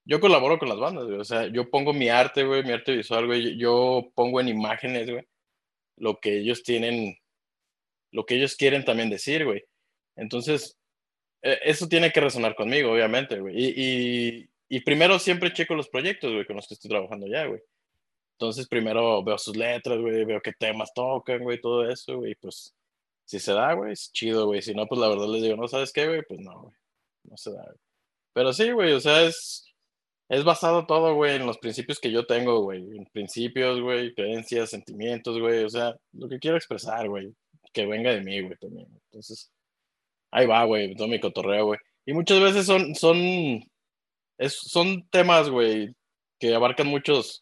yo 0.06 0.22
colaboro 0.22 0.58
con 0.58 0.70
las 0.70 0.80
bandas, 0.80 1.06
güey. 1.06 1.20
O 1.20 1.26
sea, 1.26 1.48
yo 1.48 1.70
pongo 1.70 1.92
mi 1.92 2.08
arte, 2.08 2.46
güey, 2.46 2.64
mi 2.64 2.72
arte 2.72 2.96
visual, 2.96 3.26
güey. 3.26 3.58
Yo 3.58 4.10
pongo 4.16 4.40
en 4.40 4.48
imágenes, 4.48 5.12
güey, 5.12 5.26
lo 5.98 6.18
que 6.22 6.40
ellos 6.40 6.64
tienen, 6.64 7.18
lo 8.14 8.26
que 8.26 8.36
ellos 8.36 8.56
quieren 8.56 8.86
también 8.86 9.10
decir, 9.10 9.44
güey. 9.44 9.66
Entonces, 10.16 10.78
eso 11.44 11.88
tiene 11.88 12.12
que 12.12 12.22
resonar 12.22 12.56
conmigo, 12.56 12.92
obviamente, 12.92 13.40
güey. 13.40 13.54
Y, 13.56 13.74
y, 13.76 14.50
y 14.70 14.80
primero 14.82 15.20
siempre 15.20 15.54
checo 15.54 15.76
los 15.76 15.90
proyectos, 15.90 16.32
güey, 16.32 16.46
con 16.46 16.56
los 16.56 16.68
que 16.68 16.74
estoy 16.74 16.90
trabajando 16.90 17.28
ya, 17.28 17.46
güey. 17.46 17.62
Entonces, 18.34 18.68
primero 18.68 19.24
veo 19.24 19.38
sus 19.38 19.56
letras, 19.56 20.00
güey, 20.00 20.26
veo 20.26 20.42
qué 20.42 20.54
temas 20.54 20.94
tocan, 20.94 21.44
güey, 21.44 21.62
todo 21.62 21.88
eso, 21.88 22.18
güey. 22.18 22.36
Pues, 22.36 22.74
si 23.26 23.40
se 23.40 23.54
da, 23.54 23.74
güey, 23.74 23.94
es 23.94 24.12
chido, 24.12 24.48
güey. 24.48 24.62
Si 24.62 24.74
no, 24.74 24.88
pues 24.88 25.00
la 25.00 25.10
verdad 25.10 25.28
les 25.28 25.44
digo, 25.44 25.56
no, 25.56 25.68
¿sabes 25.68 25.94
qué, 25.94 26.08
güey? 26.08 26.24
Pues 26.28 26.40
no, 26.40 26.64
güey. 26.64 26.76
No 27.24 27.38
se 27.38 27.52
da, 27.52 27.64
güey. 27.64 27.78
Pero 28.34 28.52
sí, 28.54 28.72
güey, 28.72 28.94
o 28.94 29.00
sea, 29.00 29.24
es, 29.24 29.66
es 30.30 30.44
basado 30.44 30.86
todo, 30.88 31.14
güey, 31.16 31.36
en 31.36 31.46
los 31.46 31.60
principios 31.60 32.00
que 32.00 32.12
yo 32.12 32.26
tengo, 32.26 32.62
güey. 32.62 32.82
En 32.98 33.06
principios, 33.06 33.80
güey, 33.80 34.14
creencias, 34.16 34.72
sentimientos, 34.72 35.40
güey. 35.40 35.64
O 35.64 35.70
sea, 35.70 35.96
lo 36.14 36.28
que 36.28 36.40
quiero 36.40 36.58
expresar, 36.58 37.08
güey. 37.08 37.34
Que 37.72 37.86
venga 37.86 38.12
de 38.12 38.22
mí, 38.22 38.42
güey, 38.42 38.58
también. 38.58 38.88
Entonces, 39.06 39.53
ahí 40.34 40.46
va, 40.48 40.64
güey, 40.66 40.96
todo 40.96 41.08
mi 41.08 41.20
cotorreo, 41.20 41.68
güey. 41.68 41.80
Y 42.06 42.14
muchas 42.14 42.42
veces 42.42 42.66
son, 42.66 42.96
son, 42.96 43.18
es, 44.38 44.54
son 44.58 45.08
temas, 45.10 45.50
güey, 45.50 45.96
que 46.40 46.54
abarcan 46.56 46.88
muchos, 46.88 47.42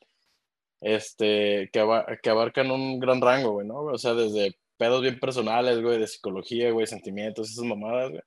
este, 0.82 1.69
que, 1.71 1.80
aba- 1.80 2.06
que 2.21 2.30
abarcan 2.30 2.69
un 2.71 2.99
gran 2.99 3.21
rango, 3.21 3.51
güey, 3.54 3.67
¿no? 3.67 3.82
O 3.84 3.97
sea, 3.97 4.13
desde 4.13 4.56
pedos 4.77 5.01
bien 5.01 5.19
personales, 5.19 5.82
güey, 5.82 5.99
de 5.99 6.08
psicología, 6.08 6.71
güey, 6.71 6.88
sentimientos, 6.88 7.49
esas 7.49 7.63
mamadas, 7.65 8.10
güey, 8.12 8.21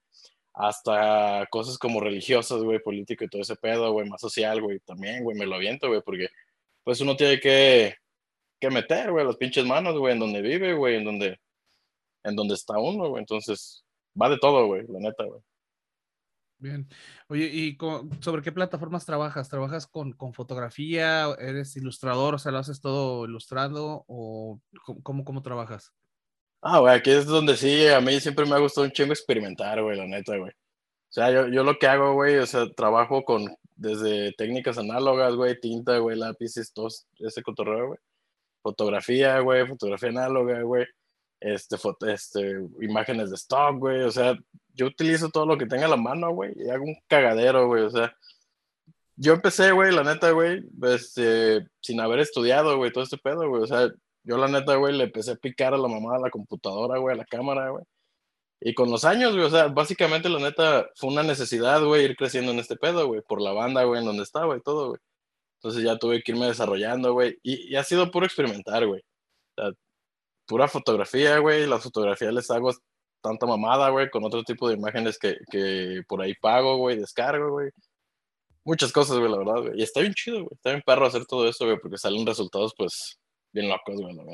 hasta 0.55 1.47
cosas 1.51 1.79
como 1.79 2.01
religiosas, 2.01 2.63
güey, 2.63 2.79
político 2.79 3.25
y 3.25 3.29
todo 3.29 3.43
ese 3.43 3.57
pedo, 3.57 3.93
güey, 3.93 4.09
más 4.09 4.21
social, 4.21 4.63
güey, 4.63 4.81
también, 4.81 5.25
güey, 5.25 5.37
me 5.37 5.47
lo 5.47 5.57
aviento, 5.57 5.89
güey, 5.89 6.01
porque 6.03 6.29
pues 6.85 7.01
uno 7.01 7.17
tiene 7.17 7.41
que, 7.41 7.97
que 8.61 8.71
meter, 8.71 9.11
güey, 9.13 9.27
las 9.27 9.37
pinches 9.37 9.65
manos, 9.67 9.99
güey, 9.99 10.15
en 10.15 10.21
donde 10.21 10.43
vive, 10.43 10.75
güey, 10.75 10.97
en 10.97 11.05
donde, 11.05 11.39
en 12.25 12.37
donde 12.37 12.55
está 12.55 12.79
uno, 12.79 13.09
güey, 13.11 13.21
entonces, 13.21 13.84
va 14.21 14.29
de 14.29 14.39
todo, 14.39 14.67
güey, 14.67 14.87
la 14.89 15.01
neta, 15.01 15.25
güey. 15.25 15.41
Bien. 16.59 16.89
Oye, 17.29 17.45
¿y 17.53 17.77
sobre 18.21 18.41
qué 18.41 18.53
plataformas 18.53 19.05
trabajas? 19.05 19.49
¿Trabajas 19.49 19.87
con, 19.87 20.13
con 20.13 20.33
fotografía? 20.33 21.27
¿Eres 21.39 21.77
ilustrador? 21.77 22.35
O 22.35 22.39
sea, 22.39 22.53
¿lo 22.53 22.59
haces 22.59 22.81
todo 22.81 23.27
ilustrado? 23.27 24.05
¿O 24.07 24.61
cómo, 24.85 25.03
cómo, 25.03 25.25
cómo 25.25 25.43
trabajas? 25.43 25.93
Ah, 26.63 26.79
güey, 26.79 26.95
aquí 26.95 27.11
es 27.11 27.27
donde 27.27 27.59
sí, 27.59 27.87
a 27.89 28.01
mí 28.01 28.19
siempre 28.21 28.47
me 28.47 28.55
ha 28.55 28.59
gustado 28.59 28.87
un 28.87 28.93
chingo 28.93 29.13
experimentar, 29.13 29.83
güey, 29.83 29.99
la 29.99 30.07
neta, 30.07 30.39
güey. 30.39 30.51
O 30.51 31.13
sea, 31.15 31.31
yo, 31.31 31.49
yo 31.49 31.63
lo 31.63 31.79
que 31.79 31.87
hago, 31.87 32.15
güey, 32.15 32.39
o 32.39 32.47
sea, 32.47 32.67
trabajo 32.73 33.23
con 33.23 33.55
desde 33.77 34.33
técnicas 34.33 34.79
análogas, 34.79 35.35
güey, 35.35 35.61
tinta, 35.61 35.99
güey, 35.99 36.17
lápices, 36.17 36.73
todo 36.73 36.89
ese 37.19 37.43
cotorreo, 37.43 37.89
güey. 37.89 37.99
Fotografía, 38.63 39.41
güey, 39.41 39.67
fotografía 39.67 40.09
análoga, 40.09 40.63
güey. 40.63 40.87
Este, 41.41 41.77
foto, 41.77 42.07
este, 42.07 42.59
imágenes 42.81 43.31
de 43.31 43.37
stock, 43.37 43.79
güey. 43.79 44.03
O 44.03 44.11
sea, 44.11 44.37
yo 44.75 44.87
utilizo 44.87 45.31
todo 45.31 45.47
lo 45.47 45.59
que 45.59 45.67
tenga 45.67 45.87
a 45.87 45.89
la 45.89 45.97
mano, 45.97 46.33
güey, 46.33 46.53
y 46.57 46.71
hago 46.71 46.85
un 46.85 46.97
cagadero, 47.09 47.67
güey. 47.67 47.83
O 47.83 47.91
sea, 47.91 48.17
yo 49.17 49.35
empecé, 49.35 49.73
güey, 49.73 49.93
la 49.93 50.03
neta, 50.05 50.31
güey, 50.33 50.63
este, 50.83 51.67
sin 51.81 52.01
haber 52.01 52.21
estudiado, 52.21 52.77
güey, 52.77 52.93
todo 52.93 53.05
este 53.05 53.19
pedo, 53.19 53.49
güey. 53.49 53.63
O 53.63 53.67
sea, 53.67 53.89
yo 54.25 54.39
la 54.39 54.49
neta, 54.49 54.77
güey, 54.77 54.97
le 54.97 55.05
empecé 55.05 55.33
a 55.33 55.37
picar 55.37 55.75
a 55.75 55.79
la 55.79 55.89
mamá, 55.89 56.19
la 56.19 56.31
computadora, 56.31 56.99
güey, 56.99 57.15
a 57.15 57.19
la 57.19 57.25
cámara, 57.25 57.71
güey. 57.71 57.85
Y 58.61 58.75
con 58.75 58.91
los 58.91 59.05
años, 59.05 59.35
güey, 59.35 59.45
o 59.47 59.51
sea, 59.51 59.69
básicamente 59.69 60.29
la 60.29 60.39
neta 60.41 60.89
fue 60.97 61.11
una 61.11 61.23
necesidad, 61.23 61.85
güey, 61.85 62.05
ir 62.05 62.17
creciendo 62.17 62.53
en 62.53 62.59
este 62.61 62.77
pedo, 62.77 63.07
güey, 63.07 63.23
por 63.23 63.41
la 63.43 63.53
banda, 63.53 63.85
güey, 63.85 64.01
en 64.01 64.07
donde 64.07 64.23
estaba 64.23 64.57
y 64.57 64.63
todo, 64.63 64.89
güey. 64.91 65.01
Entonces 65.59 65.85
ya 65.85 65.99
tuve 65.99 66.23
que 66.23 66.33
irme 66.33 66.47
desarrollando, 66.47 67.13
güey. 67.13 67.39
Y, 67.43 67.73
y 67.73 67.77
ha 67.77 67.85
sido 67.85 68.11
puro 68.11 68.27
experimentar, 68.27 68.87
güey. 68.87 69.03
O 69.57 69.63
sea, 69.63 69.73
pura 70.47 70.69
fotografía, 70.69 71.39
güey. 71.39 71.67
Las 71.67 71.83
fotografías 71.83 72.33
les 72.33 72.51
hago 72.51 72.73
tanta 73.21 73.47
mamada, 73.47 73.91
güey, 73.91 74.11
con 74.11 74.25
otro 74.25 74.43
tipo 74.43 74.69
de 74.69 74.75
imágenes 74.75 75.19
que, 75.19 75.37
que 75.51 76.03
por 76.09 76.21
ahí 76.23 76.35
pago, 76.35 76.77
güey, 76.77 76.99
descargo, 76.99 77.51
güey. 77.53 77.71
Muchas 78.65 78.93
cosas, 78.93 79.19
güey, 79.19 79.31
la 79.31 79.39
verdad, 79.39 79.63
güey. 79.63 79.81
Y 79.81 79.83
está 79.83 80.01
bien 80.01 80.15
chido, 80.15 80.37
güey. 80.45 80.55
Está 80.55 80.71
bien 80.71 80.83
perro 80.85 81.07
hacer 81.07 81.27
todo 81.27 81.49
eso, 81.49 81.65
güey, 81.67 81.79
porque 81.81 81.99
salen 81.99 82.27
resultados, 82.27 82.75
pues, 82.77 83.19
bien 83.53 83.69
locos, 83.69 84.01
güey, 84.01 84.15
la 84.15 84.25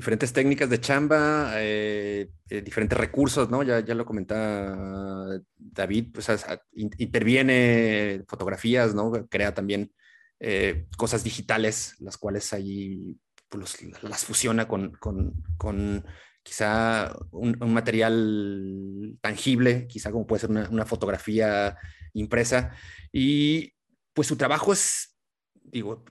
diferentes 0.00 0.32
técnicas 0.32 0.70
de 0.70 0.80
chamba, 0.80 1.52
eh, 1.56 2.30
eh, 2.48 2.62
diferentes 2.62 2.98
recursos, 2.98 3.50
¿no? 3.50 3.62
Ya, 3.62 3.80
ya 3.80 3.94
lo 3.94 4.06
comentaba 4.06 5.38
David, 5.58 6.06
pues 6.14 6.26
interviene 6.72 8.24
fotografías, 8.26 8.94
¿no? 8.94 9.12
Crea 9.28 9.52
también 9.52 9.92
eh, 10.38 10.86
cosas 10.96 11.22
digitales, 11.22 11.96
las 11.98 12.16
cuales 12.16 12.50
ahí 12.54 13.18
pues, 13.50 13.76
las 14.02 14.24
fusiona 14.24 14.66
con, 14.66 14.92
con- 14.92 15.34
con 15.58 16.06
quizá 16.42 17.14
un, 17.32 17.62
un 17.62 17.72
material 17.74 19.18
tangible, 19.20 19.86
quizá 19.86 20.10
como 20.10 20.26
puede 20.26 20.40
ser 20.40 20.50
una, 20.50 20.68
una 20.70 20.86
fotografía 20.86 21.76
impresa. 22.14 22.72
Y 23.12 23.74
pues 24.14 24.28
su 24.28 24.36
trabajo 24.36 24.72
es, 24.72 25.18
digo, 25.62 26.04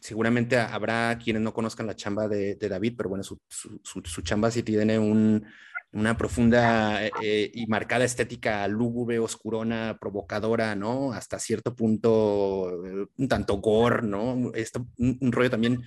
seguramente 0.00 0.56
ha- 0.56 0.74
habrá 0.74 1.18
quienes 1.22 1.42
no 1.42 1.52
conozcan 1.52 1.86
la 1.86 1.96
chamba 1.96 2.28
de, 2.28 2.54
de 2.54 2.68
David, 2.68 2.94
pero 2.96 3.08
bueno, 3.10 3.24
su, 3.24 3.38
su- 3.48 3.80
su- 3.84 4.02
su 4.04 4.22
chamba 4.22 4.50
sí 4.50 4.62
tiene 4.62 4.98
un- 4.98 5.44
una 5.92 6.16
profunda 6.16 7.06
eh, 7.06 7.50
y 7.54 7.66
marcada 7.66 8.04
estética 8.04 8.66
lúgubre, 8.66 9.20
oscurona, 9.20 9.96
provocadora, 10.00 10.74
¿no? 10.74 11.12
Hasta 11.12 11.38
cierto 11.38 11.76
punto, 11.76 12.68
eh, 12.84 13.06
un 13.16 13.28
tanto 13.28 13.58
gore, 13.58 14.02
¿no? 14.02 14.50
Esto, 14.54 14.86
un, 14.98 15.18
un 15.20 15.30
rollo 15.32 15.50
también 15.50 15.82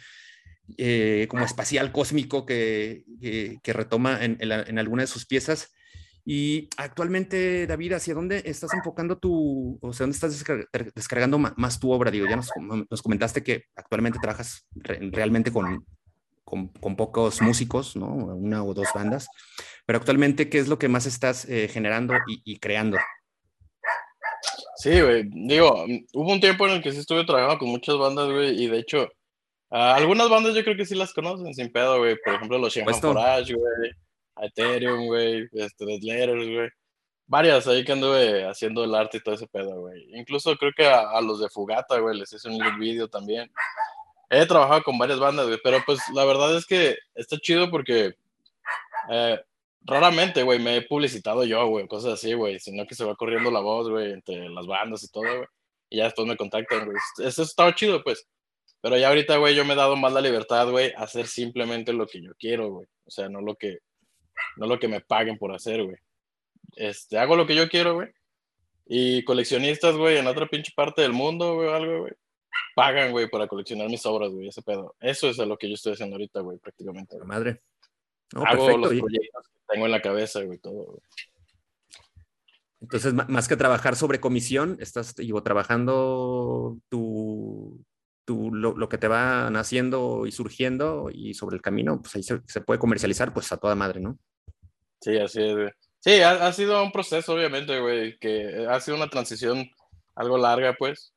eh, 0.78 1.28
como 1.30 1.45
espacial 1.45 1.91
cósmico 1.91 2.45
que, 2.45 3.03
que- 3.22 3.59
que 3.63 3.74
retoma 3.74 4.24
en, 4.24 4.38
en 4.39 4.49
la- 4.49 4.63
en 4.63 4.80
alguna 4.80 5.03
de 5.03 5.07
sus 5.07 5.26
piezas. 5.26 5.74
Y 6.30 6.68
actualmente, 6.76 7.65
David, 7.68 7.93
¿hacia 7.93 8.13
dónde 8.13 8.41
estás 8.45 8.74
enfocando 8.74 9.18
tu, 9.18 9.80
o 9.82 9.93
sea, 9.93 10.03
dónde 10.03 10.15
estás 10.15 10.34
descar- 10.45 10.68
descargando 10.93 11.38
más 11.39 11.80
tu 11.80 11.91
obra? 11.91 12.11
Digo, 12.11 12.28
ya 12.28 12.36
nos, 12.36 12.49
nos 12.89 13.01
comentaste 13.01 13.43
que 13.43 13.63
actualmente 13.78 14.20
trabajas 14.20 14.68
re- 14.76 14.99
realmente 15.13 15.53
con, 15.53 15.86
con, 16.43 16.68
con 16.68 16.97
pocos 16.97 17.41
músicos, 17.41 17.95
¿no? 17.95 18.07
Una 18.13 18.61
o 18.61 18.74
dos 18.74 18.89
bandas. 18.93 19.30
Pero 19.86 19.99
actualmente, 19.99 20.49
¿qué 20.49 20.59
es 20.59 20.68
lo 20.68 20.78
que 20.78 20.89
más 20.89 21.05
estás 21.05 21.45
eh, 21.45 21.70
generando 21.72 22.13
y, 22.28 22.41
y 22.43 22.59
creando? 22.59 22.97
Sí, 24.76 24.99
güey. 25.01 25.24
Digo, 25.47 25.86
hubo 26.13 26.32
un 26.34 26.39
tiempo 26.41 26.68
en 26.68 26.74
el 26.74 26.84
que 26.84 26.91
sí 26.91 26.99
estuve 26.99 27.24
trabajando 27.26 27.57
con 27.59 27.70
muchas 27.70 27.97
bandas, 27.97 28.30
güey, 28.30 28.61
y 28.63 28.68
de 28.68 28.80
hecho, 28.80 29.07
ah, 29.70 29.95
algunas 29.95 30.30
bandas 30.30 30.55
yo 30.55 30.63
creo 30.63 30.78
que 30.78 30.86
sí 30.86 30.95
las 30.95 31.13
conocen 31.13 31.53
sin 31.53 31.72
pedo, 31.72 31.99
güey. 31.99 32.15
Por 32.24 32.36
ejemplo, 32.36 32.57
los 32.57 32.74
Puesto. 32.74 33.13
Forage, 33.13 33.53
güey, 33.53 33.91
Ethereum, 34.41 35.05
güey, 35.07 35.47
este, 35.53 35.86
Dead 35.86 36.01
Letters, 36.01 36.47
güey. 36.47 36.70
Varias 37.26 37.68
ahí 37.68 37.84
que 37.84 37.91
anduve 37.91 38.45
haciendo 38.45 38.84
el 38.84 38.95
arte 38.95 39.18
y 39.18 39.20
todo 39.22 39.36
ese 39.36 39.47
pedo, 39.47 39.82
güey. 39.82 40.18
Incluso 40.18 40.55
creo 40.55 40.72
que 40.76 40.86
a, 40.86 41.09
a 41.11 41.22
los 41.22 41.41
de 41.41 41.49
Fugata, 41.49 41.99
güey, 41.99 42.18
les 42.18 42.32
hice 42.32 42.47
un 42.47 42.80
video 42.80 43.09
también. 43.09 43.51
He 44.30 44.45
trabajado 44.45 44.84
con 44.84 44.97
varias 44.97 45.20
bandas, 45.20 45.47
güey, 45.47 45.59
pero 45.63 45.82
pues 45.86 45.99
la 46.13 46.26
verdad 46.26 46.55
es 46.55 46.65
que 46.65 46.97
está 47.15 47.38
chido 47.38 47.70
porque 47.70 48.13
eh, 49.09 49.39
raramente, 49.82 50.43
güey, 50.43 50.59
me 50.59 50.78
he 50.78 50.82
publicitado 50.82 51.43
yo, 51.45 51.65
güey, 51.68 51.88
cosas 51.88 52.13
así, 52.13 52.34
güey, 52.34 52.59
sino 52.59 52.86
que 52.86 52.95
se 52.95 53.05
va 53.05 53.15
corriendo 53.15 53.49
la 53.51 53.61
voz, 53.61 53.89
güey, 53.89 54.11
entre 54.11 54.49
las 54.49 54.68
bandas 54.68 55.03
y 55.03 55.09
todo, 55.09 55.24
güey, 55.24 55.47
y 55.89 55.97
ya 55.97 56.05
después 56.05 56.28
me 56.28 56.36
contactan, 56.36 56.86
güey. 56.86 56.97
Eso 57.20 57.43
estaba 57.43 57.74
chido, 57.74 58.03
pues. 58.03 58.28
Pero 58.82 58.98
ya 58.98 59.10
ahorita, 59.10 59.38
güey, 59.38 59.56
yo 59.56 59.66
me 59.66 59.74
he 59.74 59.78
dado 59.78 59.96
más 59.96 60.14
la 60.14 60.22
libertad, 60.22 60.70
güey, 60.70 60.94
a 60.94 61.04
hacer 61.04 61.28
simplemente 61.28 61.94
lo 61.94 62.06
que 62.08 62.22
yo 62.22 62.32
quiero, 62.38 62.70
güey. 62.70 62.88
O 63.06 63.12
sea, 63.12 63.28
no 63.30 63.42
lo 63.42 63.56
que, 63.56 63.80
no 64.58 64.68
lo 64.68 64.80
que 64.80 64.88
me 64.88 65.02
paguen 65.02 65.38
por 65.38 65.54
hacer, 65.54 65.84
güey. 65.84 65.98
Este, 66.76 67.18
hago 67.18 67.36
lo 67.36 67.48
que 67.48 67.56
yo 67.56 67.68
quiero, 67.70 67.96
güey. 67.96 68.10
Y 68.86 69.24
coleccionistas, 69.26 69.96
güey, 69.96 70.18
en 70.18 70.28
otra 70.28 70.48
pinche 70.48 70.72
parte 70.76 71.02
del 71.02 71.14
mundo, 71.14 71.56
güey, 71.56 71.70
algo, 71.70 72.02
güey, 72.02 72.14
pagan, 72.76 73.12
güey, 73.12 73.30
para 73.30 73.48
coleccionar 73.48 73.90
mis 73.90 74.06
obras, 74.06 74.32
güey, 74.32 74.48
ese 74.48 74.62
pedo. 74.62 74.96
Eso 75.00 75.28
es 75.30 75.40
a 75.40 75.46
lo 75.46 75.58
que 75.58 75.68
yo 75.68 75.74
estoy 75.74 75.94
haciendo 75.94 76.16
ahorita, 76.16 76.42
güey, 76.42 76.58
prácticamente. 76.58 77.16
La 77.16 77.26
güey. 77.26 77.28
madre. 77.28 77.62
No, 78.34 78.44
Hago 78.44 78.66
perfecto. 78.66 78.78
los 78.78 79.00
proyectos 79.02 79.48
que 79.48 79.60
tengo 79.74 79.86
en 79.86 79.92
la 79.92 80.02
cabeza, 80.02 80.42
güey, 80.44 80.60
todo, 80.60 80.84
güey. 80.86 81.00
Entonces, 82.80 83.14
más 83.14 83.48
que 83.48 83.58
trabajar 83.58 83.96
sobre 83.96 84.20
comisión, 84.20 84.78
estás 84.80 85.16
digo, 85.16 85.42
trabajando 85.42 86.78
tu, 86.90 87.84
tu- 88.28 88.54
lo, 88.54 88.76
lo 88.78 88.90
que 88.90 88.98
te 88.98 89.08
va 89.08 89.50
naciendo 89.50 90.26
y 90.28 90.34
surgiendo 90.34 91.10
y 91.10 91.34
sobre 91.34 91.56
el 91.56 91.62
camino, 91.62 92.02
pues 92.02 92.14
ahí 92.18 92.24
se, 92.24 92.42
se 92.46 92.60
puede 92.60 92.78
comercializar 92.78 93.34
pues 93.34 93.50
a 93.54 93.58
toda 93.58 93.74
madre, 93.74 94.02
¿no? 94.02 94.20
Sí, 95.00 95.18
así 95.18 95.42
es, 95.42 95.54
güey. 95.56 95.70
Sí, 96.00 96.20
ha, 96.22 96.46
ha 96.46 96.52
sido 96.52 96.84
un 96.84 96.92
proceso, 96.92 97.34
obviamente, 97.34 97.80
güey, 97.80 98.18
que 98.20 98.68
ha 98.70 98.80
sido 98.82 98.98
una 98.98 99.10
transición 99.10 99.70
algo 100.14 100.38
larga, 100.38 100.76
pues, 100.78 101.14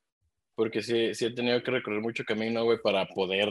porque 0.55 0.83
sí, 0.83 1.13
sí 1.15 1.25
he 1.27 1.35
tenido 1.35 1.61
que 1.65 1.73
recorrer 1.73 2.01
mucho 2.01 2.23
camino, 2.25 2.63
güey, 2.63 2.79
para 2.81 3.07
poder, 3.09 3.51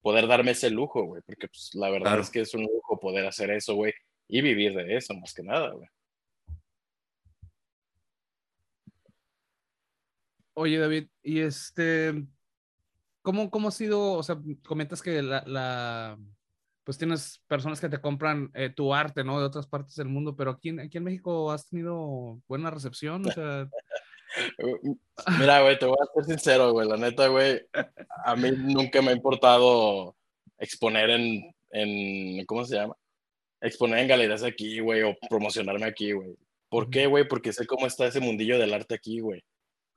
poder 0.00 0.28
darme 0.28 0.52
ese 0.52 0.70
lujo, 0.70 1.02
güey, 1.02 1.20
porque 1.26 1.48
pues, 1.48 1.70
la 1.74 1.90
verdad 1.90 2.10
Claro. 2.10 2.22
es 2.22 2.30
que 2.30 2.40
es 2.42 2.54
un 2.54 2.62
lujo 2.62 3.00
poder 3.00 3.26
hacer 3.26 3.50
eso, 3.50 3.74
güey, 3.74 3.92
y 4.28 4.40
vivir 4.40 4.72
de 4.74 4.96
eso, 4.96 5.14
más 5.14 5.34
que 5.34 5.42
nada, 5.42 5.72
güey. 5.72 5.88
Oye, 10.56 10.78
David, 10.78 11.08
y 11.22 11.40
este, 11.40 12.24
¿cómo, 13.24 13.50
cómo 13.50 13.68
ha 13.68 13.72
sido? 13.72 14.12
O 14.12 14.22
sea, 14.22 14.38
comentas 14.64 15.02
que 15.02 15.22
la, 15.22 15.42
la- 15.46 16.18
pues 16.84 16.98
tienes 16.98 17.42
personas 17.48 17.80
que 17.80 17.88
te 17.88 18.00
compran 18.00 18.50
eh, 18.52 18.68
tu 18.68 18.92
arte, 18.92 19.24
¿no? 19.24 19.40
De 19.40 19.46
otras 19.46 19.66
partes 19.66 19.94
del 19.96 20.08
mundo, 20.08 20.36
pero 20.36 20.50
aquí 20.50 20.68
en, 20.68 20.80
aquí 20.80 20.98
en 20.98 21.04
México 21.04 21.50
has 21.50 21.66
tenido 21.66 22.38
buena 22.46 22.70
recepción, 22.70 23.26
o 23.26 23.32
sea, 23.32 23.66
Mira, 25.38 25.62
güey, 25.62 25.78
te 25.78 25.86
voy 25.86 25.96
a 26.00 26.12
ser 26.14 26.24
sincero, 26.24 26.72
güey, 26.72 26.88
la 26.88 26.96
neta, 26.96 27.28
güey, 27.28 27.62
a 28.24 28.36
mí 28.36 28.50
nunca 28.52 29.00
me 29.00 29.10
ha 29.10 29.14
importado 29.14 30.16
exponer 30.58 31.08
en, 31.10 31.54
en 31.70 32.44
¿cómo 32.44 32.64
se 32.64 32.76
llama? 32.76 32.96
Exponer 33.60 34.00
en 34.00 34.08
galerías 34.08 34.42
aquí, 34.42 34.80
güey, 34.80 35.02
o 35.02 35.16
promocionarme 35.30 35.86
aquí, 35.86 36.12
güey. 36.12 36.36
¿Por 36.68 36.90
qué, 36.90 37.06
güey? 37.06 37.26
Porque 37.26 37.52
sé 37.52 37.66
cómo 37.66 37.86
está 37.86 38.06
ese 38.06 38.20
mundillo 38.20 38.58
del 38.58 38.74
arte 38.74 38.94
aquí, 38.94 39.20
güey. 39.20 39.42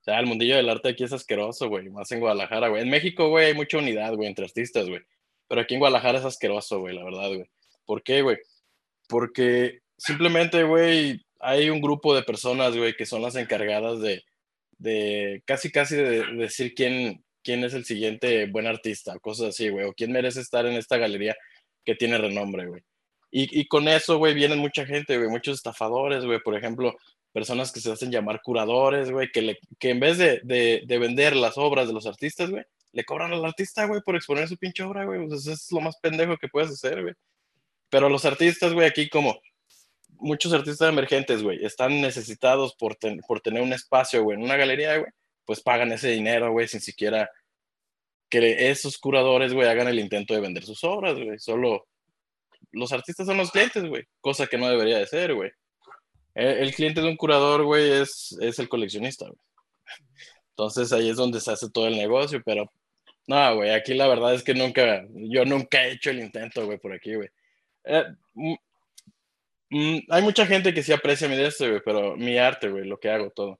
Sea, 0.08 0.22
el 0.22 0.26
mundillo 0.26 0.55
del 0.55 0.70
arte 0.70 0.88
aquí 0.88 1.03
es 1.03 1.12
asqueroso, 1.12 1.68
güey, 1.68 1.89
más 1.89 2.10
en 2.14 2.22
Guadalajara, 2.22 2.70
güey. 2.70 2.82
En 2.82 2.89
México, 2.89 3.28
güey, 3.28 3.47
hay 3.47 3.53
mucha 3.53 3.78
unidad, 3.78 4.14
güey, 4.14 4.30
entre 4.30 4.45
artistas, 4.45 4.88
güey. 4.88 5.01
Pero 5.49 5.60
aquí 5.60 5.74
en 5.74 5.82
Guadalajara 5.82 6.20
es 6.20 6.24
asqueroso, 6.24 6.80
güey, 6.80 6.95
la 6.95 7.03
verdad, 7.03 7.28
güey. 7.28 7.49
¿Por 7.86 8.01
qué, 8.03 8.22
güey? 8.22 8.38
Porque 9.10 9.82
simplemente, 9.97 10.64
güey, 10.64 11.26
hay 11.41 11.70
un 11.70 11.82
grupo 11.82 12.16
de 12.16 12.24
personas, 12.24 12.74
güey, 12.74 12.95
que 12.95 13.05
son 13.05 13.22
las 13.22 13.36
encargadas 13.36 13.99
de, 13.99 14.24
de 14.78 15.43
casi, 15.43 15.74
casi 15.74 15.97
de 15.97 16.24
decir 16.38 16.74
quién, 16.74 17.26
quién 17.43 17.66
es 17.66 17.74
el 17.74 17.84
siguiente 17.84 18.45
buen 18.45 18.66
artista, 18.66 19.20
cosas 19.20 19.49
así, 19.49 19.68
güey, 19.68 19.88
o 19.88 19.93
quién 19.93 20.14
merece 20.14 20.39
estar 20.39 20.66
en 20.66 20.76
esta 20.76 20.95
galería 20.95 21.36
que 21.84 21.95
tiene 21.95 22.18
renombre, 22.18 22.66
güey. 22.68 22.82
Y, 23.30 23.60
y 23.60 23.68
con 23.68 23.89
eso, 23.89 24.18
güey, 24.20 24.34
vienen 24.34 24.60
mucha 24.60 24.86
gente, 24.86 25.18
güey, 25.18 25.30
muchos 25.30 25.58
estafadores, 25.58 26.24
güey, 26.24 26.39
por 26.39 26.55
ejemplo, 26.55 26.95
personas 27.34 27.71
que 27.71 27.80
se 27.80 27.91
hacen 27.91 28.11
llamar 28.11 28.41
curadores, 28.43 29.11
güey, 29.11 29.30
que, 29.32 29.41
le, 29.41 29.59
que 29.80 29.89
en 29.91 29.99
vez 29.99 30.17
de, 30.17 30.41
de, 30.43 30.84
de 30.86 30.97
vender 30.99 31.36
las 31.36 31.57
obras 31.57 31.88
de 31.88 31.93
los 31.93 32.05
artistas, 32.07 32.49
güey, 32.49 32.63
le 32.93 33.03
cobran 33.03 33.32
al 33.34 33.45
artista, 33.45 33.86
güey, 33.86 34.01
por 34.01 34.15
exponer 34.15 34.47
su 34.47 34.57
pinche 34.57 34.84
obra, 34.84 35.05
güey. 35.05 35.28
Pues 35.28 35.41
eso 35.41 35.51
es 35.51 35.71
lo 35.71 35.82
más 35.82 35.97
pendejo 36.01 36.38
que 36.38 36.47
puedes 36.47 36.71
hacer, 36.71 37.01
güey. 37.01 37.13
Pero 37.89 38.09
los 38.09 38.25
artistas, 38.25 38.73
güey, 38.73 38.88
aquí 38.88 39.07
como 39.09 39.39
muchos 40.19 40.51
artistas 40.53 40.89
emergentes, 40.89 41.43
güey, 41.43 41.63
están 41.63 42.01
necesitados 42.01 42.75
por, 42.75 42.95
ten- 42.95 43.19
por 43.28 43.39
tener 43.41 43.61
un 43.61 43.73
espacio, 43.73 44.23
güey, 44.23 44.38
en 44.38 44.43
una 44.43 44.55
galería, 44.57 44.97
güey, 44.97 45.11
pues 45.45 45.61
pagan 45.61 45.91
ese 45.91 46.09
dinero, 46.09 46.51
güey, 46.51 46.67
sin 46.67 46.82
siquiera 46.82 47.30
que 48.30 48.69
esos 48.69 48.97
curadores, 48.97 49.53
güey, 49.53 49.67
hagan 49.69 49.88
el 49.88 49.99
intento 49.99 50.34
de 50.34 50.41
vender 50.41 50.63
sus 50.63 50.84
obras, 50.84 51.13
güey. 51.15 51.38
Solo 51.39 51.88
los 52.71 52.91
artistas 52.91 53.28
son 53.28 53.38
los 53.38 53.51
clientes, 53.51 53.86
güey, 53.86 54.03
cosa 54.19 54.47
que 54.47 54.57
no 54.57 54.67
debería 54.69 54.97
de 54.97 55.07
ser, 55.07 55.34
güey. 55.36 55.51
El, 56.38 56.47
el 56.59 56.75
cliente 56.75 57.01
de 57.01 57.09
un 57.09 57.17
curador, 57.17 57.63
güey, 57.63 57.91
es, 57.91 58.38
es 58.39 58.59
el 58.59 58.69
coleccionista, 58.69 59.25
güey. 59.25 59.39
Entonces 60.51 60.93
ahí 60.93 61.09
es 61.09 61.17
donde 61.17 61.41
se 61.41 61.51
hace 61.51 61.69
todo 61.69 61.88
el 61.88 61.97
negocio, 61.97 62.41
pero 62.45 62.71
no, 63.27 63.55
güey, 63.55 63.71
aquí 63.71 63.93
la 63.93 64.07
verdad 64.07 64.33
es 64.35 64.43
que 64.43 64.53
nunca, 64.53 65.05
yo 65.09 65.45
nunca 65.45 65.83
he 65.83 65.91
hecho 65.93 66.11
el 66.11 66.19
intento, 66.19 66.65
güey, 66.65 66.77
por 66.77 66.93
aquí, 66.93 67.15
güey. 67.15 67.29
Eh, 67.85 68.05
hay 70.09 70.21
mucha 70.21 70.45
gente 70.45 70.73
que 70.73 70.83
sí 70.83 70.93
aprecia 70.93 71.27
mi 71.27 71.35
de 71.35 71.47
esto, 71.47 71.67
güey, 71.67 71.81
pero 71.83 72.15
mi 72.15 72.38
arte, 72.38 72.69
güey, 72.69 72.85
lo 72.85 72.99
que 72.99 73.09
hago, 73.09 73.31
todo. 73.31 73.59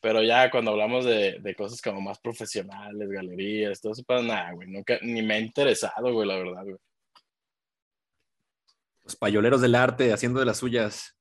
Pero 0.00 0.22
ya 0.22 0.50
cuando 0.50 0.70
hablamos 0.70 1.04
de, 1.04 1.38
de 1.40 1.54
cosas 1.54 1.82
como 1.82 2.00
más 2.00 2.20
profesionales, 2.20 3.10
galerías, 3.10 3.80
todo 3.80 3.92
eso, 3.92 4.04
pues 4.06 4.22
nada, 4.22 4.52
güey, 4.52 4.68
nunca, 4.68 4.98
ni 5.02 5.20
me 5.22 5.34
ha 5.34 5.38
interesado, 5.40 6.12
güey, 6.12 6.28
la 6.28 6.36
verdad, 6.36 6.62
güey. 6.62 6.76
Los 9.02 9.16
payoleros 9.16 9.60
del 9.60 9.74
arte 9.74 10.12
haciendo 10.12 10.40
de 10.40 10.46
las 10.46 10.58
suyas. 10.58 11.14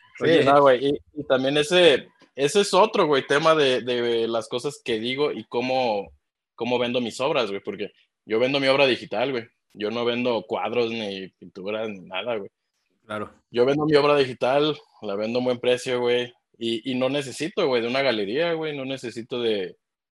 Sí, 0.00 0.07
Oye, 0.20 0.44
no, 0.44 0.60
güey, 0.60 0.86
y, 0.86 0.98
y 1.14 1.24
también 1.24 1.56
ese, 1.56 2.08
ese 2.34 2.60
es 2.60 2.74
otro, 2.74 3.06
güey, 3.06 3.26
tema 3.26 3.54
de, 3.54 3.80
de 3.82 4.28
las 4.28 4.48
cosas 4.48 4.80
que 4.84 4.98
digo 4.98 5.32
y 5.32 5.44
cómo, 5.44 6.12
cómo 6.54 6.78
vendo 6.78 7.00
mis 7.00 7.20
obras, 7.20 7.50
güey, 7.50 7.62
porque 7.62 7.92
yo 8.26 8.38
vendo 8.38 8.60
mi 8.60 8.68
obra 8.68 8.86
digital, 8.86 9.32
güey. 9.32 9.44
Yo 9.74 9.90
no 9.90 10.04
vendo 10.04 10.44
cuadros 10.46 10.90
ni 10.90 11.28
pinturas 11.38 11.88
ni 11.88 12.00
nada, 12.00 12.36
güey. 12.36 12.50
claro. 13.06 13.32
Yo 13.50 13.64
vendo 13.64 13.84
mi 13.86 13.94
obra 13.94 14.16
digital, 14.16 14.76
la 15.02 15.14
vendo 15.14 15.38
a 15.38 15.40
un 15.40 15.44
buen 15.46 15.60
precio, 15.60 16.00
güey, 16.00 16.32
y, 16.58 16.90
y 16.90 16.94
no 16.94 17.08
necesito, 17.08 17.66
güey, 17.66 17.82
de 17.82 17.88
una 17.88 18.02
galería, 18.02 18.54
güey, 18.54 18.76
no 18.76 18.84
necesito 18.84 19.40
de, 19.40 19.76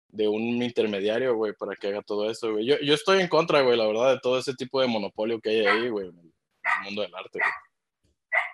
de 0.10 0.28
un 0.28 0.62
intermediario, 0.62 1.36
güey, 1.36 1.54
para 1.54 1.76
que 1.76 1.88
haga 1.88 2.02
todo 2.02 2.30
eso, 2.30 2.52
güey. 2.54 2.66
Yo, 2.66 2.76
yo 2.82 2.94
estoy 2.94 3.22
en 3.22 3.28
contra, 3.28 3.62
güey, 3.62 3.78
la 3.78 3.88
verdad, 3.88 4.14
de 4.14 4.20
todo 4.20 4.40
ese 4.40 4.54
tipo 4.56 4.82
de 4.82 4.88
monopolio 4.88 5.40
que 5.40 5.50
hay 5.50 5.66
ahí, 5.66 5.90
güey, 5.90 6.10
en 6.10 6.18
el 6.18 6.84
mundo 6.86 7.02
del 7.02 7.16
arte, 7.16 7.40
güey. 7.40 7.71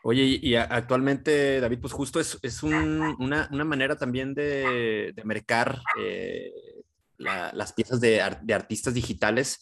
Oye, 0.03 0.39
y, 0.41 0.55
actualmente, 0.55 1.59
David, 1.59 1.79
pues 1.81 1.93
justo 1.93 2.19
es, 2.19 2.37
es 2.41 2.63
un- 2.63 3.15
una, 3.19 3.49
una 3.51 3.65
manera 3.65 3.95
también 3.97 4.33
de, 4.33 5.11
de 5.15 5.23
mercar 5.25 5.81
eh, 5.99 6.51
la- 7.17 7.51
las 7.53 7.73
piezas 7.73 7.99
de, 7.99 8.21
de 8.43 8.53
artistas 8.53 8.93
digitales, 8.93 9.59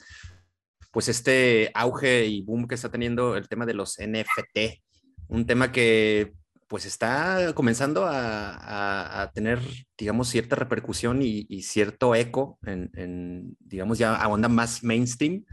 pues 0.91 1.09
este 1.09 1.72
auge 1.74 2.26
y 2.26 2.41
boom 2.41 2.68
que 2.68 2.76
está 2.76 2.89
teniendo 2.89 3.36
el 3.36 3.47
tema 3.49 3.66
de 3.66 3.74
los 3.74 3.97
NFT, 3.99 4.84
un 5.28 5.45
tema 5.45 5.72
que 5.72 6.34
pues 6.68 6.86
está 6.86 7.53
comenzando 7.53 8.05
a, 8.05 9.22
a- 9.22 9.32
tener, 9.32 9.59
digamos, 9.97 10.30
cierta 10.30 10.55
repercusión 10.55 11.22
y, 11.22 11.45
y 11.49 11.61
cierto 11.63 12.16
eco 12.16 12.57
en, 12.66 12.89
en, 12.95 13.55
digamos, 13.59 13.97
ya 13.99 14.16
a 14.16 14.28
onda 14.28 14.47
más 14.49 14.84
mainstream. 14.84 15.45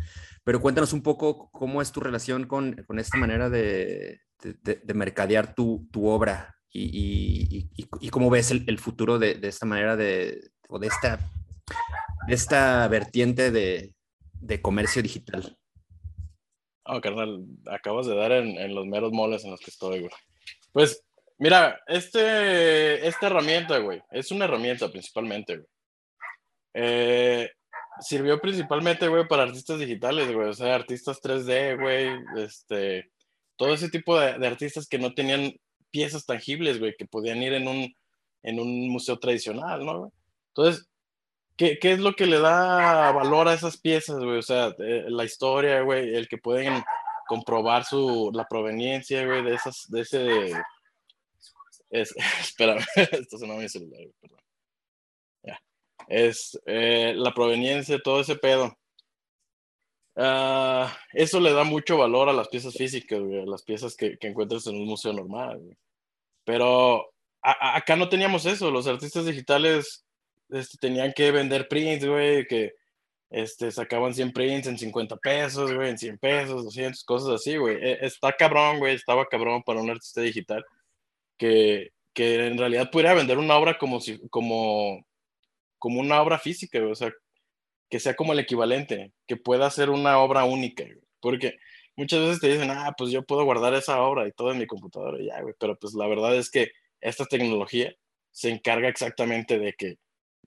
Pero 0.44 0.60
cuéntanos 0.60 0.92
un 0.92 1.02
poco 1.02 1.50
cómo 1.52 1.82
es 1.82 1.92
tu 1.92 2.00
relación 2.00 2.46
con, 2.46 2.74
con 2.86 2.98
esta 2.98 3.16
manera 3.18 3.50
de, 3.50 4.20
de, 4.43 4.55
de- 4.62 4.80
de 4.82 4.95
mercadear 4.95 5.55
tu, 5.55 5.88
tu 5.93 6.07
obra 6.09 6.55
y, 6.70 6.82
y- 6.84 7.70
y- 8.01 8.09
cómo 8.11 8.30
ves 8.30 8.51
el, 8.51 8.78
futuro 8.78 9.18
de, 9.18 9.34
de 9.34 9.49
esta 9.49 9.66
manera 9.66 9.97
de, 9.97 10.51
o 10.68 10.78
de 10.78 10.88
esta, 10.88 11.18
de 12.26 12.34
esta 12.34 12.88
vertiente 12.88 13.51
de, 13.51 13.95
de 14.40 14.61
comercio 14.62 15.03
digital. 15.03 15.57
No, 16.86 17.01
carnal, 17.01 17.45
acabas 17.70 18.07
de 18.07 18.16
dar 18.16 18.32
en, 18.32 18.59
en 18.59 18.74
los 18.74 18.86
meros 18.86 19.12
moles 19.12 19.45
en 19.45 19.53
los 19.53 19.61
que 19.61 19.70
estoy, 19.70 20.01
güey. 20.01 20.12
Pues, 20.72 21.05
mira, 21.38 21.80
este, 21.86 23.07
esta 23.07 23.26
herramienta, 23.26 23.78
güey, 23.78 24.03
es 24.11 24.30
una 24.32 24.47
herramienta 24.47 24.90
principalmente, 24.90 25.57
güey. 25.59 25.68
Eh, 26.74 27.51
sirvió 28.01 28.40
principalmente, 28.40 29.07
güey, 29.09 29.28
para 29.28 29.43
artistas 29.45 29.78
digitales, 29.78 30.32
güey, 30.32 30.49
o 30.49 30.55
sea, 30.55 30.74
artistas 30.74 31.20
3D, 31.22 31.78
güey, 31.80 32.09
este, 32.43 33.11
todo 33.57 33.74
ese 33.74 33.88
tipo 33.88 34.18
de, 34.18 34.46
artistas 34.46 34.88
que 34.88 34.98
no 34.98 35.14
tenían 35.14 35.55
piezas 35.90 36.26
tangibles, 36.26 36.78
güey, 36.78 36.94
que 36.96 37.07
podían 37.07 37.42
ir 37.42 37.53
en 37.53 37.68
un, 37.68 37.94
en 38.42 38.61
un 38.61 38.88
museo 38.88 39.18
tradicional, 39.18 39.84
¿no? 39.84 40.12
Entonces, 40.48 40.88
¿qué, 41.57 41.78
qué 41.78 41.92
es 41.92 42.00
lo 42.00 42.14
que 42.14 42.26
le 42.26 42.40
da 42.40 43.12
valor 43.12 43.48
a 43.48 43.55
esas 43.55 43.76
piezas, 43.78 44.18
güey? 44.18 44.38
O 44.38 44.42
sea, 44.42 44.74
eh, 44.78 45.05
la 45.09 45.24
historia, 45.24 45.82
güey, 45.82 46.14
el 46.14 46.28
que 46.28 46.38
pueden 46.38 46.82
comprobar 47.26 47.84
su, 47.84 48.30
la 48.34 48.46
proveniencia, 48.46 49.24
güey, 49.26 49.42
de 49.42 49.55
esas, 49.55 49.86
de 49.88 50.00
ese... 50.00 50.53
Es, 51.90 52.14
espérame, 52.40 52.84
esto 52.96 53.38
sonó 53.38 53.57
mi 53.57 53.68
celular, 53.68 54.00
güey, 54.00 54.14
perdón. 54.20 54.38
Es 56.09 56.61
eh, 56.66 57.14
la 57.16 57.32
proveniencia, 57.32 57.98
todo 58.03 58.20
ese 58.20 58.36
pedo. 58.36 58.76
Ah, 60.16 60.94
eso 61.14 61.40
le 61.40 61.52
da 61.52 61.64
mucho 61.64 61.96
valor 61.96 62.28
a 62.28 62.32
las 62.34 62.48
piezas 62.48 62.74
físicas, 62.74 63.18
a 63.20 63.50
las 63.50 63.62
piezas 63.62 63.96
que, 63.96 64.18
que 64.18 64.28
encuentras 64.28 64.66
en 64.66 64.76
un 64.76 64.86
museo 64.86 65.12
normal. 65.12 65.60
Pero 66.44 67.12
a- 67.42 67.52
a- 67.74 67.76
acá 67.78 67.96
no 67.96 68.08
teníamos 68.08 68.46
eso, 68.46 68.70
los 68.70 68.86
artistas 68.86 69.26
digitales 69.26 70.04
este, 70.50 70.78
tenían 70.78 71.12
que 71.14 71.30
vender 71.32 71.68
prints, 71.68 72.06
güey, 72.06 72.46
que 72.46 72.72
este, 73.30 73.70
sacaban 73.72 74.14
100 74.14 74.32
prints 74.32 74.68
en 74.68 74.78
50 74.78 75.16
pesos, 75.16 75.72
güey, 75.74 75.90
en 75.90 75.98
100 75.98 76.18
pesos, 76.18 76.64
200, 76.64 77.04
cosas 77.04 77.30
así, 77.36 77.56
güey. 77.56 77.76
E- 77.82 77.98
Está 78.06 78.32
cabrón, 78.34 78.78
güey, 78.80 78.94
estaba 78.96 79.26
cabrón 79.26 79.62
para 79.64 79.80
un 79.80 79.90
artista 79.90 80.20
digital 80.22 80.64
que, 81.38 81.90
que 82.14 82.46
en 82.46 82.58
realidad 82.58 82.90
pudiera 82.90 83.14
vender 83.14 83.38
una 83.38 83.56
obra 83.56 83.78
como, 83.78 84.00
si, 84.00 84.20
como, 84.30 85.04
como 85.78 86.00
una 86.00 86.22
obra 86.22 86.38
física, 86.38 86.80
o 86.86 86.94
sea, 86.94 87.12
que 87.93 88.01
sea 88.01 88.16
como 88.16 88.32
el 88.32 88.38
equivalente, 88.38 89.12
que 89.26 89.36
pueda 89.36 89.68
ser 89.70 89.90
una 89.90 90.18
obra 90.18 90.45
única. 90.47 90.82
Porque 91.20 91.59
muchas 91.95 92.20
veces 92.20 92.40
te 92.40 92.49
dicen, 92.49 92.70
ah, 92.70 92.95
pues 92.97 93.11
yo 93.11 93.22
puedo 93.22 93.45
guardar 93.45 93.74
esa 93.74 94.01
obra 94.01 94.26
y 94.26 94.32
todo 94.32 94.51
en 94.51 94.57
mi 94.57 94.66
computadora, 94.66 95.18
ya, 95.22 95.43
güey, 95.43 95.55
pero 95.59 95.78
pues 95.78 95.93
la 95.93 96.07
verdad 96.07 96.34
es 96.34 96.51
que 96.51 96.72
esta 97.03 97.26
tecnología 97.26 97.95
se 98.30 98.49
encarga 98.49 98.88
exactamente 98.88 99.59
de 99.59 99.74
que, 99.74 99.99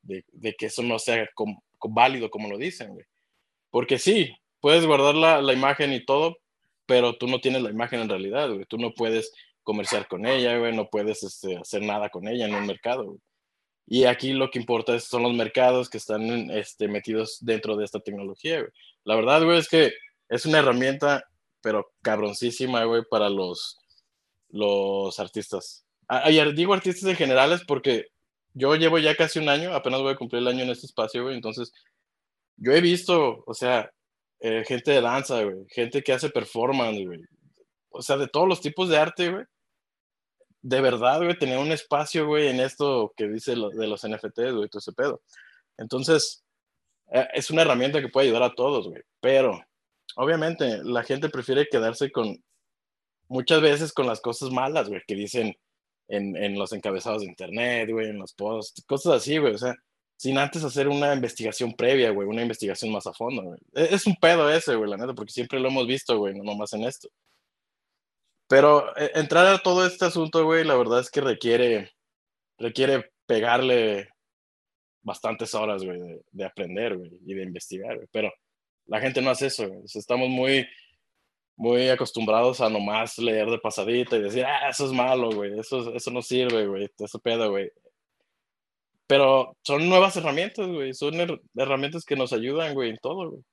de, 0.02 0.26
de 0.32 0.56
que 0.56 0.66
eso 0.66 0.82
no 0.82 0.98
sea 0.98 1.30
com- 1.36 1.60
com- 1.78 1.94
válido 1.94 2.32
como 2.32 2.50
lo 2.50 2.58
dicen, 2.58 2.94
güey. 2.96 3.06
Porque 3.70 4.00
sí, 4.00 4.34
puedes 4.60 4.84
guardar 4.88 5.14
la, 5.14 5.40
la 5.44 5.54
imagen 5.54 5.94
y 5.94 6.04
todo, 6.04 6.38
pero 6.88 7.16
tú 7.16 7.28
no 7.28 7.42
tienes 7.42 7.62
la 7.62 7.70
imagen 7.70 8.00
en 8.02 8.10
realidad, 8.10 8.50
güey. 8.52 8.66
Tú 8.66 8.80
no 8.80 8.92
puedes 8.96 9.32
comerciar 9.62 10.08
con 10.08 10.26
ella, 10.26 10.58
güey, 10.58 10.76
no 10.76 10.90
puedes 10.90 11.22
este, 11.22 11.58
hacer 11.58 11.84
nada 11.84 12.10
con 12.10 12.28
ella 12.28 12.48
en 12.48 12.56
un 12.56 12.66
mercado, 12.66 13.04
güey. 13.06 13.20
Y 13.88 14.06
aquí 14.06 14.34
lo 14.34 14.50
que 14.50 14.60
importa 14.60 15.00
son 15.00 15.24
los 15.24 15.34
mercados 15.34 15.90
que 15.90 15.98
están 15.98 16.50
este, 16.52 16.88
metidos 16.88 17.38
dentro 17.42 17.76
de 17.76 17.86
esta 17.86 18.00
tecnología. 18.00 18.66
La 19.04 19.16
verdad, 19.16 19.44
güey, 19.44 19.60
es 19.60 19.70
que 19.70 19.92
es 20.30 20.46
una 20.46 20.60
herramienta, 20.60 21.24
pero 21.62 21.92
cabroncísima, 22.02 22.84
güey, 22.86 23.04
para 23.10 23.30
los, 23.30 23.78
los 24.50 25.20
artistas. 25.20 25.86
Y 26.28 26.54
digo 26.54 26.74
artistas 26.74 27.10
en 27.10 27.16
generales 27.16 27.62
porque 27.68 28.08
yo 28.54 28.76
llevo 28.76 28.98
ya 29.00 29.16
casi 29.16 29.40
un 29.40 29.50
año, 29.50 29.74
apenas 29.74 30.02
voy 30.02 30.14
a 30.14 30.16
cumplir 30.16 30.42
el 30.42 30.48
año 30.48 30.64
en 30.64 30.70
este 30.70 30.86
espacio, 30.86 31.24
güey, 31.24 31.36
entonces 31.36 31.74
yo 32.58 32.72
he 32.72 32.80
visto, 32.80 33.44
o 33.46 33.54
sea, 33.54 33.92
eh, 34.40 34.64
gente 34.66 34.92
de 34.92 35.02
danza, 35.02 35.44
güey, 35.44 35.66
gente 35.70 36.02
que 36.02 36.14
hace 36.14 36.30
performance, 36.30 37.06
güey, 37.06 37.22
o 37.90 38.02
sea, 38.02 38.18
de 38.18 38.28
todos 38.28 38.48
los 38.48 38.62
tipos 38.62 38.90
de 38.90 38.98
arte, 38.98 39.32
güey. 39.32 39.46
De 40.68 40.82
verdad, 40.82 41.20
güey, 41.22 41.38
tener 41.38 41.60
un 41.60 41.72
espacio, 41.72 42.26
güey, 42.26 42.48
en 42.48 42.60
esto 42.60 43.14
que 43.16 43.28
dice 43.28 43.56
lo, 43.56 43.70
de 43.70 43.86
los 43.86 44.02
NFTs, 44.02 44.52
güey, 44.52 44.68
todo 44.68 44.80
ese 44.80 44.94
pedo. 44.94 45.22
Entonces, 45.78 46.44
eh, 47.12 47.28
es 47.36 47.52
una 47.52 47.62
herramienta 47.62 48.02
que 48.02 48.10
puede 48.10 48.26
ayudar 48.26 48.42
a 48.42 48.56
todos, 48.56 48.88
güey, 48.88 49.04
pero 49.20 49.62
obviamente 50.16 50.80
la 50.84 51.04
gente 51.04 51.30
prefiere 51.30 51.68
quedarse 51.70 52.12
con, 52.12 52.44
muchas 53.28 53.62
veces 53.62 53.94
con 53.94 54.08
las 54.08 54.22
cosas 54.22 54.50
malas, 54.50 54.90
güey, 54.90 55.04
que 55.08 55.14
dicen 55.14 55.56
en, 56.08 56.36
en 56.36 56.58
los 56.58 56.74
encabezados 56.74 57.22
de 57.22 57.28
internet, 57.28 57.92
güey, 57.92 58.10
en 58.10 58.18
los 58.18 58.34
posts, 58.34 58.84
cosas 58.88 59.14
así, 59.14 59.38
güey, 59.38 59.54
o 59.54 59.60
sea, 59.60 59.76
sin 60.18 60.36
antes 60.40 60.64
hacer 60.64 60.88
una 60.88 61.14
investigación 61.14 61.74
previa, 61.74 62.10
güey, 62.10 62.28
una 62.28 62.42
investigación 62.42 62.92
más 62.92 63.06
a 63.06 63.14
fondo, 63.14 63.44
güey. 63.44 63.60
Es, 63.74 63.92
es 63.92 64.08
un 64.08 64.16
pedo 64.16 64.50
ese, 64.50 64.74
güey, 64.74 64.90
la 64.90 64.98
neta, 64.98 65.14
porque 65.14 65.32
siempre 65.32 65.60
lo 65.60 65.68
hemos 65.68 65.86
visto, 65.86 66.18
güey, 66.18 66.34
no 66.34 66.44
nomás 66.44 66.74
en 66.74 66.86
esto. 66.86 67.08
Pero 68.48 68.96
eh, 68.98 69.12
entrar 69.16 69.48
a 69.48 69.58
todo 69.60 69.86
este 69.86 70.06
asunto, 70.06 70.44
güey, 70.46 70.64
la 70.64 70.76
verdad 70.76 71.00
es 71.00 71.10
que 71.10 71.22
requiere, 71.22 71.92
requiere 72.58 73.12
pegarle 73.26 74.10
bastantes 75.02 75.54
horas, 75.56 75.84
güey, 75.84 76.00
de, 76.00 76.22
de 76.32 76.46
aprender, 76.46 76.98
güey, 76.98 77.12
y 77.26 77.34
de 77.34 77.44
investigar, 77.44 77.96
güey. 77.96 78.08
Pero 78.12 78.32
la 78.86 79.00
gente 79.00 79.22
no 79.22 79.32
hace 79.32 79.48
eso, 79.48 79.68
güey. 79.68 79.82
Estamos 79.86 80.30
muy, 80.30 80.68
muy 81.56 81.90
acostumbrados 81.90 82.62
a 82.62 82.70
nomás 82.70 83.18
leer 83.18 83.50
de 83.50 83.60
pasadita 83.60 84.18
y 84.18 84.22
decir, 84.24 84.46
ah, 84.46 84.70
eso 84.70 84.86
es 84.86 84.92
malo, 84.92 85.32
güey, 85.32 85.60
eso, 85.60 85.94
eso 85.94 86.12
no 86.12 86.22
sirve, 86.22 86.68
güey, 86.68 86.90
eso 87.00 87.20
pedo, 87.20 87.50
güey. 87.52 87.72
Pero 89.08 89.56
son 89.64 89.88
nuevas 89.88 90.16
herramientas, 90.18 90.68
güey, 90.68 90.94
son 90.94 91.14
her- 91.16 91.42
herramientas 91.56 92.04
que 92.06 92.16
nos 92.16 92.34
ayudan, 92.34 92.74
güey, 92.74 92.90
en 92.92 92.98
todo, 92.98 93.32
güey. 93.32 93.44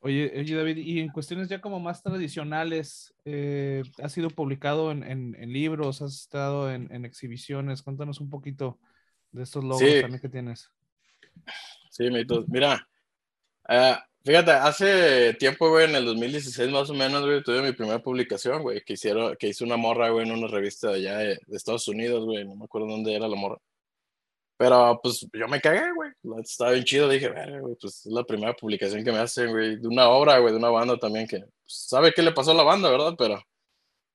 Oye, 0.00 0.32
oye, 0.38 0.54
David, 0.54 0.76
y 0.76 1.00
en 1.00 1.08
cuestiones 1.08 1.48
ya 1.48 1.60
como 1.60 1.80
más 1.80 2.02
tradicionales, 2.02 3.14
eh, 3.24 3.82
¿has 4.02 4.12
sido 4.12 4.30
publicado 4.30 4.92
en, 4.92 5.02
en- 5.02 5.34
en 5.38 5.52
libros, 5.52 6.00
has 6.02 6.14
estado 6.14 6.70
en, 6.70 6.92
en 6.92 7.04
exhibiciones? 7.04 7.82
Cuéntanos 7.82 8.20
un 8.20 8.30
poquito 8.30 8.78
de 9.32 9.42
estos 9.42 9.64
logros 9.64 9.90
Sí. 9.90 10.00
también 10.00 10.20
que 10.20 10.28
tienes. 10.28 10.70
Sí. 11.90 12.08
Mira, 12.48 12.86
ah, 13.68 14.04
fíjate, 14.24 14.50
hace 14.52 15.34
tiempo, 15.34 15.70
güey, 15.70 15.88
en 15.88 15.96
el 15.96 16.04
2016 16.04 16.70
más 16.70 16.88
o 16.90 16.94
menos, 16.94 17.24
güey, 17.24 17.42
tuve 17.42 17.62
mi 17.62 17.72
primera 17.72 17.98
publicación, 18.00 18.62
güey, 18.62 18.82
que 18.84 18.92
hicieron, 18.92 19.34
que 19.38 19.48
hizo 19.48 19.64
una 19.64 19.76
morra, 19.76 20.10
güey, 20.10 20.26
en 20.28 20.32
una 20.32 20.46
revista 20.46 20.90
de 20.90 20.96
allá 20.98 21.18
de, 21.18 21.38
de 21.46 21.56
Estados 21.56 21.88
Unidos, 21.88 22.24
güey, 22.24 22.44
no 22.44 22.54
me 22.54 22.64
acuerdo 22.66 22.86
dónde 22.88 23.14
era 23.14 23.26
la 23.28 23.36
morra. 23.36 23.58
Pero, 24.58 24.98
pues, 25.02 25.26
yo 25.32 25.48
me 25.48 25.60
cagué, 25.60 25.82
güey, 25.94 26.10
estaba 26.42 26.72
bien 26.72 26.84
chido, 26.84 27.08
dije, 27.08 27.28
"Verga, 27.28 27.60
güey, 27.60 27.76
pues, 27.80 28.06
es 28.06 28.12
la 28.12 28.24
primera 28.24 28.54
publicación 28.54 29.04
que 29.04 29.12
me 29.12 29.18
hacen, 29.18 29.50
güey, 29.50 29.76
de 29.76 29.86
una 29.88 30.08
obra, 30.08 30.38
güey, 30.38 30.52
de 30.52 30.58
una 30.58 30.70
banda 30.70 30.96
también 30.98 31.26
que, 31.28 31.40
pues, 31.40 31.52
sabe 31.66 32.12
qué 32.14 32.22
le 32.22 32.32
pasó 32.32 32.52
a 32.52 32.54
la 32.54 32.62
banda, 32.62 32.90
¿verdad? 32.90 33.14
Pero, 33.18 33.42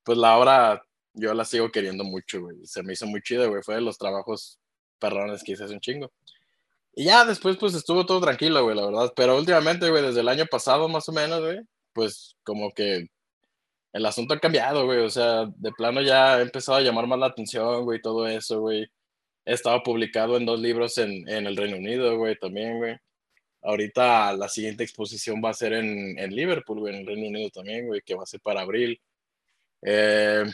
pues, 0.03 0.17
la 0.17 0.37
obra 0.37 0.83
yo 1.13 1.33
la 1.33 1.45
sigo 1.45 1.71
queriendo 1.71 2.03
mucho, 2.03 2.41
güey. 2.41 2.57
Se 2.65 2.83
me 2.83 2.93
hizo 2.93 3.05
muy 3.07 3.21
chido, 3.21 3.49
güey. 3.49 3.61
Fue 3.63 3.75
de 3.75 3.81
los 3.81 3.97
trabajos 3.97 4.59
perrones 4.99 5.43
que 5.43 5.53
hice 5.53 5.63
hace 5.65 5.73
un 5.73 5.79
chingo. 5.81 6.11
Y 6.95 7.05
ya 7.05 7.25
después, 7.25 7.57
pues 7.57 7.73
estuvo 7.73 8.05
todo 8.05 8.21
tranquilo, 8.21 8.63
güey, 8.63 8.75
la 8.75 8.85
verdad. 8.85 9.13
Pero 9.15 9.37
últimamente, 9.37 9.89
güey, 9.89 10.03
desde 10.03 10.21
el 10.21 10.29
año 10.29 10.45
pasado 10.47 10.87
más 10.89 11.07
o 11.09 11.13
menos, 11.13 11.41
güey, 11.41 11.59
pues 11.93 12.35
como 12.43 12.71
que 12.73 13.07
el 13.93 14.05
asunto 14.05 14.33
ha 14.33 14.39
cambiado, 14.39 14.85
güey. 14.85 14.99
O 14.99 15.09
sea, 15.09 15.45
de 15.55 15.71
plano 15.73 16.01
ya 16.01 16.35
ha 16.35 16.41
empezado 16.41 16.77
a 16.79 16.81
llamar 16.81 17.07
más 17.07 17.19
la 17.19 17.27
atención, 17.27 17.83
güey, 17.85 18.01
todo 18.01 18.27
eso, 18.27 18.61
güey. 18.61 18.87
He 19.51 19.53
estado 19.53 19.83
publicado 19.83 20.37
en 20.37 20.45
dos 20.45 20.61
libros 20.61 20.97
en, 20.97 21.27
en 21.27 21.45
el 21.45 21.57
Reino 21.57 21.75
Unido, 21.75 22.15
güey, 22.15 22.37
también, 22.37 22.77
güey. 22.77 22.95
Ahorita 23.61 24.31
la 24.31 24.47
siguiente 24.47 24.83
exposición 24.83 25.41
va 25.43 25.49
a 25.49 25.53
ser 25.53 25.73
en, 25.73 26.17
en 26.17 26.33
Liverpool, 26.33 26.79
güey, 26.79 26.93
en 26.93 27.01
el 27.01 27.05
Reino 27.07 27.27
Unido 27.27 27.49
también, 27.49 27.85
güey, 27.87 27.99
que 28.01 28.15
va 28.15 28.23
a 28.23 28.25
ser 28.25 28.39
para 28.39 28.61
abril. 28.61 29.01
Eh, 29.81 30.45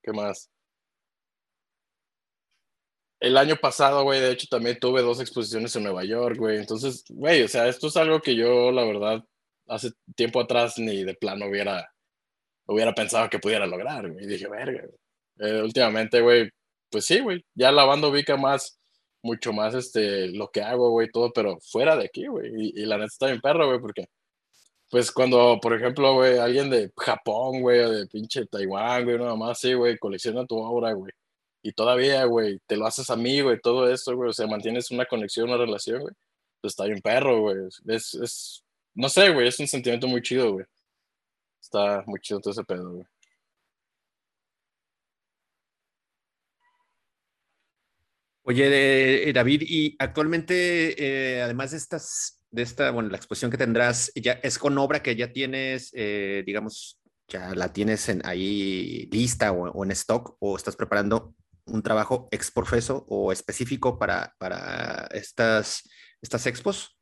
¿Qué 0.00 0.12
más? 0.12 0.48
El 3.18 3.36
año 3.36 3.56
pasado, 3.56 4.04
güey, 4.04 4.20
de 4.20 4.30
hecho 4.30 4.46
también 4.48 4.78
tuve 4.78 5.02
dos 5.02 5.20
exposiciones 5.20 5.74
en 5.74 5.82
Nueva 5.82 6.04
York, 6.04 6.36
güey. 6.38 6.58
Entonces, 6.58 7.04
güey, 7.08 7.42
o 7.42 7.48
sea, 7.48 7.66
esto 7.66 7.88
es 7.88 7.96
algo 7.96 8.20
que 8.20 8.36
yo, 8.36 8.70
la 8.70 8.84
verdad, 8.84 9.24
hace 9.66 9.90
tiempo 10.14 10.40
atrás 10.40 10.78
ni 10.78 11.02
de 11.02 11.14
plano 11.14 11.46
hubiera, 11.46 11.92
hubiera 12.66 12.94
pensado 12.94 13.28
que 13.28 13.40
pudiera 13.40 13.66
lograr, 13.66 14.08
güey. 14.08 14.26
Dije, 14.26 14.46
verga, 14.48 14.82
güey. 14.86 15.50
Eh, 15.50 15.62
últimamente, 15.62 16.20
güey, 16.20 16.50
pues 16.90 17.06
sí, 17.06 17.20
güey, 17.20 17.44
ya 17.54 17.72
la 17.72 17.84
banda 17.84 18.08
ubica 18.08 18.36
más, 18.36 18.78
mucho 19.22 19.52
más, 19.52 19.74
este, 19.74 20.28
lo 20.28 20.50
que 20.50 20.62
hago, 20.62 20.90
güey, 20.90 21.10
todo, 21.10 21.32
pero 21.32 21.58
fuera 21.60 21.96
de 21.96 22.06
aquí, 22.06 22.26
güey. 22.26 22.50
Y, 22.76 22.86
la 22.86 22.96
neta 22.96 23.06
está 23.06 23.26
bien 23.26 23.40
perro, 23.40 23.66
güey, 23.66 23.80
porque, 23.80 24.06
pues 24.90 25.12
cuando, 25.12 25.58
por 25.62 25.74
ejemplo, 25.74 26.14
güey, 26.14 26.38
alguien 26.38 26.70
de 26.70 26.92
Japón, 26.96 27.62
güey, 27.62 27.80
o 27.80 27.90
de 27.90 28.06
pinche 28.06 28.46
Taiwán, 28.46 29.04
güey, 29.04 29.18
nada 29.18 29.36
más, 29.36 29.60
sí, 29.60 29.74
güey, 29.74 29.98
colecciona 29.98 30.46
tu 30.46 30.58
obra, 30.58 30.92
güey. 30.92 31.12
Y 31.62 31.72
todavía, 31.72 32.24
güey, 32.24 32.58
te 32.66 32.76
lo 32.76 32.86
haces 32.86 33.10
amigo 33.10 33.52
y 33.52 33.60
todo 33.60 33.90
eso, 33.92 34.16
güey, 34.16 34.30
o 34.30 34.32
sea, 34.32 34.46
mantienes 34.46 34.90
una 34.90 35.06
conexión, 35.06 35.48
una 35.48 35.58
relación, 35.58 36.02
güey. 36.02 36.14
Pues 36.60 36.72
está 36.72 36.84
bien 36.86 37.00
perro, 37.00 37.40
güey. 37.42 37.56
Es, 37.88 38.14
es, 38.14 38.64
no 38.94 39.08
sé, 39.08 39.30
güey, 39.30 39.48
es 39.48 39.60
un 39.60 39.68
sentimiento 39.68 40.06
muy 40.08 40.22
chido, 40.22 40.52
güey. 40.54 40.66
Está 41.60 42.02
muy 42.06 42.20
chido 42.20 42.40
todo 42.40 42.52
ese 42.52 42.64
pedo, 42.64 42.92
güey. 42.92 43.06
Oye, 48.50 48.68
de- 48.68 49.28
eh, 49.28 49.32
David, 49.32 49.62
y 49.64 49.94
actualmente, 50.00 50.96
eh, 50.98 51.40
además 51.40 51.70
de 51.70 51.76
estas, 51.76 52.40
de 52.50 52.62
esta, 52.62 52.90
bueno, 52.90 53.08
la 53.08 53.16
exposición 53.16 53.48
que 53.48 53.56
tendrás, 53.56 54.10
ya 54.16 54.40
es 54.42 54.58
con 54.58 54.76
obra 54.76 55.04
que 55.04 55.14
ya 55.14 55.32
tienes, 55.32 55.92
eh, 55.94 56.42
digamos, 56.44 56.98
ya 57.28 57.54
la 57.54 57.72
tienes 57.72 58.08
en, 58.08 58.26
ahí 58.26 59.08
lista 59.12 59.52
o, 59.52 59.70
o 59.70 59.84
en 59.84 59.92
stock, 59.92 60.36
o 60.40 60.56
estás 60.56 60.74
preparando 60.74 61.32
un 61.66 61.80
trabajo 61.84 62.26
ex 62.32 62.50
profeso 62.50 63.06
o 63.08 63.30
específico 63.30 64.00
para, 64.00 64.34
para 64.38 65.06
estas, 65.12 65.88
estas 66.20 66.44
expos. 66.48 66.98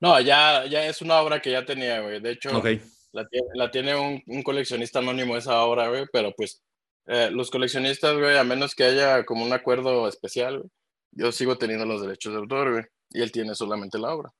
No, 0.00 0.18
ya, 0.20 0.66
ya 0.66 0.84
es 0.84 1.00
una 1.00 1.20
obra 1.20 1.40
que 1.40 1.52
ya 1.52 1.64
tenía, 1.64 2.00
güey. 2.00 2.20
De 2.20 2.32
hecho, 2.32 2.58
Ok, 2.58 2.66
la 3.12 3.24
tiene, 3.28 3.46
la 3.54 3.70
tiene 3.70 3.94
un, 3.94 4.20
un 4.26 4.42
coleccionista 4.42 4.98
anónimo 4.98 5.36
esa 5.36 5.62
obra, 5.62 5.88
güey, 5.90 6.06
pero 6.12 6.32
pues 6.36 6.60
eh, 7.06 7.30
los 7.32 7.50
coleccionistas, 7.50 8.16
güey, 8.16 8.36
a 8.36 8.44
menos 8.44 8.74
que 8.74 8.84
haya 8.84 9.24
como 9.24 9.44
un 9.44 9.52
acuerdo 9.52 10.06
especial, 10.08 10.58
güey, 10.58 10.70
yo 11.12 11.32
sigo 11.32 11.58
teniendo 11.58 11.84
los 11.86 12.00
derechos 12.02 12.32
de 12.32 12.38
autor, 12.38 12.72
güey, 12.72 12.84
y 13.10 13.20
él 13.22 13.32
tiene 13.32 13.54
solamente 13.54 13.98
la 13.98 14.14
obra. 14.14 14.30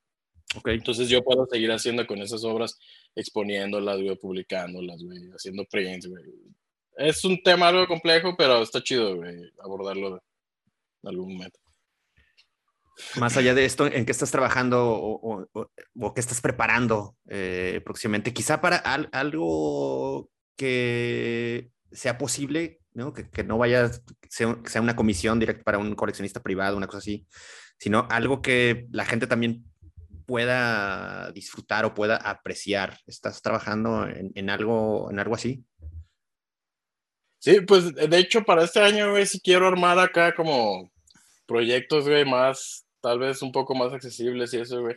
ok. 0.56 0.68
Entonces 0.68 1.08
yo 1.08 1.22
puedo 1.22 1.46
seguir 1.50 1.72
haciendo 1.72 2.06
con 2.06 2.18
esas 2.22 2.44
obras, 2.44 2.78
exponiéndolas, 3.16 4.00
güey, 4.00 4.16
publicándolas, 4.16 5.02
güey, 5.02 5.30
haciendo 5.34 5.64
prints, 5.64 6.06
güey. 6.06 6.22
Es 6.96 7.24
un 7.24 7.42
tema 7.42 7.68
algo 7.68 7.86
complejo, 7.86 8.34
pero 8.36 8.62
está 8.62 8.82
chido, 8.82 9.16
güey, 9.16 9.50
abordarlo 9.62 10.22
en 11.02 11.08
algún 11.08 11.32
momento. 11.34 11.58
Más 13.16 13.34
allá 13.38 13.54
de 13.54 13.64
esto, 13.64 13.86
¿en 13.86 14.04
qué 14.04 14.12
estás 14.12 14.30
trabajando 14.30 14.90
o, 14.90 15.14
o- 15.14 15.48
o- 15.54 15.70
o 16.00 16.14
qué 16.14 16.20
estás 16.20 16.40
preparando 16.42 17.16
eh, 17.30 17.80
próximamente? 17.82 18.34
Quizá 18.34 18.60
para 18.60 18.76
al- 18.76 19.08
algo 19.12 20.28
que 20.56 21.70
sea 21.92 22.18
posible, 22.18 22.80
¿no? 22.92 23.12
Que, 23.12 23.28
que 23.28 23.44
no 23.44 23.58
vaya, 23.58 23.90
sea, 24.28 24.58
sea 24.64 24.80
una 24.80 24.96
comisión 24.96 25.38
directa 25.38 25.62
para 25.62 25.78
un 25.78 25.94
coleccionista 25.94 26.42
privado, 26.42 26.76
una 26.76 26.86
cosa 26.86 26.98
así, 26.98 27.26
sino 27.78 28.06
algo 28.10 28.42
que 28.42 28.86
la 28.90 29.04
gente 29.04 29.26
también 29.26 29.64
pueda 30.26 31.32
disfrutar 31.32 31.84
o 31.84 31.94
pueda 31.94 32.16
apreciar. 32.16 32.98
¿Estás 33.06 33.42
trabajando 33.42 34.06
en, 34.06 34.30
en 34.34 34.50
algo, 34.50 35.10
en 35.10 35.18
algo 35.18 35.34
así? 35.34 35.64
Sí, 37.40 37.62
pues 37.62 37.94
de 37.94 38.18
hecho 38.18 38.42
para 38.44 38.64
este 38.64 38.80
año, 38.80 39.10
güey, 39.10 39.26
sí 39.26 39.40
quiero 39.40 39.66
armar 39.66 39.98
acá 39.98 40.34
como 40.34 40.92
proyectos, 41.46 42.06
güey, 42.06 42.24
más, 42.24 42.86
tal 43.00 43.18
vez 43.18 43.40
un 43.42 43.50
poco 43.50 43.74
más 43.74 43.92
accesibles 43.92 44.52
y 44.52 44.58
eso, 44.58 44.82
güey. 44.82 44.96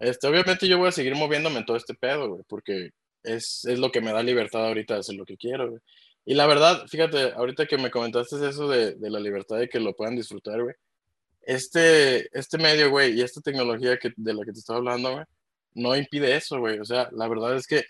Este, 0.00 0.26
obviamente 0.26 0.66
yo 0.66 0.78
voy 0.78 0.88
a 0.88 0.92
seguir 0.92 1.14
moviéndome 1.14 1.58
en 1.58 1.66
todo 1.66 1.76
este 1.76 1.94
pedo, 1.94 2.30
güey, 2.30 2.42
porque 2.48 2.90
es, 3.22 3.64
es 3.66 3.78
lo 3.78 3.92
que 3.92 4.00
me 4.00 4.12
da 4.12 4.22
libertad 4.22 4.66
ahorita 4.66 4.94
de 4.94 5.00
hacer 5.00 5.16
lo 5.16 5.26
que 5.26 5.36
quiero, 5.36 5.68
güey. 5.68 5.80
Y 6.24 6.34
la 6.34 6.46
verdad, 6.46 6.86
fíjate, 6.86 7.32
ahorita 7.32 7.66
que 7.66 7.78
me 7.78 7.90
comentaste 7.90 8.36
eso 8.48 8.68
de, 8.68 8.94
de 8.94 9.10
la 9.10 9.18
libertad 9.20 9.58
de 9.58 9.68
que 9.68 9.80
lo 9.80 9.94
puedan 9.94 10.16
disfrutar, 10.16 10.62
güey. 10.62 10.74
Este, 11.42 12.28
este 12.38 12.58
medio, 12.58 12.90
güey, 12.90 13.18
y 13.18 13.22
esta 13.22 13.40
tecnología 13.40 13.98
que, 13.98 14.12
de 14.16 14.34
la 14.34 14.44
que 14.44 14.52
te 14.52 14.60
estaba 14.60 14.78
hablando, 14.78 15.12
güey, 15.12 15.24
no 15.74 15.96
impide 15.96 16.36
eso, 16.36 16.60
güey. 16.60 16.78
O 16.78 16.84
sea, 16.84 17.08
la 17.12 17.28
verdad 17.28 17.56
es 17.56 17.66
que 17.66 17.82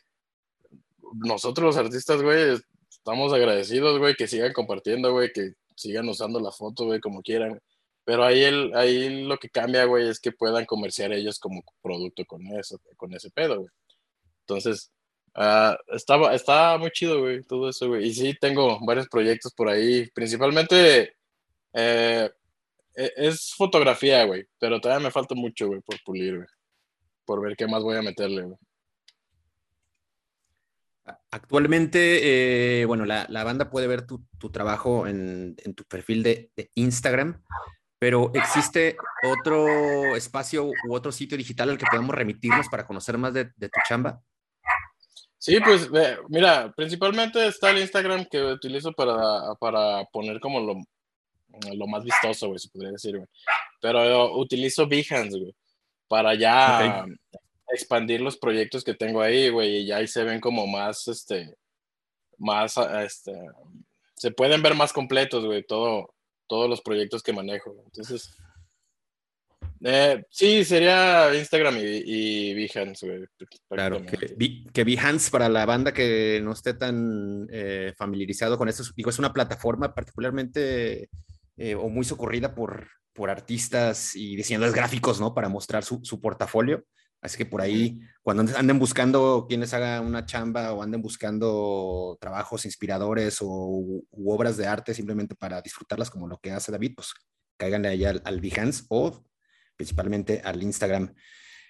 nosotros 1.14 1.66
los 1.66 1.76
artistas, 1.76 2.22
güey, 2.22 2.58
estamos 2.90 3.32
agradecidos, 3.32 3.98
güey, 3.98 4.14
que 4.14 4.26
sigan 4.26 4.52
compartiendo, 4.52 5.12
güey, 5.12 5.30
que 5.32 5.52
sigan 5.76 6.08
usando 6.08 6.40
la 6.40 6.52
foto, 6.52 6.86
güey, 6.86 7.00
como 7.00 7.22
quieran. 7.22 7.60
Pero 8.04 8.24
ahí, 8.24 8.42
el, 8.42 8.74
ahí 8.74 9.24
lo 9.24 9.36
que 9.38 9.50
cambia, 9.50 9.84
güey, 9.84 10.08
es 10.08 10.20
que 10.20 10.32
puedan 10.32 10.64
comerciar 10.66 11.12
ellos 11.12 11.38
como 11.38 11.62
producto 11.82 12.24
con 12.24 12.46
eso, 12.58 12.80
con 12.96 13.12
ese 13.14 13.30
pedo, 13.30 13.58
güey. 13.60 13.70
Entonces, 14.40 14.90
ah, 15.34 15.76
estaba, 15.88 16.78
muy 16.78 16.90
chido, 16.90 17.20
güey, 17.20 17.42
todo 17.42 17.68
eso, 17.68 17.88
güey. 17.88 18.06
Y 18.08 18.14
sí, 18.14 18.34
tengo 18.40 18.78
varios 18.84 19.08
proyectos 19.08 19.52
por 19.54 19.68
ahí, 19.68 20.08
principalmente 20.14 21.14
eh, 21.74 22.30
e- 22.94 23.12
es 23.16 23.54
fotografía, 23.54 24.24
güey, 24.24 24.46
pero 24.58 24.80
todavía 24.80 25.04
me 25.06 25.12
falta 25.12 25.34
mucho, 25.34 25.68
güey, 25.68 25.80
por 25.80 25.96
pulir, 26.04 26.36
güey. 26.36 26.48
Por 27.24 27.42
ver 27.42 27.56
qué 27.56 27.66
más 27.66 27.82
voy 27.82 27.96
a 27.96 28.02
meterle, 28.02 28.42
güey. 28.42 28.58
Actualmente, 31.30 32.80
eh, 32.82 32.84
bueno, 32.84 33.04
la, 33.04 33.26
la 33.28 33.42
banda 33.42 33.70
puede 33.70 33.86
ver 33.88 34.06
tu, 34.06 34.24
tu 34.38 34.50
trabajo 34.50 35.06
en, 35.06 35.56
en 35.64 35.74
tu 35.74 35.84
perfil 35.84 36.22
de, 36.22 36.52
de 36.54 36.70
Instagram, 36.74 37.42
pero 37.98 38.30
¿existe 38.34 38.96
otro 39.24 40.14
espacio 40.14 40.66
u 40.66 40.94
otro 40.94 41.10
sitio 41.10 41.36
digital 41.36 41.70
al 41.70 41.78
que 41.78 41.86
podamos 41.90 42.14
remitirnos 42.14 42.68
para 42.68 42.86
conocer 42.86 43.18
más 43.18 43.34
de, 43.34 43.50
de 43.56 43.68
tu 43.68 43.80
chamba? 43.88 44.20
Sí, 45.42 45.58
pues 45.58 45.90
mira, 46.28 46.72
principalmente 46.76 47.44
está 47.48 47.70
el 47.70 47.80
Instagram 47.80 48.26
que 48.26 48.40
utilizo 48.40 48.92
para, 48.92 49.52
para 49.58 50.04
poner 50.04 50.38
como 50.38 50.60
lo, 50.60 50.76
lo 51.74 51.86
más 51.88 52.04
vistoso, 52.04 52.46
güey, 52.46 52.60
se 52.60 52.68
podría 52.68 52.92
decir, 52.92 53.16
güey. 53.16 53.28
Pero 53.80 54.04
yo 54.04 54.38
utilizo 54.38 54.86
Behance, 54.86 55.36
güey, 55.36 55.52
para 56.06 56.36
ya 56.36 57.04
expandir 57.72 58.20
los 58.20 58.36
proyectos 58.36 58.84
que 58.84 58.94
tengo 58.94 59.20
ahí, 59.20 59.48
güey, 59.48 59.78
y 59.78 59.86
ya 59.86 59.96
ahí 59.96 60.06
se 60.06 60.22
ven 60.22 60.38
como 60.38 60.64
más, 60.68 61.08
este, 61.08 61.56
más, 62.38 62.78
ah, 62.78 63.02
este, 63.02 63.32
se 64.14 64.30
pueden 64.30 64.62
ver 64.62 64.76
más 64.76 64.92
completos, 64.92 65.44
güey, 65.44 65.64
todo, 65.64 66.14
todos 66.46 66.70
los 66.70 66.80
proyectos 66.82 67.20
que 67.20 67.32
manejo. 67.32 67.74
Entonces, 67.86 68.32
eh, 69.84 70.24
sí, 70.30 70.64
sería 70.64 71.34
Instagram 71.34 71.76
y, 71.78 72.02
y 72.04 72.54
Behance, 72.54 73.06
güey. 73.06 73.24
Claro, 73.68 74.02
que, 74.04 74.64
que 74.72 74.84
Behance, 74.84 75.30
para 75.30 75.48
la 75.48 75.66
banda 75.66 75.92
que 75.92 76.40
no 76.42 76.52
esté 76.52 76.74
tan 76.74 77.46
eh, 77.50 77.92
familiarizado 77.96 78.56
con 78.58 78.68
esto, 78.68 78.82
es- 78.82 78.94
digo, 78.94 79.10
es 79.10 79.18
una 79.18 79.32
plataforma 79.32 79.94
particularmente 79.94 81.08
eh, 81.56 81.74
o 81.74 81.88
muy 81.88 82.04
socorrida 82.04 82.54
por, 82.54 82.88
por 83.12 83.28
artistas 83.30 84.14
y 84.16 84.36
diseñadores 84.36 84.74
gráficos, 84.74 85.20
¿no? 85.20 85.34
Para 85.34 85.48
mostrar 85.48 85.84
su, 85.84 86.00
su 86.02 86.20
portafolio. 86.20 86.84
Así 87.20 87.38
que 87.38 87.46
por 87.46 87.60
ahí, 87.60 88.00
cuando 88.22 88.42
anden- 88.42 88.78
buscando 88.80 89.46
quienes 89.48 89.72
hagan 89.74 90.04
una 90.06 90.26
chamba 90.26 90.72
o 90.72 90.82
anden 90.82 91.00
buscando 91.02 92.18
trabajos 92.20 92.64
inspiradores 92.64 93.38
o 93.40 93.46
u 93.48 94.32
obras 94.32 94.56
de 94.56 94.66
arte 94.66 94.92
simplemente 94.92 95.36
para 95.36 95.62
disfrutarlas 95.62 96.10
como 96.10 96.26
lo 96.26 96.38
que 96.38 96.50
hace 96.50 96.72
David, 96.72 96.94
pues 96.96 97.12
cáiganle 97.56 97.88
allá 97.90 98.10
al, 98.10 98.22
al 98.24 98.40
Behance 98.40 98.84
o 98.88 99.22
principalmente 99.76 100.40
al 100.44 100.62
Instagram. 100.62 101.14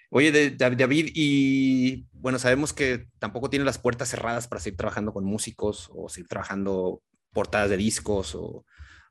Oye, 0.09 0.31
de- 0.31 0.51
de- 0.51 0.75
David, 0.75 1.09
y 1.15 2.05
bueno, 2.13 2.37
sabemos 2.39 2.71
que 2.73 3.07
tampoco 3.19 3.49
tiene 3.49 3.65
las 3.65 3.79
puertas 3.79 4.09
cerradas 4.09 4.47
para 4.47 4.61
seguir 4.61 4.77
trabajando 4.77 5.11
con 5.13 5.25
músicos 5.25 5.89
o 5.93 6.07
seguir 6.09 6.27
trabajando 6.27 7.01
portadas 7.31 7.69
de 7.71 7.77
discos 7.77 8.35
o, 8.35 8.63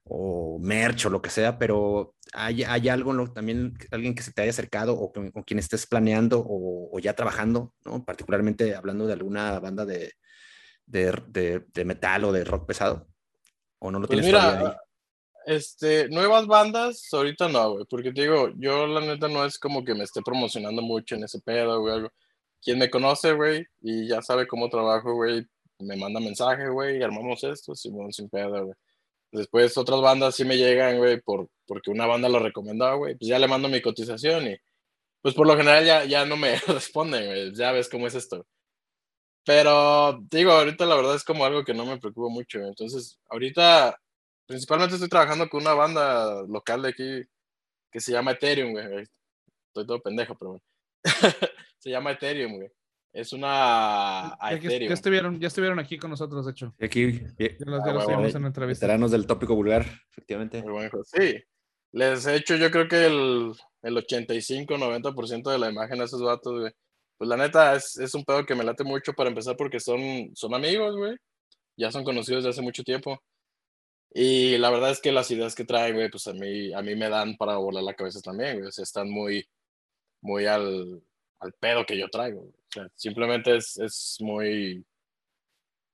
o 0.04 0.58
merch 0.60 1.06
o 1.06 1.10
lo 1.10 1.20
que 1.20 1.30
sea, 1.30 1.58
pero 1.58 2.14
¿hay, 2.32 2.62
hay 2.62 2.88
algo 2.88 3.12
lo- 3.12 3.32
también, 3.32 3.74
alguien 3.90 4.14
que 4.14 4.22
se 4.22 4.32
te 4.32 4.42
haya 4.42 4.50
acercado 4.50 4.94
o 4.98 5.12
con, 5.12 5.32
con 5.32 5.42
quien 5.42 5.58
estés 5.58 5.86
planeando 5.86 6.38
o, 6.40 6.96
o 6.96 6.98
ya 7.00 7.14
trabajando, 7.14 7.74
¿no? 7.84 8.04
Particularmente 8.04 8.74
hablando 8.76 9.06
de 9.08 9.12
alguna 9.14 9.58
banda 9.58 9.84
de, 9.84 10.12
de, 10.86 11.84
metal 11.84 12.24
o 12.24 12.32
de 12.32 12.44
rock 12.44 12.66
pesado? 12.66 13.08
¿O 13.80 13.90
no 13.90 13.98
lo 13.98 14.06
Pues 14.06 14.20
tienes 14.20 14.30
todavía 14.40 14.70
ahí? 14.70 14.76
Este, 15.46 16.08
nuevas 16.08 16.46
bandas, 16.46 17.08
ahorita 17.12 17.48
no, 17.48 17.72
güey, 17.74 17.84
porque 17.88 18.12
te 18.12 18.22
digo, 18.22 18.50
yo 18.56 18.86
la 18.86 19.00
neta 19.00 19.28
no 19.28 19.44
es 19.44 19.58
como 19.58 19.84
que 19.84 19.94
me 19.94 20.04
esté 20.04 20.22
promocionando 20.22 20.82
mucho 20.82 21.14
en 21.16 21.24
ese 21.24 21.40
pedo, 21.40 21.80
güey, 21.80 21.94
algo. 21.94 22.08
Quien 22.62 22.78
me 22.78 22.90
conoce, 22.90 23.32
güey, 23.34 23.64
y 23.80 24.08
ya 24.08 24.22
sabe 24.22 24.46
cómo 24.46 24.68
trabajo, 24.70 25.14
güey, 25.14 25.44
me 25.80 25.96
manda 25.96 26.20
mensaje, 26.20 26.68
güey, 26.68 27.02
armamos 27.02 27.42
esto, 27.44 27.74
sin 27.74 28.28
pedo, 28.30 28.66
güey. 28.66 28.74
Después 29.32 29.76
otras 29.78 30.00
bandas 30.00 30.36
sí 30.36 30.44
me 30.44 30.56
llegan, 30.58 30.98
güey, 30.98 31.20
por, 31.20 31.48
porque 31.66 31.90
una 31.90 32.06
banda 32.06 32.28
lo 32.28 32.38
recomendó, 32.38 32.98
güey, 32.98 33.16
pues 33.16 33.28
ya 33.28 33.38
le 33.38 33.48
mando 33.48 33.68
mi 33.68 33.80
cotización 33.82 34.48
y 34.48 34.56
pues 35.22 35.34
por 35.34 35.46
lo 35.46 35.56
general 35.56 35.84
ya, 35.86 36.04
ya 36.04 36.26
no 36.26 36.36
me 36.36 36.56
responden, 36.68 37.26
güey, 37.26 37.54
ya 37.54 37.72
ves 37.72 37.88
cómo 37.88 38.06
es 38.06 38.14
esto. 38.14 38.46
Pero 39.44 40.20
digo, 40.30 40.52
ahorita 40.52 40.86
la 40.86 40.96
verdad 40.96 41.16
es 41.16 41.24
como 41.24 41.44
algo 41.44 41.64
que 41.64 41.74
no 41.74 41.84
me 41.84 41.98
preocupa 41.98 42.28
mucho. 42.32 42.60
Entonces, 42.60 43.18
ahorita 43.28 43.98
principalmente 44.46 44.94
estoy 44.94 45.08
trabajando 45.08 45.48
con 45.48 45.62
una 45.62 45.74
banda 45.74 46.42
local 46.48 46.82
de 46.82 46.88
aquí 46.88 47.22
que 47.90 48.00
se 48.00 48.12
llama 48.12 48.32
Ethereum, 48.32 48.72
güey. 48.72 49.04
Estoy 49.68 49.86
todo 49.86 50.00
pendejo, 50.02 50.36
pero 50.38 50.50
bueno. 50.52 50.64
se 51.78 51.90
llama 51.90 52.12
Ethereum, 52.12 52.56
güey. 52.56 52.68
Es 53.14 53.32
una 53.34 54.28
a 54.34 54.50
Ya, 54.52 54.56
Ethereum. 54.56 54.88
ya 54.88 54.94
estuvieron, 54.94 55.40
ya 55.40 55.48
estuvieron 55.48 55.78
aquí 55.78 55.98
con 55.98 56.10
nosotros, 56.10 56.46
de 56.46 56.52
hecho. 56.52 56.74
Y 56.78 56.84
Aquí, 56.86 57.12
Ya 57.38 57.66
los, 57.66 57.84
ya 57.84 57.90
Ah, 57.90 57.92
los 57.94 58.04
huevo, 58.04 58.04
tuvimos 58.04 58.34
eh, 58.34 58.36
en 58.36 58.42
la 58.42 58.48
entrevista. 58.48 58.86
veteranos 58.86 59.10
del 59.10 59.26
tópico 59.26 59.54
vulgar, 59.54 59.84
efectivamente. 60.10 60.62
Muy 60.62 60.72
buen 60.72 60.88
juego. 60.90 61.04
Sí, 61.04 61.42
les 61.92 62.26
he 62.26 62.36
hecho 62.36 62.56
yo 62.56 62.70
creo 62.70 62.88
que 62.88 63.04
el, 63.06 63.52
el 63.82 63.96
85-90% 63.96 65.50
de 65.50 65.58
la 65.58 65.70
imagen 65.70 66.00
a 66.00 66.04
esos 66.04 66.22
vatos, 66.22 66.58
güey. 66.60 66.72
Pues 67.18 67.28
la 67.28 67.36
neta 67.36 67.74
es, 67.76 67.98
es 67.98 68.14
un 68.14 68.24
pedo 68.24 68.44
que 68.46 68.54
me 68.54 68.64
late 68.64 68.82
mucho 68.82 69.12
para 69.12 69.28
empezar 69.28 69.56
porque 69.56 69.78
son, 69.78 70.30
son 70.34 70.54
amigos, 70.54 70.96
güey. 70.96 71.14
Ya 71.76 71.92
son 71.92 72.04
conocidos 72.04 72.42
desde 72.44 72.50
hace 72.50 72.62
mucho 72.62 72.82
tiempo. 72.82 73.22
Y 74.14 74.58
la 74.58 74.70
verdad 74.70 74.90
es 74.90 75.00
que 75.00 75.10
las 75.12 75.30
ideas 75.30 75.54
que 75.54 75.64
traen, 75.64 75.94
güey, 75.94 76.10
pues 76.10 76.26
a 76.26 76.32
mí, 76.34 76.72
a 76.74 76.82
mí 76.82 76.94
me 76.96 77.08
dan 77.08 77.36
para 77.36 77.56
volar 77.56 77.82
la 77.82 77.94
cabeza 77.94 78.20
también, 78.20 78.56
güey. 78.58 78.68
O 78.68 78.72
sea, 78.72 78.82
están 78.82 79.10
muy, 79.10 79.48
muy 80.20 80.46
al, 80.46 81.02
al 81.40 81.52
pedo 81.54 81.86
que 81.86 81.98
yo 81.98 82.08
traigo. 82.10 82.42
O 82.42 82.54
sea, 82.72 82.88
simplemente 82.94 83.56
es, 83.56 83.78
es 83.78 84.16
muy... 84.20 84.84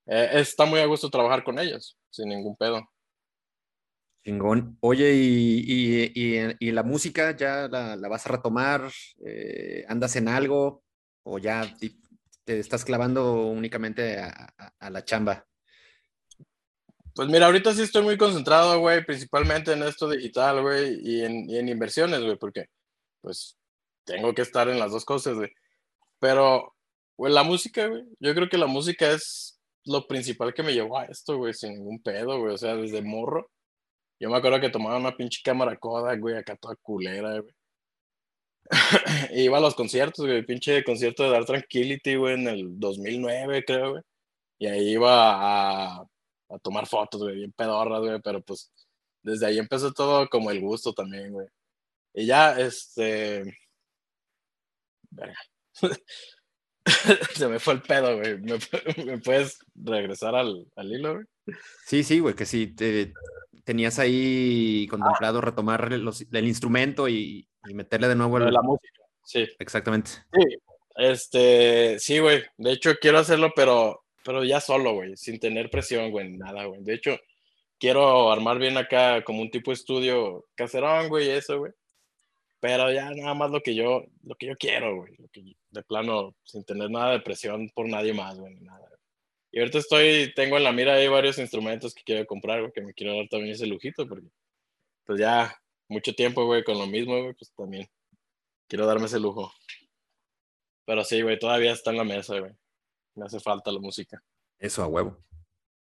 eh, 0.06 0.30
está 0.34 0.64
muy 0.64 0.80
a 0.80 0.86
gusto 0.86 1.10
trabajar 1.10 1.44
con 1.44 1.58
ellos, 1.58 1.96
sin 2.10 2.28
ningún 2.28 2.56
pedo. 2.56 2.88
Chingón. 4.24 4.76
Oye, 4.80 5.14
¿y, 5.14 6.12
y- 6.14 6.56
y- 6.58 6.72
la 6.72 6.82
música 6.82 7.36
ya 7.36 7.68
la, 7.68 7.96
la 7.96 8.08
vas 8.08 8.26
a 8.26 8.30
retomar? 8.30 8.90
Eh, 9.24 9.84
¿Andas 9.88 10.16
en 10.16 10.28
algo? 10.28 10.82
¿O 11.22 11.38
ya 11.38 11.72
te 12.44 12.58
estás 12.58 12.84
clavando 12.84 13.46
únicamente 13.46 14.18
a- 14.18 14.52
a 14.78 14.90
la 14.90 15.04
chamba? 15.04 15.46
Pues 17.18 17.28
mira, 17.28 17.46
ahorita 17.46 17.74
sí 17.74 17.82
estoy 17.82 18.02
muy 18.02 18.16
concentrado, 18.16 18.78
güey, 18.78 19.04
principalmente 19.04 19.72
en 19.72 19.82
esto 19.82 20.08
digital, 20.08 20.62
güey, 20.62 21.00
y 21.02 21.24
en, 21.24 21.50
y 21.50 21.58
en 21.58 21.68
inversiones, 21.68 22.20
güey, 22.22 22.36
porque 22.38 22.66
pues 23.20 23.58
tengo 24.04 24.32
que 24.34 24.42
estar 24.42 24.68
en 24.68 24.78
las 24.78 24.92
dos 24.92 25.04
cosas, 25.04 25.34
güey. 25.34 25.50
Pero, 26.20 26.76
güey, 27.16 27.32
la 27.32 27.42
música, 27.42 27.88
güey, 27.88 28.04
yo 28.20 28.34
creo 28.36 28.48
que 28.48 28.56
la 28.58 28.68
música 28.68 29.10
es 29.10 29.60
lo 29.84 30.06
principal 30.06 30.54
que 30.54 30.62
me 30.62 30.74
llevó 30.74 30.98
a 30.98 31.06
esto, 31.06 31.38
güey, 31.38 31.54
sin 31.54 31.74
ningún 31.74 32.00
pedo, 32.02 32.38
güey, 32.40 32.54
o 32.54 32.58
sea, 32.58 32.76
desde 32.76 33.02
morro. 33.02 33.50
Yo 34.20 34.30
me 34.30 34.36
acuerdo 34.36 34.60
que 34.60 34.70
tomaba 34.70 34.98
una 34.98 35.16
pinche 35.16 35.40
cámara 35.44 35.76
Kodak, 35.76 36.20
güey, 36.20 36.36
acá 36.36 36.56
toda 36.56 36.76
culera, 36.76 37.40
güey. 37.40 37.54
Y 39.32 39.42
Iba 39.46 39.58
a 39.58 39.60
los 39.60 39.74
conciertos, 39.74 40.24
güey, 40.24 40.46
pinche 40.46 40.84
concierto 40.84 41.24
de 41.24 41.30
Dark 41.30 41.46
Tranquility, 41.46 42.16
güey, 42.16 42.34
en 42.34 42.48
el 42.48 42.78
2009, 42.78 43.64
creo, 43.66 43.90
güey. 43.92 44.02
Y 44.58 44.66
ahí 44.68 44.90
iba 44.92 46.00
a, 46.00 46.06
a 46.48 46.58
tomar 46.58 46.86
fotos, 46.86 47.22
güey, 47.22 47.36
bien 47.36 47.52
pedorras, 47.52 48.00
güey, 48.00 48.20
pero 48.22 48.40
pues 48.42 48.72
desde 49.22 49.46
ahí 49.46 49.58
empezó 49.58 49.92
todo 49.92 50.28
como 50.28 50.50
el 50.50 50.60
gusto 50.60 50.92
también, 50.92 51.32
güey. 51.32 51.46
Y 52.14 52.26
ya, 52.26 52.58
este... 52.58 53.58
Verga. 55.10 55.38
Se 57.34 57.48
me 57.48 57.58
fue 57.58 57.74
el 57.74 57.82
pedo, 57.82 58.16
güey. 58.16 58.38
¿Me, 58.38 58.54
pu- 58.58 59.04
me 59.04 59.18
puedes 59.18 59.58
regresar 59.74 60.34
al, 60.34 60.66
al 60.74 60.92
hilo, 60.92 61.14
güey? 61.14 61.26
Sí, 61.86 62.02
sí, 62.02 62.18
güey, 62.20 62.34
que 62.34 62.46
sí, 62.46 62.68
te- 62.68 63.12
tenías 63.64 63.98
ahí 63.98 64.86
contemplado 64.88 65.40
retomar 65.42 65.92
los- 65.92 66.22
el 66.32 66.46
instrumento 66.46 67.08
y, 67.08 67.46
y 67.68 67.74
meterle 67.74 68.08
de 68.08 68.16
nuevo 68.16 68.38
el... 68.38 68.52
la 68.52 68.62
música. 68.62 69.02
Sí. 69.22 69.46
Exactamente. 69.58 70.10
Sí, 70.32 70.56
este, 70.96 71.98
sí, 71.98 72.18
güey. 72.18 72.42
De 72.56 72.72
hecho, 72.72 72.94
quiero 73.00 73.18
hacerlo, 73.18 73.52
pero, 73.54 74.02
pero 74.24 74.44
ya 74.44 74.60
solo, 74.60 74.92
güey, 74.94 75.16
sin 75.16 75.38
tener 75.38 75.70
presión, 75.70 76.10
güey, 76.10 76.30
nada, 76.30 76.64
güey. 76.64 76.82
De 76.82 76.94
hecho, 76.94 77.18
quiero 77.78 78.30
armar 78.32 78.58
bien 78.58 78.76
acá 78.76 79.22
como 79.24 79.40
un 79.42 79.50
tipo 79.50 79.70
de 79.70 79.74
estudio 79.76 80.46
caserón, 80.54 81.08
güey, 81.08 81.30
eso, 81.30 81.58
güey. 81.58 81.72
Pero 82.60 82.92
ya 82.92 83.10
nada 83.10 83.34
más 83.34 83.50
lo 83.50 83.60
que 83.60 83.74
yo, 83.74 84.04
lo 84.24 84.34
que 84.34 84.46
yo 84.46 84.56
quiero, 84.56 84.96
güey. 84.96 85.14
lo 85.18 85.28
que- 85.28 85.56
De 85.70 85.82
plano, 85.82 86.34
sin 86.44 86.64
tener 86.64 86.90
nada 86.90 87.12
de 87.12 87.20
presión 87.20 87.68
por 87.74 87.88
nadie 87.88 88.12
más, 88.12 88.38
güey, 88.38 88.54
nada. 88.60 88.88
Y 89.52 89.60
ahorita 89.60 89.78
estoy, 89.78 90.32
tengo 90.34 90.56
en 90.56 90.64
la 90.64 90.72
mira 90.72 90.94
ahí 90.94 91.08
varios 91.08 91.38
instrumentos 91.38 91.94
que 91.94 92.02
quiero 92.02 92.26
comprar, 92.26 92.60
güey, 92.60 92.72
que 92.72 92.80
me 92.82 92.94
quiero 92.94 93.16
dar 93.16 93.28
también 93.28 93.52
ese 93.54 93.66
lujito, 93.66 94.06
porque 94.08 94.28
pues 95.04 95.20
ya 95.20 95.56
mucho 95.88 96.12
tiempo, 96.14 96.44
güey, 96.44 96.64
con 96.64 96.78
lo 96.78 96.86
mismo, 96.86 97.18
güey, 97.22 97.34
pues 97.34 97.50
también 97.56 97.88
quiero 98.66 98.86
darme 98.86 99.06
ese 99.06 99.18
lujo. 99.20 99.52
Pero 100.84 101.04
sí, 101.04 101.22
güey, 101.22 101.38
todavía 101.38 101.72
está 101.72 101.90
en 101.90 101.96
la 101.98 102.04
mesa, 102.04 102.38
güey. 102.40 102.52
Me 103.18 103.26
hace 103.26 103.40
falta 103.40 103.72
la 103.72 103.80
música. 103.80 104.22
Eso 104.58 104.82
a 104.82 104.86
huevo. 104.86 105.18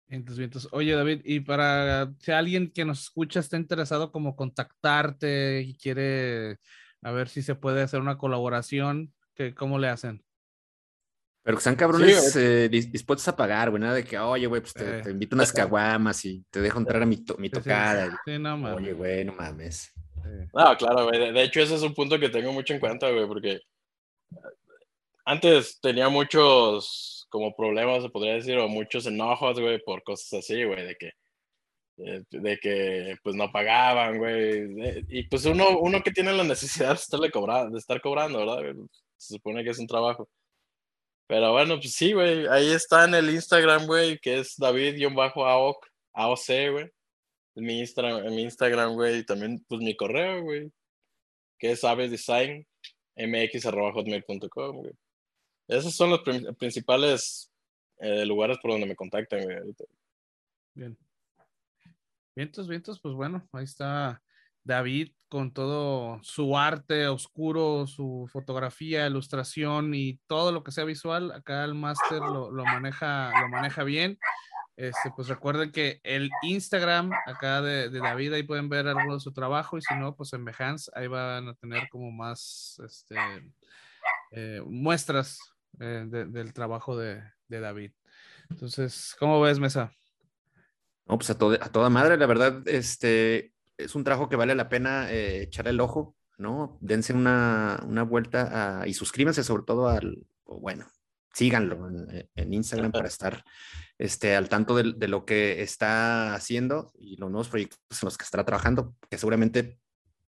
Vientos, 0.08 0.38
vientos. 0.38 0.68
Oye, 0.72 0.94
David, 0.94 1.22
y 1.24 1.40
para 1.40 2.14
si 2.20 2.32
alguien 2.32 2.72
que 2.72 2.84
nos 2.86 3.02
escucha 3.04 3.40
está 3.40 3.58
interesado 3.58 4.12
como 4.12 4.36
contactarte 4.36 5.62
y 5.62 5.76
quiere 5.76 6.60
a 7.02 7.12
ver 7.12 7.30
si 7.30 7.42
se 7.42 7.56
puede 7.56 7.82
hacer 7.82 8.00
una 8.02 8.18
colaboración, 8.18 9.14
¿qué, 9.34 9.56
¿cómo 9.56 9.80
le 9.80 9.88
hacen? 9.88 10.24
Pero 11.44 11.58
que 11.58 11.64
sean 11.64 11.76
cabrones 11.76 12.32
Sí, 12.34 12.40
eh, 12.40 12.70
dis- 12.72 12.92
dispuestos 12.92 13.28
a 13.28 13.36
pagar, 13.36 13.70
güey, 13.70 13.82
nada 13.82 13.96
de 13.96 14.04
que, 14.04 14.18
oye, 14.20 14.46
güey, 14.48 14.62
pues 14.62 14.74
te, 14.74 15.00
Eh. 15.00 15.02
te 15.02 15.12
invito 15.12 15.36
unas 15.36 15.52
caguamas 15.52 16.24
y 16.26 16.46
te 16.50 16.62
dejo 16.62 16.80
entrar 16.80 17.02
a 17.02 17.06
mi, 17.06 17.18
to- 17.24 17.36
mi 17.38 17.48
Sí, 17.50 17.56
sí. 17.56 17.62
tocada. 17.62 18.22
Sí, 18.26 18.38
no, 18.40 18.58
mames. 18.58 18.78
Oye, 18.78 18.94
güey, 18.94 19.26
no 19.26 19.34
mames. 19.34 19.92
Sí. 20.16 20.30
No, 20.54 20.78
claro, 20.78 21.06
güey. 21.08 21.20
De, 21.20 21.32
de 21.34 21.44
hecho, 21.44 21.60
ese 21.62 21.76
es 21.76 21.82
un 21.82 21.94
punto 21.94 22.18
que 22.20 22.30
tengo 22.30 22.54
mucho 22.54 22.74
en 22.74 22.80
cuenta, 22.80 23.10
güey, 23.10 23.28
porque 23.28 23.60
antes 25.26 25.80
tenía 25.82 26.10
muchos 26.10 27.26
como 27.30 27.56
problemas, 27.56 28.04
se 28.04 28.10
podría 28.10 28.34
decir, 28.36 28.58
o 28.58 28.68
muchos 28.68 29.06
enojos, 29.08 29.60
güey, 29.60 29.80
por 29.84 30.04
cosas 30.04 30.34
así, 30.34 30.64
güey, 30.64 30.86
de 30.86 30.96
que 30.96 31.12
de, 31.98 32.24
de 32.32 32.58
que 32.60 33.16
pues 33.24 33.36
no 33.36 33.52
pagaban, 33.52 34.18
güey. 34.18 34.68
de- 34.74 35.06
Y 35.10 35.28
pues 35.28 35.46
uno, 35.46 35.78
uno 35.80 36.02
que 36.04 36.12
tiene 36.12 36.34
la 36.34 36.44
necesidad 36.44 36.90
de 36.90 36.96
estarle 36.96 37.32
cobrando, 37.32 37.72
de 37.72 37.80
estar 37.80 38.02
cobrando, 38.02 38.40
¿verdad? 38.40 38.74
Se 39.18 39.36
supone 39.36 39.64
que 39.64 39.70
es 39.72 39.80
un 39.80 39.88
trabajo. 39.88 40.28
Pero 41.28 41.52
bueno, 41.54 41.76
pues 41.78 41.94
sí, 41.94 42.14
güey. 42.14 42.48
Ahí 42.48 42.72
está 42.72 43.06
en 43.06 43.16
el 43.16 43.30
Instagram, 43.30 43.86
güey, 43.86 44.18
que 44.20 44.40
es 44.40 44.56
David-AOC, 44.58 45.78
AOC, 46.14 46.48
güey. 46.72 46.90
Mi 47.56 47.66
mi 47.66 47.80
Instagram, 48.44 48.94
güey, 48.96 49.20
y 49.20 49.26
también 49.26 49.64
pues 49.68 49.82
mi 49.82 49.96
correo, 49.96 50.42
güey, 50.44 50.72
que 51.60 51.72
es 51.72 51.84
avedesignmx.hotmail.com, 51.84 54.76
güey. 54.78 54.94
Esos 55.68 55.96
son 55.96 56.10
los 56.10 56.22
prin- 56.22 56.54
principales 56.56 57.52
eh, 58.00 58.26
lugares 58.26 58.58
por 58.62 58.72
donde 58.72 58.88
me 58.88 58.96
contactan. 58.96 59.42
Bien. 60.74 60.98
Vientos, 62.36 62.68
vientos, 62.68 63.00
pues 63.00 63.14
bueno, 63.14 63.48
ahí 63.52 63.64
está 63.64 64.22
David 64.64 65.12
con 65.30 65.52
todo 65.54 66.20
su 66.24 66.58
arte 66.58 67.08
oscuro, 67.08 67.86
su 67.88 68.28
fotografía, 68.32 69.08
ilustración 69.08 69.94
y 69.94 70.20
todo 70.28 70.52
lo 70.52 70.64
que 70.64 70.72
sea 70.72 70.84
visual. 70.84 71.32
Acá 71.32 71.64
el 71.64 71.76
máster 71.76 72.20
lo, 72.20 72.50
lo 72.52 72.66
maneja, 72.66 73.32
lo 73.42 73.50
maneja 73.50 73.84
bien. 73.84 74.18
Este, 74.76 75.12
pues 75.16 75.28
recuerden 75.28 75.72
que 75.72 76.02
el 76.04 76.32
Instagram 76.42 77.12
acá 77.28 77.62
de, 77.62 77.90
de 77.90 78.00
David, 78.00 78.34
ahí 78.34 78.44
pueden 78.44 78.70
ver 78.70 78.88
algo 78.88 79.14
de 79.14 79.20
su 79.20 79.32
trabajo, 79.32 79.78
y 79.78 79.82
si 79.84 79.94
no, 79.94 80.16
pues 80.16 80.34
en 80.34 80.44
Behance, 80.46 80.90
ahí 80.96 81.06
van 81.06 81.50
a 81.50 81.54
tener 81.54 81.88
como 81.90 82.12
más 82.12 82.82
este, 82.84 83.16
eh, 84.32 84.64
muestras 84.66 85.38
eh, 85.80 86.06
de- 86.08 86.26
del 86.26 86.54
trabajo 86.54 86.98
de, 86.98 87.22
de 87.48 87.60
David. 87.60 87.92
Entonces, 88.50 89.16
¿cómo 89.20 89.40
ves, 89.42 89.60
Mesa? 89.60 89.92
No, 91.06 91.18
pues 91.18 91.30
a, 91.30 91.38
todo- 91.38 91.54
a 91.62 91.70
toda 91.72 91.90
madre, 91.90 92.18
la 92.18 92.26
verdad, 92.26 92.62
este 92.68 93.54
es 93.78 93.96
un 93.96 94.04
trabajo 94.04 94.30
que 94.30 94.36
vale 94.36 94.56
la 94.56 94.70
pena 94.70 95.12
eh, 95.12 95.42
echarle 95.44 95.72
el 95.72 95.80
ojo, 95.82 96.16
¿no? 96.38 96.78
Dense 96.82 97.14
una, 97.14 97.82
una 97.86 98.04
vuelta 98.04 98.82
a- 98.82 98.88
y 98.88 98.94
suscríbanse 98.94 99.44
sobre 99.44 99.64
todo 99.64 99.90
al, 99.90 100.26
bueno, 100.46 100.86
síganlo 101.34 101.88
en, 101.90 102.30
en 102.36 102.54
Instagram 102.54 102.92
para 102.92 103.08
estar 103.08 103.44
este, 103.98 104.36
al 104.36 104.50
tanto 104.50 104.76
de, 104.76 104.94
de 104.96 105.08
lo 105.08 105.26
que 105.26 105.62
está 105.62 106.36
haciendo 106.36 106.92
y 107.00 107.18
los 107.18 107.30
nuevos 107.32 107.50
proyectos 107.50 107.80
en 108.02 108.06
los 108.06 108.18
que 108.18 108.24
estará 108.24 108.46
trabajando, 108.46 108.96
que 109.10 109.18
seguramente 109.18 109.80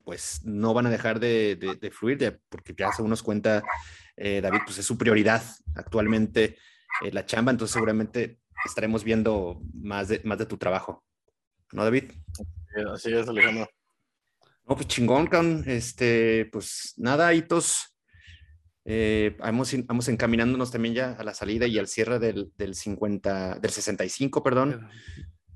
pues 0.03 0.41
no 0.43 0.73
van 0.73 0.85
a 0.87 0.89
dejar 0.91 1.19
de, 1.19 1.55
de- 1.55 1.75
de 1.75 1.91
fluir, 1.91 2.17
ya- 2.17 2.37
porque 2.49 2.73
ya 2.77 2.91
según 2.91 3.09
nos 3.11 3.23
cuenta 3.23 3.63
eh, 4.17 4.41
David, 4.41 4.59
pues 4.65 4.77
es 4.77 4.85
su 4.85 4.97
prioridad 4.97 5.43
actualmente 5.75 6.57
eh, 7.01 7.11
la 7.11 7.25
chamba, 7.25 7.51
entonces 7.51 7.73
seguramente 7.73 8.39
estaremos 8.63 9.03
viendo 9.03 9.61
más 9.73 10.07
de, 10.07 10.21
más 10.23 10.37
de 10.37 10.45
tu 10.45 10.57
trabajo. 10.57 11.03
¿No, 11.71 11.83
David? 11.83 12.11
Así 12.93 13.13
es, 13.13 13.27
Alejandro. 13.27 13.69
No, 14.67 14.75
pues 14.75 14.87
chingón, 14.87 15.27
cabrón. 15.27 15.63
Este, 15.67 16.45
pues 16.51 16.93
nada, 16.97 17.33
hitos. 17.33 17.95
Eh, 18.85 19.35
vamos, 19.39 19.75
vamos 19.85 20.07
encaminándonos 20.07 20.71
también 20.71 20.93
ya 20.93 21.11
a 21.13 21.23
la 21.23 21.33
salida 21.33 21.65
y 21.65 21.77
al 21.79 21.87
cierre 21.87 22.19
del, 22.19 22.51
del 22.55 22.75
50, 22.75 23.59
del 23.59 23.71
65, 23.71 24.43
perdón. 24.43 24.87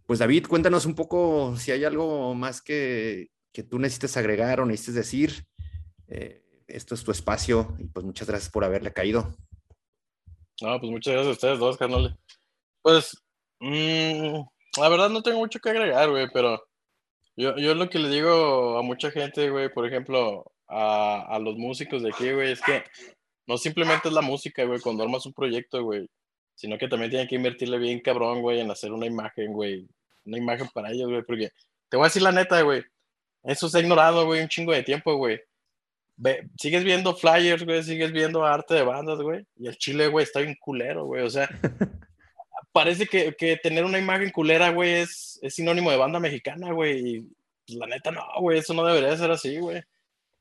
Pues 0.06 0.20
David, 0.20 0.48
cuéntanos 0.48 0.86
un 0.86 0.96
poco 0.96 1.56
si 1.58 1.72
hay 1.72 1.86
algo 1.86 2.34
más 2.34 2.62
que, 2.62 3.30
que 3.52 3.64
tú 3.64 3.80
necesites 3.80 4.18
agregar 4.18 4.60
o 4.60 4.66
necesites 4.66 4.96
decir. 4.96 5.46
Eh, 6.08 6.44
esto 6.70 6.96
es 6.96 7.04
tu 7.04 7.12
espacio 7.12 7.76
y 7.80 7.86
pues 7.88 8.06
muchas 8.06 8.28
gracias 8.28 8.52
por 8.52 8.64
haberle 8.64 8.94
caído. 8.94 9.36
No, 10.62 10.80
pues 10.80 10.92
muchas 10.92 11.14
gracias 11.14 11.30
a 11.30 11.32
ustedes 11.32 11.60
dos, 11.60 11.78
carnales. 11.78 12.14
Pues, 12.82 13.16
mm, 13.60 14.42
la 14.80 14.90
verdad 14.90 15.10
no 15.10 15.22
tengo 15.22 15.40
mucho 15.40 15.60
que 15.60 15.70
agregar, 15.70 16.10
güey, 16.10 16.28
pero 16.34 16.62
yo, 17.36 17.56
yo 17.58 17.76
lo 17.76 17.90
que 17.90 18.00
le 18.00 18.10
digo 18.10 18.78
a 18.78 18.84
mucha 18.84 19.12
gente, 19.12 19.50
güey, 19.50 19.72
por 19.72 19.88
ejemplo, 19.88 20.52
a, 20.68 21.26
a 21.30 21.40
los 21.40 21.56
músicos 21.58 22.04
de 22.04 22.10
aquí, 22.10 22.32
güey, 22.32 22.52
es 22.52 22.62
que 22.62 22.84
no 23.48 23.58
simplemente 23.58 24.10
es 24.10 24.14
la 24.14 24.22
música, 24.22 24.64
güey, 24.66 24.80
cuando 24.80 25.04
armas 25.04 25.26
un 25.26 25.34
proyecto, 25.34 25.84
güey, 25.84 26.10
sino 26.56 26.78
que 26.78 26.88
también 26.88 27.10
tienen 27.10 27.28
que 27.28 27.36
invertirle 27.36 27.78
bien 27.78 28.02
cabrón, 28.02 28.42
güey, 28.42 28.60
en 28.60 28.70
hacer 28.70 28.92
una 28.92 29.06
imagen, 29.06 29.54
güey, 29.54 29.88
una 30.26 30.38
imagen 30.38 30.68
para 30.74 30.92
ellos, 30.92 31.10
güey, 31.10 31.24
porque 31.24 31.50
te 31.90 31.98
voy 31.98 32.06
a 32.06 32.08
decir 32.10 32.22
la 32.22 32.32
neta, 32.32 32.62
güey, 32.62 32.84
eso 33.44 33.70
se 33.70 33.78
ha 33.78 33.82
ignorado, 33.82 34.26
güey, 34.26 34.42
un 34.42 34.50
chingo 34.50 34.74
de 34.74 34.84
tiempo, 34.84 35.16
güey. 35.16 35.40
Ve, 36.22 36.50
sigues 36.60 36.84
viendo 36.84 37.16
flyers, 37.16 37.64
güey, 37.64 37.82
sigues 37.82 38.12
viendo 38.12 38.44
arte 38.44 38.74
de 38.74 38.84
bandas, 38.84 39.20
güey, 39.22 39.46
y 39.56 39.68
el 39.68 39.78
chile, 39.78 40.10
güey, 40.10 40.26
está 40.26 40.42
bien 40.42 40.58
culero, 40.60 41.06
güey, 41.06 41.24
o 41.24 41.30
sea, 41.30 41.48
parece 42.74 43.08
que, 43.08 43.34
que 43.36 43.56
tener 43.56 43.86
una 43.86 44.00
imagen 44.00 44.30
culera, 44.30 44.70
güey, 44.72 44.96
es, 44.96 45.40
es 45.42 45.56
sinónimo 45.56 45.92
de 45.92 45.96
banda 45.96 46.20
mexicana, 46.20 46.74
güey, 46.74 47.00
y 47.00 47.22
pues, 47.66 47.78
la 47.78 47.88
neta 47.88 48.12
no, 48.12 48.22
güey, 48.42 48.60
eso 48.60 48.74
no 48.74 48.86
debería 48.86 49.16
ser 49.16 49.32
así, 49.32 49.60
güey, 49.60 49.82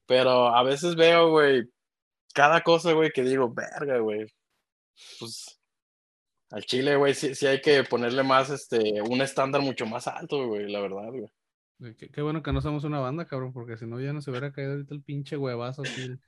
pero 0.04 0.48
a 0.48 0.64
veces 0.64 0.96
veo, 0.96 1.30
güey, 1.30 1.62
cada 2.34 2.60
cosa, 2.62 2.92
güey, 2.92 3.12
que 3.12 3.22
digo, 3.22 3.48
verga, 3.48 3.98
güey, 3.98 4.26
pues, 5.20 5.60
al 6.50 6.64
chile, 6.64 6.96
güey, 6.96 7.14
sí, 7.14 7.36
sí 7.36 7.46
hay 7.46 7.60
que 7.60 7.84
ponerle 7.84 8.24
más, 8.24 8.50
este, 8.50 9.00
un 9.00 9.22
estándar 9.22 9.62
mucho 9.62 9.86
más 9.86 10.08
alto, 10.08 10.44
güey, 10.48 10.68
la 10.68 10.80
verdad, 10.80 11.08
güey. 11.10 11.30
Qué, 11.96 12.10
qué 12.10 12.22
bueno 12.22 12.42
que 12.42 12.52
no 12.52 12.60
somos 12.60 12.82
una 12.82 12.98
banda, 12.98 13.26
cabrón, 13.26 13.52
porque 13.52 13.76
si 13.76 13.86
no 13.86 14.00
ya 14.00 14.12
nos 14.12 14.26
hubiera 14.26 14.50
caído 14.50 14.72
ahorita 14.72 14.94
el 14.94 15.02
pinche 15.02 15.36
huevazo. 15.36 15.82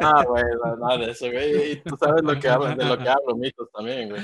Ah, 0.00 0.22
güey, 0.24 0.44
no, 0.64 0.76
nada 0.76 0.98
de 0.98 1.10
eso, 1.10 1.28
güey. 1.28 1.72
Y 1.72 1.76
tú 1.82 1.96
sabes 1.96 2.22
lo 2.22 2.38
que 2.38 2.48
hablan, 2.48 2.78
de 2.78 2.84
lo 2.84 2.96
que 2.96 3.08
hablo, 3.08 3.34
mitos 3.34 3.68
también, 3.72 4.10
güey. 4.10 4.22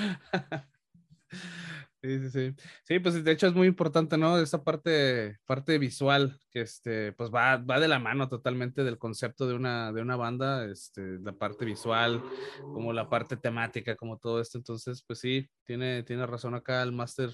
Sí, 2.00 2.20
sí, 2.20 2.30
sí. 2.30 2.54
Sí, 2.84 2.98
pues 3.00 3.24
de 3.24 3.32
hecho 3.32 3.48
es 3.48 3.54
muy 3.54 3.66
importante, 3.66 4.16
¿no? 4.16 4.38
Esa 4.38 4.62
parte, 4.62 5.38
parte 5.44 5.78
visual, 5.78 6.38
que 6.52 6.60
este, 6.60 7.12
pues 7.12 7.30
va, 7.34 7.56
va 7.56 7.80
de 7.80 7.88
la 7.88 7.98
mano 7.98 8.28
totalmente 8.28 8.84
del 8.84 8.98
concepto 8.98 9.48
de 9.48 9.54
una, 9.54 9.92
de 9.92 10.00
una 10.00 10.14
banda, 10.14 10.64
este, 10.66 11.18
la 11.18 11.32
parte 11.32 11.64
visual, 11.64 12.22
como 12.62 12.92
la 12.92 13.08
parte 13.08 13.36
temática, 13.36 13.96
como 13.96 14.18
todo 14.18 14.40
esto. 14.40 14.58
Entonces, 14.58 15.02
pues 15.04 15.18
sí, 15.18 15.50
tiene, 15.64 16.04
tiene 16.04 16.24
razón 16.24 16.54
acá 16.54 16.84
el 16.84 16.92
máster 16.92 17.30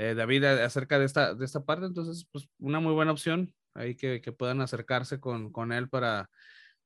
eh, 0.00 0.14
David 0.14 0.44
a- 0.44 0.64
acerca 0.64 0.98
de 1.00 1.06
esta, 1.06 1.34
de 1.34 1.44
esta 1.44 1.64
parte. 1.64 1.86
Entonces, 1.86 2.26
pues 2.30 2.48
una 2.60 2.78
muy 2.78 2.92
buena 2.92 3.10
opción 3.10 3.52
ahí 3.74 3.96
que, 3.96 4.20
que 4.20 4.30
puedan 4.32 4.60
acercarse 4.60 5.18
con, 5.18 5.50
con 5.52 5.72
él 5.72 5.88
para, 5.88 6.30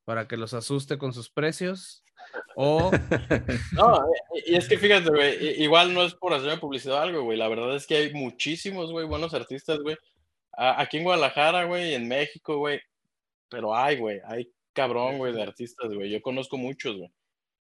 para 0.05 0.27
que 0.27 0.37
los 0.39 0.55
asuste 0.55 0.97
con 0.97 1.13
sus 1.13 1.31
precios. 1.31 2.05
O 2.57 2.91
No, 3.73 4.05
y 4.47 4.55
es 4.57 4.69
que 4.69 4.79
fíjate, 4.79 5.11
güey, 5.11 5.61
igual 5.63 5.93
no 5.93 6.05
es 6.05 6.15
por 6.15 6.33
hacerme 6.33 6.59
publicidad 6.59 6.97
o 6.97 7.01
algo, 7.01 7.23
güey. 7.25 7.37
La 7.37 7.49
verdad 7.49 7.75
es 7.77 7.87
que 7.87 7.97
hay 7.97 8.13
muchísimos, 8.15 8.91
güey, 8.93 9.07
buenos 9.07 9.35
artistas, 9.35 9.79
güey. 9.81 9.97
A- 10.53 10.81
Aquí 10.81 10.99
en 10.99 11.05
Guadalajara, 11.05 11.65
güey, 11.65 11.95
en 11.95 12.09
México, 12.09 12.57
güey. 12.59 12.81
Pero 13.51 13.77
hay, 13.77 13.99
güey, 13.99 14.21
hay 14.25 14.51
cabrón, 14.73 15.19
güey, 15.19 15.33
de 15.35 15.43
artistas, 15.43 15.93
güey. 15.93 16.09
Yo 16.11 16.23
conozco 16.23 16.57
muchos, 16.57 16.97
güey. 16.97 17.11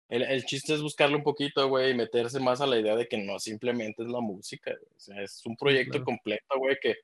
El, 0.09 0.23
el 0.23 0.43
chiste 0.45 0.73
es 0.73 0.81
buscarle 0.81 1.15
un 1.15 1.23
poquito, 1.23 1.67
güey, 1.69 1.91
y 1.91 1.95
meterse 1.95 2.39
más 2.39 2.61
a 2.61 2.67
la 2.67 2.79
idea 2.79 2.95
de 2.95 3.07
que 3.07 3.17
no 3.17 3.39
simplemente 3.39 4.03
es 4.03 4.09
la 4.09 4.19
música, 4.19 4.71
güey. 4.71 4.91
O 4.95 4.99
sea, 4.99 5.21
es 5.21 5.45
un 5.45 5.55
proyecto 5.55 5.91
claro. 5.91 6.05
completo, 6.05 6.57
güey, 6.57 6.77
que 6.81 6.95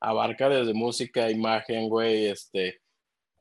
abarca 0.00 0.48
desde 0.48 0.72
música, 0.72 1.30
imagen, 1.30 1.88
güey, 1.88 2.26
este, 2.26 2.80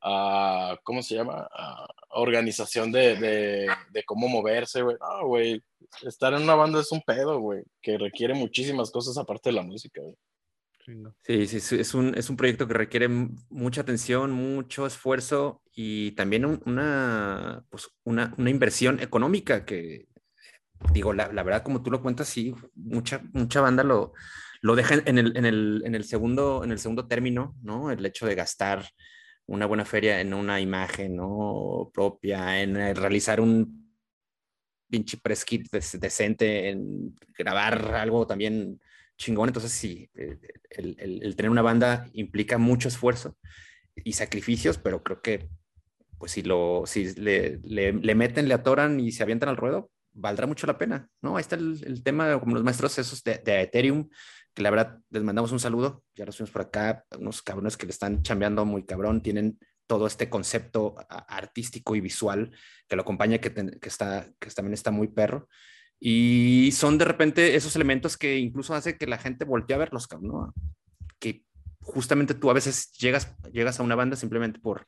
a, 0.01 0.78
¿cómo 0.84 1.03
se 1.03 1.15
llama? 1.15 1.47
A 1.51 1.88
organización 2.09 2.91
de, 2.91 3.15
de, 3.15 3.67
de 3.91 4.03
cómo 4.03 4.28
moverse, 4.28 4.82
güey. 4.82 4.97
No, 4.99 5.28
güey, 5.28 5.63
estar 6.03 6.34
en 6.34 6.43
una 6.43 6.55
banda 6.55 6.82
es 6.82 6.91
un 6.91 7.01
pedo, 7.01 7.39
güey, 7.39 7.63
que 7.82 7.97
requiere 7.97 8.34
muchísimas 8.34 8.91
cosas 8.91 9.17
aparte 9.17 9.49
de 9.49 9.55
la 9.55 9.63
música, 9.63 10.01
güey. 10.01 10.15
Sí, 11.23 11.45
sí, 11.47 11.79
es 11.79 11.93
un, 11.93 12.15
es 12.17 12.29
un 12.29 12.36
proyecto 12.38 12.67
que 12.67 12.73
requiere 12.73 13.07
mucha 13.49 13.82
atención, 13.82 14.32
mucho 14.32 14.88
esfuerzo 14.88 15.61
y 15.73 16.11
también 16.13 16.45
un- 16.45 16.61
una, 16.65 17.63
pues, 17.69 17.89
una, 18.03 18.34
una 18.38 18.49
inversión 18.49 18.99
económica 18.99 19.63
que, 19.63 20.07
digo, 20.93 21.13
la, 21.13 21.32
la 21.32 21.43
verdad, 21.43 21.63
como 21.63 21.84
tú 21.84 21.91
lo 21.91 22.01
cuentas, 22.01 22.27
sí, 22.29 22.53
mucha, 22.75 23.21
mucha 23.34 23.61
banda 23.61 23.84
lo, 23.84 24.13
lo 24.61 24.75
deja 24.75 24.95
en 25.05 25.17
el, 25.17 25.38
en, 25.38 25.45
el, 25.45 25.84
en, 25.86 25.95
el 25.95 26.03
segundo, 26.05 26.63
en 26.63 26.71
el 26.71 26.79
segundo 26.79 27.07
término, 27.07 27.55
¿no? 27.61 27.91
El 27.91 28.05
hecho 28.05 28.25
de 28.25 28.36
gastar 28.36 28.86
una 29.47 29.65
buena 29.67 29.86
feria 29.86 30.21
en 30.21 30.34
una 30.34 30.59
imagen, 30.61 31.15
¿no? 31.17 31.91
Propia, 31.93 32.61
en 32.61 32.77
eh, 32.77 32.93
realizar 32.93 33.41
un 33.41 33.93
pinche 34.89 35.17
press 35.17 35.45
kit 35.45 35.67
decente, 35.99 36.69
en 36.69 37.15
grabar 37.38 37.95
algo 37.95 38.27
también 38.27 38.79
chingón. 39.22 39.49
Entonces, 39.49 39.72
sí, 39.72 40.09
eh, 40.15 40.38
el, 40.69 41.36
tener 41.36 41.49
una 41.49 41.61
banda 41.61 42.09
implica 42.13 42.57
mucho 42.57 42.88
esfuerzo 42.88 43.38
y 43.95 44.13
sacrificios, 44.13 44.78
pero 44.78 45.03
creo 45.03 45.22
que, 45.22 45.49
pues, 46.17 46.32
si, 46.32 46.41
lo, 46.43 46.84
si 46.86 47.13
le, 47.15 47.59
le, 47.63 48.15
meten, 48.15 48.47
le 48.47 48.53
atoran 48.53 48.99
y 48.99 49.11
se 49.11 49.24
avientan 49.24 49.49
al 49.49 49.57
ruedo, 49.57 49.91
valdrá 50.13 50.47
mucho 50.47 50.67
la 50.67 50.78
pena, 50.78 51.07
¿no? 51.22 51.38
Ahí 51.38 51.41
está 51.41 51.55
el, 51.55 51.82
el 51.86 52.03
tema, 52.03 52.39
como 52.39 52.55
los 52.55 52.63
maestros 52.63 52.97
esos 52.97 53.24
de, 53.24 53.38
de 53.38 53.61
Ethereum, 53.61 54.09
que 54.53 54.61
la 54.61 54.72
verdad 54.72 54.99
les 55.09 55.24
mandamos 55.24 55.51
un 55.51 55.59
saludo, 55.59 56.03
ya 56.15 56.26
los 56.26 56.38
vimos 56.38 56.51
por 56.51 56.63
acá, 56.63 57.05
unos 57.17 57.41
cabrones 57.41 57.78
que 57.78 57.86
le 57.86 57.91
están 57.91 58.22
chambeando 58.22 58.65
muy 58.65 58.84
cabrón, 58.84 59.22
tienen 59.22 59.57
todo 59.88 60.07
este 60.07 60.30
concepto 60.30 60.95
artístico 61.09 61.95
y 61.95 62.01
visual 62.01 62.51
que 62.88 62.95
lo 62.95 63.01
acompaña, 63.01 63.39
que, 63.39 63.53
que, 63.53 63.89
está, 63.89 64.26
que 64.39 64.49
también 64.49 64.74
está 64.74 64.91
muy 64.91 65.07
perro. 65.09 65.47
Y 66.04 66.72
son 66.72 66.97
de 66.97 67.06
repente 67.06 67.56
esos 67.56 67.76
elementos 67.76 68.18
que 68.18 68.39
incluso 68.39 68.74
hace 68.74 68.97
que 68.97 69.06
la 69.06 69.20
gente 69.20 69.45
voltee 69.45 69.76
a 69.76 69.80
verlos, 69.80 70.08
¿no? 70.20 70.52
Que 71.20 71.43
justamente 71.80 72.34
tú 72.34 72.49
a 72.49 72.56
veces 72.56 72.91
llegas, 72.93 73.36
llegas 73.52 73.80
a 73.80 73.84
una 73.84 73.93
banda 73.93 74.16
simplemente 74.16 74.60
por, 74.60 74.88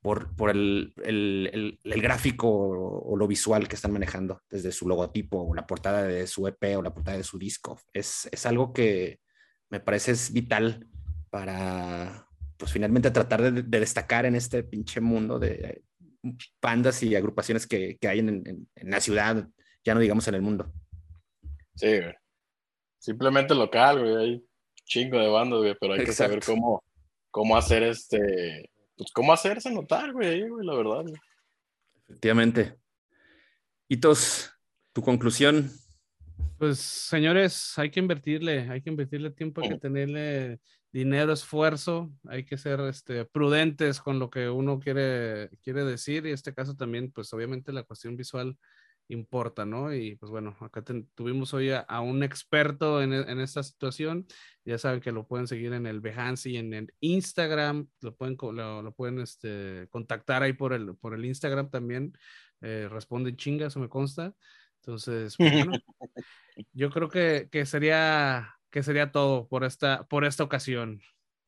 por, 0.00 0.34
por 0.34 0.48
el, 0.48 0.94
el, 1.04 1.50
el, 1.52 1.80
el 1.84 2.02
gráfico 2.02 2.48
o, 2.48 3.16
lo 3.18 3.26
visual 3.26 3.68
que 3.68 3.74
están 3.74 3.92
manejando, 3.92 4.40
desde 4.48 4.72
su 4.72 4.88
logotipo 4.88 5.42
o 5.42 5.54
la 5.54 5.66
portada 5.66 6.04
de 6.04 6.26
su 6.26 6.46
EP 6.48 6.78
o 6.78 6.82
la 6.82 6.94
portada 6.94 7.18
de 7.18 7.24
su 7.24 7.38
disco. 7.38 7.78
Es, 7.92 8.26
es 8.32 8.46
algo 8.46 8.72
que 8.72 9.20
me 9.68 9.80
parece 9.80 10.12
es 10.12 10.32
vital 10.32 10.86
para, 11.28 12.26
pues 12.56 12.72
finalmente 12.72 13.10
tratar 13.10 13.42
de, 13.42 13.62
de 13.62 13.80
destacar 13.80 14.24
en 14.24 14.36
este 14.36 14.62
pinche 14.62 15.02
mundo 15.02 15.38
de 15.38 15.82
bandas 16.62 17.02
y 17.02 17.14
agrupaciones 17.14 17.66
que, 17.66 17.98
que 18.00 18.08
hay 18.08 18.20
en, 18.20 18.68
en, 18.74 18.90
la 18.90 19.00
ciudad, 19.00 19.48
ya 19.86 19.94
no 19.94 20.00
digamos 20.00 20.26
en 20.26 20.34
el 20.34 20.42
mundo. 20.42 20.70
Sí, 21.76 21.86
güey. 21.86 22.14
Simplemente 22.98 23.54
local, 23.54 24.00
güey. 24.00 24.16
Hay 24.16 24.46
chingo 24.84 25.18
de 25.18 25.28
bandas, 25.28 25.60
güey, 25.60 25.76
pero 25.80 25.92
hay 25.94 26.00
Exacto. 26.00 26.34
que 26.34 26.42
saber 26.42 26.44
cómo, 26.44 26.84
cómo 27.30 27.56
hacer 27.56 27.84
este, 27.84 28.68
pues 28.96 29.12
cómo 29.12 29.32
hacerse 29.32 29.70
notar, 29.70 30.12
güey, 30.12 30.48
güey, 30.48 30.66
la 30.66 30.74
verdad. 30.74 31.02
Güey. 31.02 31.14
Efectivamente. 32.08 32.74
Hitos, 33.88 34.50
tu 34.92 35.02
conclusión. 35.02 35.70
Pues, 36.58 36.78
señores, 36.78 37.78
hay 37.78 37.90
que 37.90 38.00
invertirle, 38.00 38.68
hay 38.68 38.82
que 38.82 38.90
invertirle 38.90 39.30
tiempo, 39.30 39.60
hay 39.62 39.68
que 39.68 39.78
tenerle 39.78 40.58
dinero, 40.90 41.32
esfuerzo, 41.32 42.10
hay 42.26 42.44
que 42.44 42.58
ser 42.58 42.80
este, 42.80 43.24
prudentes 43.24 44.00
con 44.00 44.18
lo 44.18 44.30
que 44.30 44.48
uno 44.48 44.80
quiere, 44.80 45.50
quiere 45.62 45.84
decir 45.84 46.24
y 46.24 46.30
en 46.30 46.34
este 46.34 46.54
caso 46.54 46.74
también, 46.74 47.12
pues 47.12 47.32
obviamente 47.32 47.72
la 47.72 47.84
cuestión 47.84 48.16
visual 48.16 48.56
importa, 49.08 49.64
¿no? 49.64 49.94
Y 49.94 50.16
pues 50.16 50.30
bueno, 50.30 50.56
acá 50.60 50.82
ten, 50.82 51.08
tuvimos 51.14 51.54
hoy 51.54 51.70
a, 51.70 51.80
a 51.80 52.00
un 52.00 52.22
experto 52.22 53.02
en, 53.02 53.12
en, 53.12 53.40
esta 53.40 53.62
situación, 53.62 54.26
ya 54.64 54.78
saben 54.78 55.00
que 55.00 55.12
lo 55.12 55.26
pueden 55.26 55.46
seguir 55.46 55.72
en 55.72 55.86
el 55.86 56.00
Behance 56.00 56.50
y 56.50 56.56
en 56.56 56.74
el 56.74 56.92
Instagram, 57.00 57.88
lo 58.00 58.14
pueden, 58.16 58.36
lo, 58.40 58.82
lo 58.82 58.92
pueden 58.92 59.20
este, 59.20 59.86
contactar 59.90 60.42
ahí 60.42 60.52
por 60.52 60.72
el, 60.72 60.96
por 60.96 61.14
el 61.14 61.24
Instagram 61.24 61.70
también, 61.70 62.12
eh, 62.60 62.88
responden 62.90 63.36
chingas, 63.36 63.72
eso 63.72 63.80
me 63.80 63.88
consta. 63.88 64.34
Entonces, 64.80 65.36
pues, 65.36 65.52
bueno, 65.52 65.72
yo 66.72 66.90
creo 66.90 67.08
que, 67.08 67.48
que, 67.50 67.66
sería, 67.66 68.54
que 68.70 68.82
sería 68.82 69.10
todo 69.10 69.48
por 69.48 69.64
esta, 69.64 70.06
por 70.06 70.24
esta 70.24 70.44
ocasión. 70.44 71.00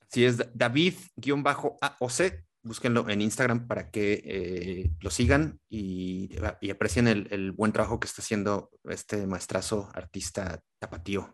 Si 0.09 0.25
es 0.25 0.39
David-AOC, 0.55 2.48
búsquenlo 2.69 3.09
en 3.09 3.23
Instagram 3.23 3.67
para 3.67 3.91
que 3.91 4.23
eh, 4.25 4.91
lo 5.01 5.11
sigan 5.11 5.59
y, 5.69 6.31
y 6.61 6.71
aprecien 6.71 7.09
el, 7.09 7.27
el, 7.31 7.53
buen 7.53 7.73
trabajo 7.73 7.99
que 7.99 8.07
está 8.07 8.23
haciendo 8.23 8.71
este 8.85 9.27
maestrazo 9.27 9.91
artista 9.95 10.61
tapatío. 10.79 11.33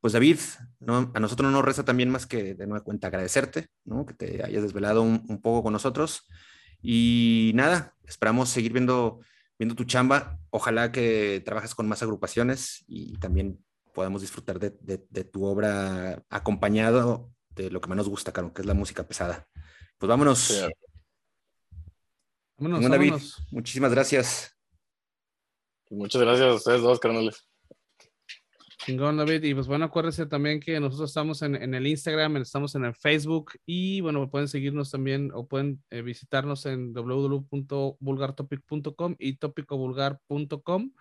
Pues 0.00 0.12
David, 0.12 0.38
¿no? 0.80 1.12
a 1.14 1.20
nosotros 1.20 1.50
no 1.50 1.56
nos 1.56 1.64
resta 1.64 1.84
también 1.84 2.10
más 2.10 2.26
que 2.26 2.54
de 2.54 2.66
nueva 2.66 2.84
cuenta 2.84 3.06
agradecerte, 3.06 3.68
¿no? 3.84 4.04
que 4.04 4.14
te 4.14 4.42
hayas 4.42 4.62
desvelado 4.62 5.02
un, 5.02 5.24
un, 5.28 5.40
poco 5.40 5.62
con 5.62 5.72
nosotros. 5.72 6.26
Y 6.82 7.52
nada, 7.54 7.94
esperamos 8.04 8.48
seguir 8.48 8.72
viendo, 8.72 9.20
viendo 9.58 9.74
tu 9.74 9.84
chamba. 9.84 10.38
Ojalá 10.50 10.92
que 10.92 11.42
trabajes 11.44 11.74
con 11.74 11.88
más 11.88 12.02
agrupaciones 12.02 12.84
y 12.86 13.18
también 13.18 13.64
podamos 13.94 14.20
disfrutar 14.22 14.58
de, 14.58 14.76
de, 14.80 15.06
de 15.08 15.24
tu 15.24 15.44
obra 15.44 16.22
acompañado 16.28 17.30
de 17.54 17.70
lo 17.70 17.80
que 17.80 17.88
más 17.88 17.96
nos 17.96 18.08
gusta, 18.08 18.32
Caro, 18.32 18.52
que 18.52 18.62
es 18.62 18.66
la 18.66 18.74
música 18.74 19.06
pesada. 19.06 19.46
Pues 19.98 20.08
vámonos. 20.08 20.38
Sí. 20.38 20.60
Vámonos, 22.56 22.90
David, 22.90 23.10
vámonos. 23.10 23.46
muchísimas 23.50 23.92
gracias. 23.92 24.56
Muchas 25.90 26.22
gracias 26.22 26.48
a 26.48 26.54
ustedes 26.54 26.82
dos, 26.82 26.98
carnales. 26.98 27.46
Chingón, 28.84 29.16
David. 29.16 29.42
Y 29.44 29.54
pues 29.54 29.66
bueno, 29.66 29.86
acuérdense 29.86 30.26
también 30.26 30.60
que 30.60 30.78
nosotros 30.78 31.08
estamos 31.10 31.40
en, 31.42 31.56
en, 31.56 31.74
el 31.74 31.86
Instagram, 31.86 32.36
estamos 32.36 32.74
en 32.74 32.84
el 32.84 32.94
Facebook 32.94 33.52
y 33.64 34.02
bueno, 34.02 34.30
pueden 34.30 34.48
seguirnos 34.48 34.90
también 34.90 35.30
o 35.32 35.46
pueden 35.46 35.82
eh, 35.90 36.02
visitarnos 36.02 36.66
en 36.66 36.92
www.vulgartopic.com 36.92 39.16
y 39.18 39.36
topicovulgar.com. 39.36 40.92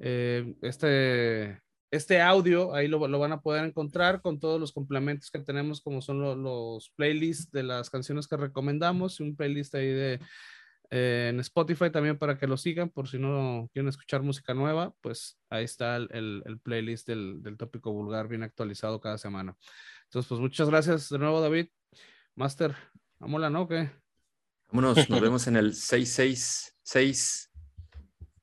Eh, 0.00 0.56
este, 0.62 1.60
este 1.90 2.20
audio 2.20 2.74
ahí 2.74 2.88
lo, 2.88 3.06
lo, 3.08 3.18
van 3.18 3.32
a 3.32 3.40
poder 3.40 3.64
encontrar 3.64 4.22
con 4.22 4.38
todos 4.38 4.60
los 4.60 4.72
complementos 4.72 5.30
que 5.30 5.40
tenemos, 5.40 5.80
como 5.80 6.00
son 6.00 6.20
lo, 6.20 6.36
los 6.36 6.90
playlists 6.96 7.50
de 7.50 7.64
las 7.64 7.90
canciones 7.90 8.28
que 8.28 8.36
recomendamos 8.36 9.18
y 9.18 9.24
un 9.24 9.36
playlist 9.36 9.74
ahí 9.74 9.88
de 9.88 10.20
eh, 10.90 11.28
en 11.30 11.38
Spotify 11.40 11.90
también 11.90 12.18
para 12.18 12.36
que 12.36 12.48
lo 12.48 12.56
sigan, 12.56 12.90
por 12.90 13.08
si 13.08 13.18
no 13.18 13.70
quieren 13.72 13.88
escuchar 13.88 14.22
música 14.22 14.54
nueva, 14.54 14.92
pues 15.00 15.38
ahí 15.48 15.64
está 15.64 15.96
el, 15.96 16.08
el, 16.10 16.42
el 16.46 16.58
playlist 16.58 17.06
del, 17.06 17.42
del, 17.42 17.56
tópico 17.56 17.92
vulgar 17.92 18.26
bien 18.26 18.42
actualizado 18.42 19.00
cada 19.00 19.16
semana. 19.16 19.56
Entonces, 20.04 20.28
pues 20.28 20.40
muchas 20.40 20.68
gracias 20.68 21.08
de 21.08 21.18
nuevo, 21.18 21.40
David. 21.40 21.68
Master, 22.34 22.74
vámonos, 23.20 23.52
¿no? 23.52 23.68
¿Qué? 23.68 23.90
Vámonos, 24.72 25.08
nos 25.08 25.20
vemos 25.20 25.46
en 25.46 25.56
el 25.56 25.74
666. 25.74 27.52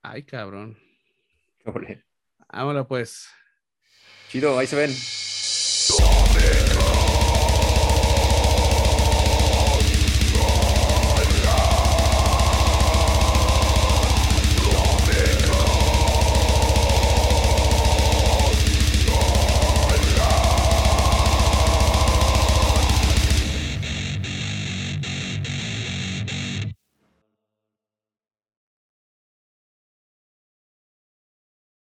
Ay, 0.02 0.24
cabrón. 0.24 0.78
Vámonos 2.52 2.88
pues. 2.88 3.28
Chido, 4.30 4.58
ahí 4.58 4.68
se 4.68 4.76
ven. 4.76 4.94